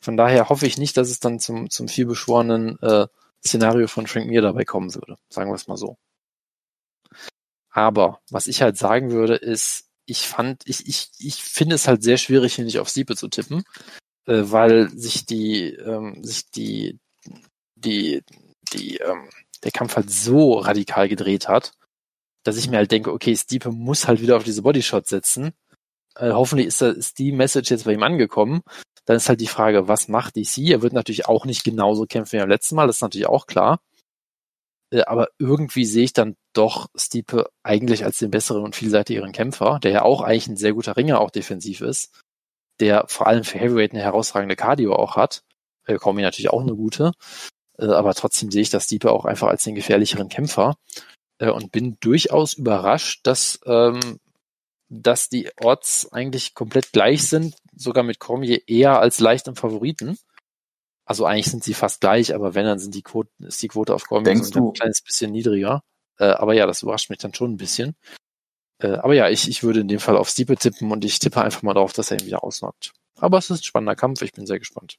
[0.04, 3.06] Von daher hoffe ich nicht, dass es dann zum, zum vielbeschworenen äh,
[3.42, 5.16] Szenario von Frank Mir dabei kommen würde.
[5.30, 5.96] Sagen wir es mal so.
[7.70, 12.02] Aber was ich halt sagen würde, ist, ich fand, ich, ich, ich finde es halt
[12.02, 13.64] sehr schwierig, hier nicht auf Siepe zu tippen
[14.28, 16.98] äh, weil sich die, ähm, sich die,
[17.74, 18.22] die,
[18.72, 19.28] die, ähm,
[19.64, 21.72] der Kampf halt so radikal gedreht hat,
[22.44, 25.52] dass ich mir halt denke, okay, Stipe muss halt wieder auf diese Bodyshot setzen.
[26.16, 28.62] Äh, hoffentlich ist, da, ist die Message jetzt bei ihm angekommen.
[29.06, 30.58] Dann ist halt die Frage, was macht DC?
[30.70, 33.46] Er wird natürlich auch nicht genauso kämpfen wie beim letzten Mal, das ist natürlich auch
[33.46, 33.80] klar.
[34.90, 39.78] Äh, aber irgendwie sehe ich dann doch Stipe eigentlich als den besseren und vielseitigeren Kämpfer,
[39.82, 42.12] der ja auch eigentlich ein sehr guter Ringer auch defensiv ist
[42.80, 45.42] der vor allem für Heavyweight eine herausragende Cardio auch hat.
[45.86, 47.12] Äh, Cormier natürlich auch eine gute.
[47.78, 50.76] Äh, aber trotzdem sehe ich das Stipe auch einfach als den gefährlicheren Kämpfer.
[51.38, 54.20] Äh, und bin durchaus überrascht, dass, ähm,
[54.88, 60.18] dass die Odds eigentlich komplett gleich sind, sogar mit Cormier eher als leichtem Favoriten.
[61.04, 63.94] Also eigentlich sind sie fast gleich, aber wenn, dann sind die Quoten, ist die Quote
[63.94, 65.82] auf Cormier ein kleines bisschen niedriger.
[66.18, 67.96] Äh, aber ja, das überrascht mich dann schon ein bisschen.
[68.80, 71.42] Äh, aber ja, ich, ich würde in dem Fall auf Stiepe tippen und ich tippe
[71.42, 72.92] einfach mal darauf, dass er ihn wieder ausnockt.
[73.18, 74.98] Aber es ist ein spannender Kampf, ich bin sehr gespannt.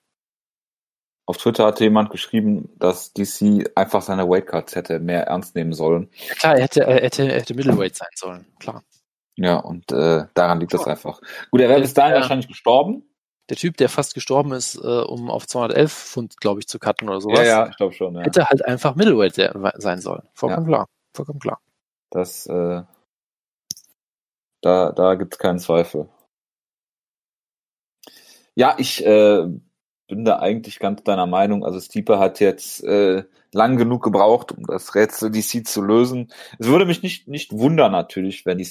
[1.26, 6.09] Auf Twitter hat jemand geschrieben, dass DC einfach seine Weightcards hätte mehr ernst nehmen sollen.
[6.28, 8.84] Ja, klar, er hätte, er hätte, er hätte Middleweight sein sollen, klar.
[9.36, 10.89] Ja, und äh, daran liegt das oh.
[10.89, 11.22] einfach.
[11.51, 13.03] Gut, er wäre bis dahin wahrscheinlich gestorben.
[13.49, 17.07] Der Typ, der fast gestorben ist, äh, um auf 211 Pfund, glaube ich, zu cutten
[17.09, 17.39] oder sowas.
[17.39, 18.15] Ja, ja, ich glaube schon.
[18.15, 18.22] Ja.
[18.22, 20.24] Hätte halt einfach Middleweight sein sollen.
[20.34, 20.78] Vollkommen ja.
[20.78, 20.88] klar.
[21.16, 21.62] Vollkommen klar.
[22.12, 22.84] Das äh,
[24.62, 26.10] da, da gibt es keinen Zweifel.
[28.55, 29.47] Ja, ich äh,
[30.07, 31.64] bin da eigentlich ganz deiner Meinung.
[31.64, 36.32] Also Stiepe hat jetzt äh, lang genug gebraucht, um das Rätsel DC zu lösen.
[36.57, 38.68] Es würde mich nicht, nicht wundern natürlich, wenn die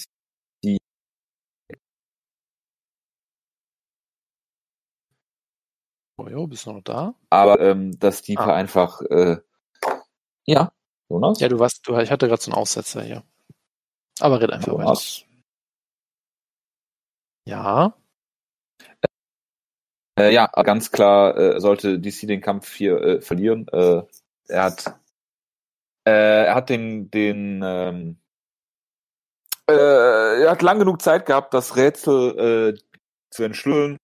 [6.20, 7.14] Oh jo, bist du noch da?
[7.30, 8.54] Aber ähm, dass Stiepe ah.
[8.54, 9.36] einfach äh,
[10.46, 10.72] ja,
[11.08, 11.40] Jonas?
[11.40, 13.22] Ja, du warst, du, ich hatte gerade so einen Aussetzer hier.
[14.20, 15.24] Aber red einfach Jonas.
[15.24, 15.28] weiter.
[17.46, 17.94] Ja.
[20.18, 23.66] Äh, ja, ganz klar äh, sollte DC den Kampf hier äh, verlieren.
[23.68, 24.02] Äh,
[24.48, 24.98] er hat
[26.04, 28.20] äh, er hat den den ähm,
[29.68, 32.78] äh, er hat lang genug Zeit gehabt, das Rätsel äh,
[33.30, 33.98] zu entschlüsseln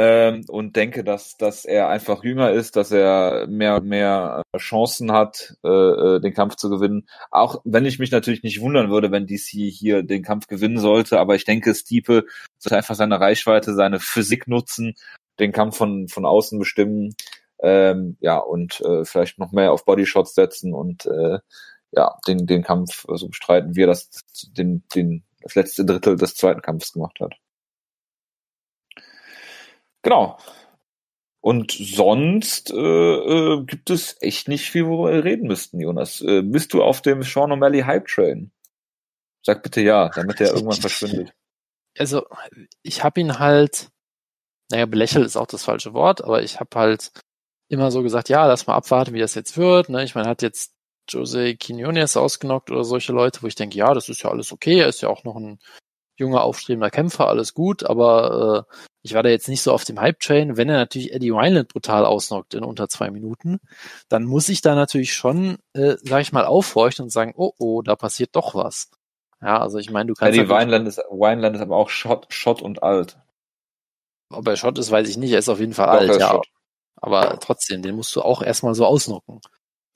[0.00, 5.10] ähm, und denke, dass, dass er einfach jünger ist, dass er mehr mehr äh, Chancen
[5.10, 7.08] hat, äh, äh den Kampf zu gewinnen.
[7.32, 11.18] Auch wenn ich mich natürlich nicht wundern würde, wenn DC hier den Kampf gewinnen sollte,
[11.18, 12.26] aber ich denke, Stiepe
[12.58, 14.94] sollte einfach seine Reichweite, seine Physik nutzen,
[15.40, 17.16] den Kampf von, von außen bestimmen,
[17.60, 21.40] ähm, ja, und äh, vielleicht noch mehr auf Bodyshots setzen und äh,
[21.90, 24.10] ja, den, den Kampf so bestreiten, wie er das
[24.56, 27.34] den, den, das letzte Drittel des zweiten Kampfes gemacht hat.
[30.02, 30.38] Genau.
[31.40, 36.20] Und sonst äh, äh, gibt es echt nicht viel, worüber wir reden müssten, Jonas.
[36.20, 38.50] Äh, bist du auf dem Sean O'Malley Hype Train?
[39.42, 41.32] Sag bitte ja, damit er irgendwann verschwindet.
[41.96, 42.26] Also,
[42.82, 43.88] ich habe ihn halt,
[44.70, 47.10] naja, belächelt ist auch das falsche Wort, aber ich habe halt
[47.68, 49.88] immer so gesagt, ja, lass mal abwarten, wie das jetzt wird.
[49.88, 50.04] Ne?
[50.04, 50.74] Ich meine, hat jetzt
[51.08, 54.78] Jose Quinones ausgenockt oder solche Leute, wo ich denke, ja, das ist ja alles okay,
[54.78, 55.58] er ist ja auch noch ein
[56.16, 58.74] junger, aufstrebender Kämpfer, alles gut, aber äh,
[59.08, 60.56] ich war da jetzt nicht so auf dem Hype-Train.
[60.56, 63.58] Wenn er natürlich Eddie Wineland brutal ausnockt in unter zwei Minuten,
[64.08, 67.82] dann muss ich da natürlich schon, äh, sag ich mal, aufhorchen und sagen, oh, oh,
[67.82, 68.90] da passiert doch was.
[69.40, 70.38] Ja, also ich meine, du kannst.
[70.38, 73.18] Eddie Wineland ist, Wineland ist aber auch Schott, Schott und alt.
[74.30, 75.32] Ob er Schott ist, weiß ich nicht.
[75.32, 76.30] Er ist auf jeden Fall doch, alt, ja.
[76.30, 76.48] Schott.
[76.96, 79.40] Aber trotzdem, den musst du auch erstmal so ausnocken.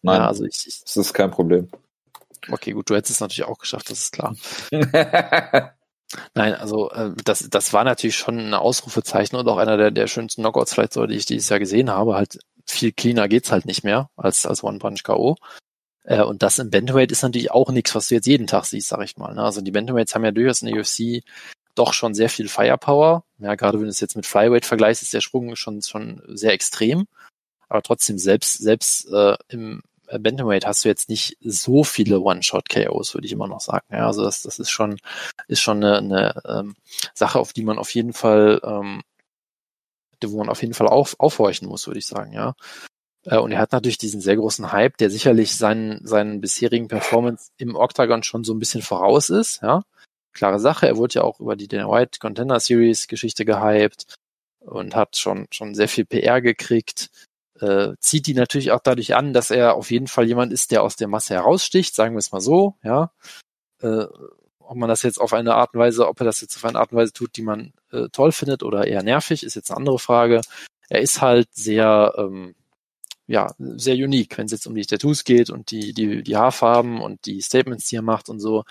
[0.01, 1.69] Nein, ja, also ich, ich, das ist kein Problem.
[2.51, 4.35] Okay, gut, du hättest es natürlich auch geschafft, das ist klar.
[6.35, 10.07] Nein, also äh, das, das war natürlich schon ein Ausrufezeichen und auch einer der, der
[10.07, 12.15] schönsten Knockouts vielleicht so, die ich dieses Jahr gesehen habe.
[12.15, 15.37] Halt viel cleaner geht's halt nicht mehr als als One Punch KO.
[16.05, 18.89] Äh, und das im Bantamweight ist natürlich auch nichts, was du jetzt jeden Tag siehst,
[18.89, 19.35] sag ich mal.
[19.35, 19.43] Ne?
[19.43, 21.23] Also die Bantamweights haben ja durchaus in der UFC
[21.75, 23.25] doch schon sehr viel Firepower.
[23.39, 26.53] Ja, gerade wenn du es jetzt mit Flyweight vergleichst, ist der Sprung schon schon sehr
[26.53, 27.07] extrem.
[27.69, 29.83] Aber trotzdem selbst selbst äh, im
[30.19, 33.87] Bantamweight hast du jetzt nicht so viele One-Shot-KOs, würde ich immer noch sagen.
[33.91, 34.99] Ja, also das, das ist schon,
[35.49, 36.75] ist schon eine, eine ähm,
[37.15, 39.03] Sache, auf die man auf jeden Fall, ähm,
[40.25, 42.55] wo man auf jeden Fall auf, aufhorchen muss, würde ich sagen, ja.
[43.25, 47.51] Äh, und er hat natürlich diesen sehr großen Hype, der sicherlich seinen, seinen bisherigen Performance
[47.57, 49.83] im Octagon schon so ein bisschen voraus ist, ja.
[50.33, 54.15] Klare Sache, er wurde ja auch über die Dana White Contender Series Geschichte gehypt
[54.61, 57.11] und hat schon, schon sehr viel PR gekriegt
[57.63, 60.83] äh, zieht die natürlich auch dadurch an, dass er auf jeden Fall jemand ist, der
[60.83, 63.13] aus der Masse heraussticht, sagen wir es mal so, ja.
[63.81, 64.07] Äh,
[64.59, 66.79] ob man das jetzt auf eine Art und Weise, ob er das jetzt auf eine
[66.79, 69.77] Art und Weise tut, die man äh, toll findet oder eher nervig, ist jetzt eine
[69.77, 70.41] andere Frage.
[70.89, 72.55] Er ist halt sehr, ähm,
[73.27, 77.01] ja, sehr unique, wenn es jetzt um die Tattoos geht und die, die, die Haarfarben
[77.01, 78.65] und die Statements, die er macht und so.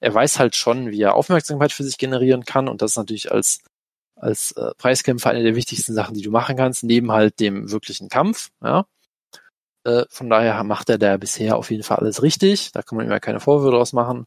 [0.00, 3.32] Er weiß halt schon, wie er Aufmerksamkeit für sich generieren kann und das ist natürlich
[3.32, 3.60] als
[4.20, 8.08] als äh, Preiskämpfer eine der wichtigsten Sachen, die du machen kannst, neben halt dem wirklichen
[8.08, 8.50] Kampf.
[8.62, 8.86] Ja.
[9.84, 12.72] Äh, von daher macht er da bisher auf jeden Fall alles richtig.
[12.72, 14.26] Da kann man immer keine Vorwürfe draus machen.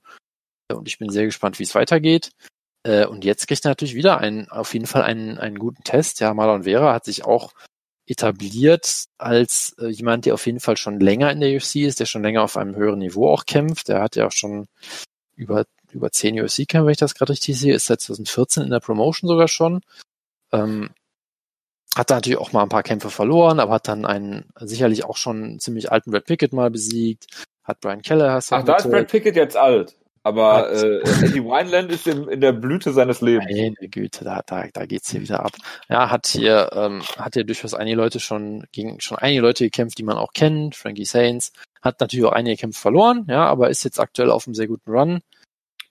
[0.71, 2.31] Und ich bin sehr gespannt, wie es weitergeht.
[2.83, 6.19] Äh, und jetzt kriegt er natürlich wieder einen, auf jeden Fall einen, einen guten Test.
[6.19, 7.53] Ja, Marlon Vera hat sich auch
[8.07, 12.05] etabliert als äh, jemand, der auf jeden Fall schon länger in der UFC ist, der
[12.05, 13.89] schon länger auf einem höheren Niveau auch kämpft.
[13.89, 14.67] Der hat ja auch schon
[15.35, 18.79] über über zehn UFC-Kämpfe, wenn ich das gerade richtig sehe, ist seit 2014 in der
[18.79, 19.81] Promotion sogar schon.
[20.51, 20.89] Ähm,
[21.95, 25.17] hat da natürlich auch mal ein paar Kämpfe verloren, aber hat dann einen sicherlich auch
[25.17, 27.27] schon ziemlich alten Brad Pickett mal besiegt.
[27.63, 28.39] Hat Brian Keller.
[28.49, 29.95] Ach, da ist Brad Pickett jetzt alt.
[30.23, 33.47] Aber äh, Eddie Wineland ist in, in der Blüte seines Lebens.
[33.49, 35.53] Meine Güte, da, da, da geht's hier wieder ab.
[35.89, 39.97] Ja, hat hier, ähm, hat hier durchaus einige Leute schon gegen schon einige Leute gekämpft,
[39.97, 40.75] die man auch kennt.
[40.75, 41.51] Frankie Saints
[41.81, 44.91] hat natürlich auch einige Kämpfe verloren, ja, aber ist jetzt aktuell auf einem sehr guten
[44.91, 45.21] Run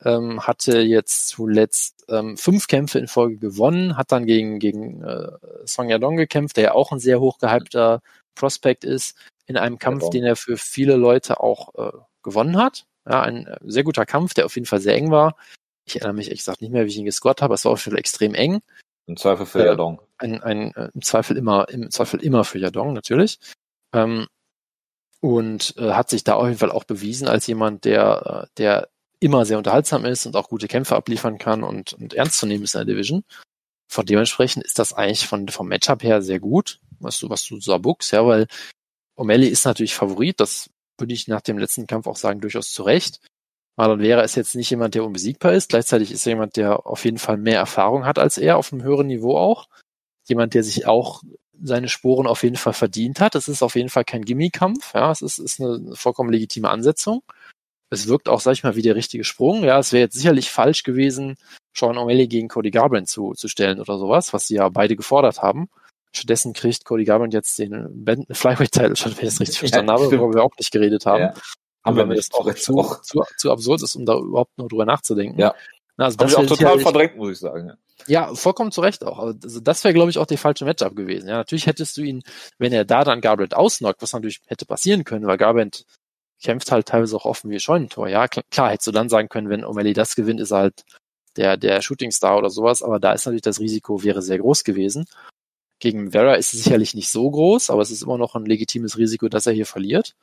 [0.05, 5.29] ähm, hatte jetzt zuletzt ähm, fünf Kämpfe in Folge gewonnen, hat dann gegen, gegen äh,
[5.67, 8.03] Song Yadong gekämpft, der ja auch ein sehr hochgehypter
[8.35, 9.17] Prospect ist,
[9.47, 12.87] in einem Kampf, ja, den er für viele Leute auch äh, gewonnen hat.
[13.09, 15.37] Ja, ein äh, sehr guter Kampf, der auf jeden Fall sehr eng war.
[15.85, 17.85] Ich erinnere mich ehrlich gesagt nicht mehr, wie ich ihn gescored habe, es war auf
[17.85, 18.61] jeden Fall extrem eng.
[19.07, 20.01] Im Zweifel für äh, Yadong.
[20.19, 23.41] Ein, ein, äh, Im Zweifel immer, im Zweifel immer für Yadong, natürlich.
[23.93, 24.27] Ähm,
[25.21, 28.89] und äh, hat sich da auf jeden Fall auch bewiesen als jemand, der, äh, der
[29.21, 32.65] immer sehr unterhaltsam ist und auch gute Kämpfe abliefern kann und, und ernst zu nehmen
[32.65, 33.23] ist in der Division.
[33.89, 37.61] Von dementsprechend ist das eigentlich von, vom Matchup her sehr gut, was du, was du
[37.61, 38.47] so buchst, ja, weil
[39.17, 42.83] O'Malley ist natürlich Favorit, das würde ich nach dem letzten Kampf auch sagen, durchaus zu
[42.83, 43.21] Recht.
[43.77, 45.71] Marlon Vera ist jetzt nicht jemand, der unbesiegbar ist.
[45.71, 48.83] Gleichzeitig ist er jemand, der auf jeden Fall mehr Erfahrung hat als er, auf einem
[48.83, 49.69] höheren Niveau auch.
[50.29, 51.23] Jemand, der sich auch
[51.63, 53.35] seine Sporen auf jeden Fall verdient hat.
[53.35, 54.95] Es ist auf jeden Fall kein Gimmie-Kampf.
[54.95, 57.23] Ja, es ist, ist eine vollkommen legitime Ansetzung
[57.91, 59.65] es wirkt auch, sag ich mal, wie der richtige Sprung.
[59.65, 61.37] Ja, es wäre jetzt sicherlich falsch gewesen,
[61.77, 65.43] Sean O'Malley gegen Cody Garbrandt zu, zu stellen oder sowas, was sie ja beide gefordert
[65.43, 65.69] haben.
[66.13, 67.73] Stattdessen kriegt Cody Garbrandt jetzt den
[68.31, 71.23] Flyweight-Title, wenn ich das richtig verstanden ja, habe, worüber wir auch nicht geredet haben.
[71.23, 71.35] Ja.
[71.85, 75.41] Haben wir das auch zu, zu, zu absurd ist, um da überhaupt nur drüber nachzudenken.
[75.41, 75.55] Ja.
[75.97, 77.69] Na, also das ich auch total verdrängt, muss ich sagen.
[77.69, 77.75] Ja.
[78.07, 79.19] Ja, vollkommen zu Recht auch.
[79.19, 81.29] Also das wäre, glaube ich, auch der falsche Matchup gewesen.
[81.29, 82.23] Ja, natürlich hättest du ihn,
[82.59, 85.85] wenn er da dann Garbrandt ausnockt, was natürlich hätte passieren können, weil Garbrandt
[86.43, 88.09] kämpft halt teilweise auch offen wie Scheunentor.
[88.09, 90.85] Ja, klar, hättest du dann sagen können, wenn O'Malley das gewinnt, ist er halt
[91.37, 95.07] der, der Shootingstar oder sowas, aber da ist natürlich das Risiko wäre sehr groß gewesen.
[95.79, 98.99] Gegen Vera ist es sicherlich nicht so groß, aber es ist immer noch ein legitimes
[98.99, 100.15] Risiko, dass er hier verliert.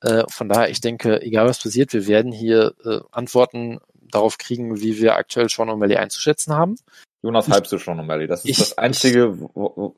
[0.00, 4.80] Äh, von daher, ich denke, egal was passiert, wir werden hier äh, Antworten darauf kriegen,
[4.80, 6.76] wie wir aktuell Sean O'Malley einzuschätzen haben.
[7.22, 8.26] Jonas, halbst du Sean O'Malley?
[8.26, 9.40] Das ist ich, das einzige.
[9.40, 9.96] Wo, wo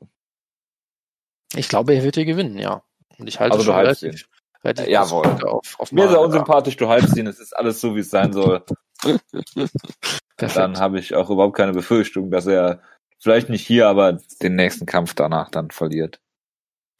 [1.55, 2.83] ich glaube, er wird hier gewinnen, ja.
[3.17, 4.29] Und ich halte also schon relativ,
[4.63, 5.25] äh, jawohl.
[5.43, 8.09] Auf, auf Mir ist er unsympathisch, du halbst ihn, es ist alles so, wie es
[8.09, 8.63] sein soll.
[10.37, 12.81] dann habe ich auch überhaupt keine Befürchtung, dass er
[13.19, 16.19] vielleicht nicht hier, aber den nächsten Kampf danach dann verliert.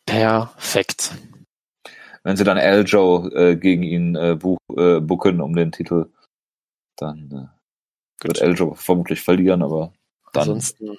[0.06, 1.14] Perfekt.
[2.24, 6.12] Wenn sie dann Aljo äh, gegen ihn äh, buch, äh, bucken um den Titel,
[6.98, 7.52] dann
[8.22, 9.94] äh, wird Aljo vermutlich verlieren, aber
[10.34, 10.42] dann.
[10.42, 10.98] Ansonsten,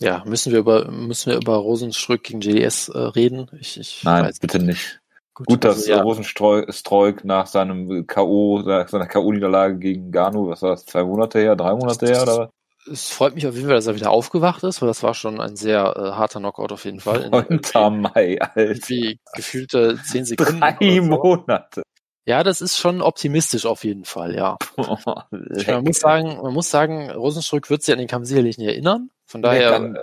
[0.00, 3.50] ja, müssen wir über müssen wir über Rosenstrück gegen JDS äh, reden?
[3.60, 5.01] Ich, ich Nein, bitte nicht.
[5.34, 6.02] Gut, Gut dass also, ja.
[6.02, 11.72] Rosenstreuk nach seinem K.O., seiner K.O.-Niederlage gegen Ganu, was war das, zwei Monate her, drei
[11.74, 12.50] Monate her, oder?
[12.90, 15.40] Es freut mich auf jeden Fall, dass er wieder aufgewacht ist, weil das war schon
[15.40, 17.30] ein sehr äh, harter Knockout auf jeden Fall.
[17.30, 18.00] 9.
[18.00, 18.88] Mai, Alter.
[18.88, 20.60] Wie gefühlte zehn Sekunden.
[20.60, 21.02] Drei so.
[21.02, 21.82] Monate.
[22.24, 24.56] Ja, das ist schon optimistisch auf jeden Fall, ja.
[24.76, 28.68] Oh, man muss sagen, man muss sagen, Rosenstrück wird sich an den Kampf sicherlich nicht
[28.68, 29.10] erinnern.
[29.26, 30.02] Von daher, nee, äh,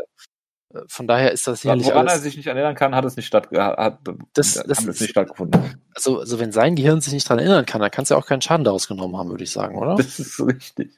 [0.86, 1.88] von daher ist das sicherlich.
[1.88, 4.00] Woran alles, er sich nicht erinnern kann, hat es nicht, statt, hat,
[4.34, 5.82] das, das ist, nicht stattgefunden.
[5.96, 8.28] Also, also wenn sein Gehirn sich nicht daran erinnern kann, dann kann es ja auch
[8.28, 9.96] keinen Schaden daraus genommen haben, würde ich sagen, oder?
[9.96, 10.92] Das ist richtig.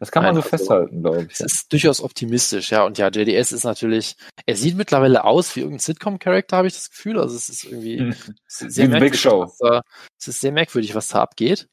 [0.00, 1.38] Das kann Nein, man so also, festhalten, glaube ich.
[1.38, 2.84] Das ist durchaus optimistisch, ja.
[2.84, 6.88] Und ja, JDS ist natürlich, er sieht mittlerweile aus wie irgendein Sitcom-Charakter, habe ich das
[6.88, 7.20] Gefühl.
[7.20, 8.14] Also es ist irgendwie hm.
[8.46, 9.52] sehr wie Big Show.
[9.60, 9.82] Da,
[10.18, 11.68] es ist sehr merkwürdig, was da abgeht.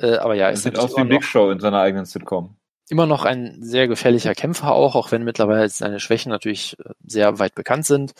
[0.00, 2.56] Äh, aber ja, es sieht aus wie Big Show in seiner eigenen Sitcom
[2.90, 7.38] immer noch ein sehr gefährlicher Kämpfer auch, auch wenn mittlerweile seine Schwächen natürlich äh, sehr
[7.38, 8.12] weit bekannt sind.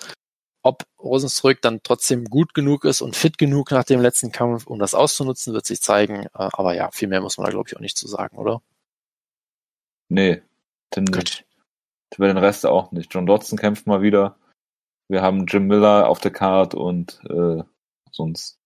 [0.62, 4.78] Ob Rosenstrück dann trotzdem gut genug ist und fit genug nach dem letzten Kampf, um
[4.78, 6.26] das auszunutzen, wird sich zeigen.
[6.26, 8.62] Äh, aber ja, viel mehr muss man da, glaube ich, auch nicht zu sagen, oder?
[10.08, 10.42] Nee,
[10.94, 11.46] denn nicht.
[12.16, 13.14] Über den Rest auch nicht.
[13.14, 14.36] John Dodson kämpft mal wieder.
[15.08, 17.62] Wir haben Jim Miller auf der Card und äh,
[18.10, 18.59] sonst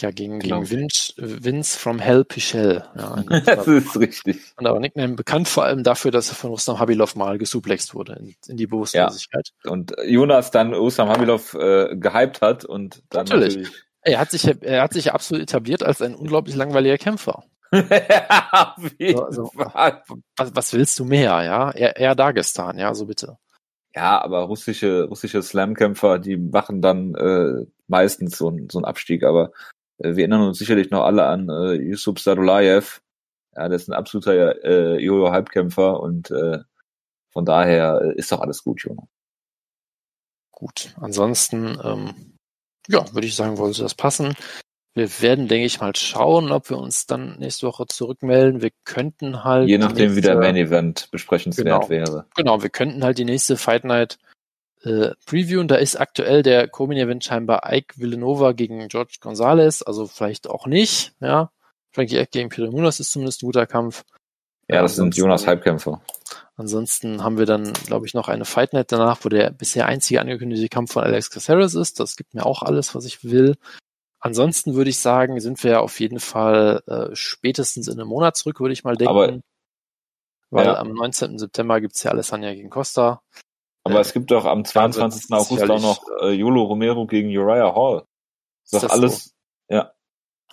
[0.00, 0.60] ja, gegen, genau.
[0.60, 2.84] gegen Vince, Vince from Hell Pichel.
[2.96, 4.40] Ja, das ist richtig.
[4.56, 8.14] Und aber Nickname bekannt vor allem dafür, dass er von Rustam Habilov mal gesuplext wurde
[8.14, 9.50] in, in die Bewusstlosigkeit.
[9.64, 9.70] Ja.
[9.70, 13.56] Und Jonas dann Rustam Habilov äh, gehypt hat und dann natürlich.
[13.56, 17.44] natürlich er hat sich, er hat sich absolut etabliert als ein unglaublich langweiliger Kämpfer.
[17.72, 18.74] ja,
[19.24, 21.70] also, was, was, willst du mehr, ja?
[21.70, 23.38] Er, er Dagestan, ja, so bitte.
[23.94, 29.52] Ja, aber russische, russische Slam-Kämpfer, die machen dann äh, meistens so, so einen Abstieg, aber
[30.02, 33.00] wir erinnern uns sicherlich noch alle an äh, Yusuf Sadulayev.
[33.54, 36.58] Ja, der ist ein absoluter äh, Jojo-Halbkämpfer und äh,
[37.30, 39.08] von daher äh, ist doch alles gut, Junge.
[40.50, 42.38] Gut, ansonsten, ähm,
[42.88, 44.34] ja, würde ich sagen, wollte das passen.
[44.94, 48.60] Wir werden, denke ich, mal schauen, ob wir uns dann nächste Woche zurückmelden.
[48.60, 49.68] Wir könnten halt.
[49.68, 52.26] Je nachdem, nächste, wie der Main Event besprechenswert genau, wäre.
[52.36, 54.18] Genau, wir könnten halt die nächste Fight Night
[54.84, 55.68] äh, previewen.
[55.68, 60.66] Da ist aktuell der Co-Main Event scheinbar Ike Villanova gegen George Gonzalez, also vielleicht auch
[60.66, 61.50] nicht, ja.
[61.92, 64.04] Frankie Eck gegen Peter Munoz ist zumindest ein guter Kampf.
[64.68, 66.00] Ja, das sind Jonas Halbkämpfer.
[66.56, 70.20] Ansonsten haben wir dann, glaube ich, noch eine Fight Night danach, wo der bisher einzige
[70.20, 72.00] angekündigte Kampf von Alex Caceres ist.
[72.00, 73.56] Das gibt mir auch alles, was ich will.
[74.20, 78.60] Ansonsten würde ich sagen, sind wir auf jeden Fall äh, spätestens in einem Monat zurück,
[78.60, 79.10] würde ich mal denken.
[79.10, 79.40] Aber,
[80.50, 80.76] weil ja.
[80.76, 81.38] am 19.
[81.38, 83.20] September gibt's ja Alessandra gegen Costa.
[83.84, 85.32] Aber äh, es gibt doch am 22.
[85.32, 88.04] August auch noch äh, Yolo Romero gegen Uriah Hall.
[88.64, 89.30] Ist, ist doch alles, so?
[89.74, 89.92] ja.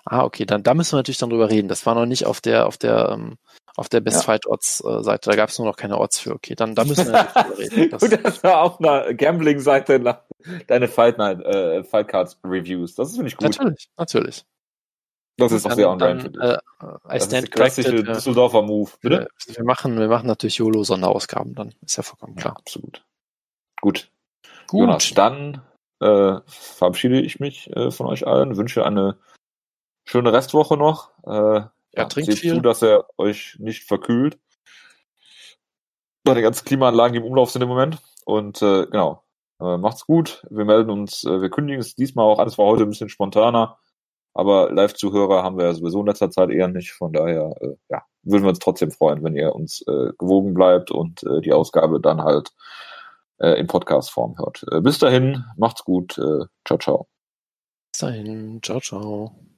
[0.06, 1.68] Ah, okay, dann da müssen wir natürlich dann drüber reden.
[1.68, 3.38] Das war noch nicht auf der auf der ähm,
[3.76, 4.24] auf der Best ja.
[4.24, 5.30] Fight Odds Seite.
[5.30, 6.34] Da gab es nur noch keine Odds für.
[6.34, 7.92] Okay, dann da müssen wir natürlich drüber reden.
[7.92, 10.22] Das, Gut, das war auf einer Gambling Seite nach
[10.68, 12.96] deine Fight Night äh, Fight Cards Reviews.
[12.96, 13.44] Das finde ich gut.
[13.44, 14.46] Natürlich, natürlich.
[15.40, 16.58] Das ist auch sehr on brand äh,
[17.08, 19.30] Das ist der klassische äh, Düsseldorfer Move, bitte?
[19.48, 21.74] Wir machen, wir machen natürlich YOLO Sonderausgaben dann.
[21.86, 22.54] Ist ja vollkommen klar.
[22.54, 23.06] Ja, absolut.
[23.82, 24.12] Gut.
[24.68, 24.82] Gut.
[24.82, 25.62] Jonas, dann
[26.00, 29.18] äh, verabschiede ich mich äh, von euch allen, wünsche eine
[30.06, 31.12] schöne Restwoche noch.
[31.26, 31.62] Äh,
[31.94, 32.56] ja, trinkt seht viel.
[32.56, 34.38] zu, dass er euch nicht verkühlt.
[36.28, 37.98] Die ganzen Klimaanlagen, die im Umlauf sind im Moment.
[38.24, 39.24] Und äh, genau,
[39.60, 40.46] äh, macht's gut.
[40.52, 42.38] Wir melden uns, äh, wir kündigen es diesmal auch.
[42.38, 43.80] Alles war heute ein bisschen spontaner.
[44.36, 46.92] Aber Live-Zuhörer haben wir ja sowieso in letzter Zeit eher nicht.
[46.92, 50.92] Von daher, äh, ja, würden wir uns trotzdem freuen, wenn ihr uns äh, gewogen bleibt
[50.92, 52.52] und äh, die Ausgabe dann halt
[53.40, 54.66] in Podcast-Form hört.
[54.72, 56.18] Äh, bis dahin, macht's gut.
[56.18, 57.08] Äh, ciao, ciao.
[57.92, 59.49] Bis dahin, ciao, ciao.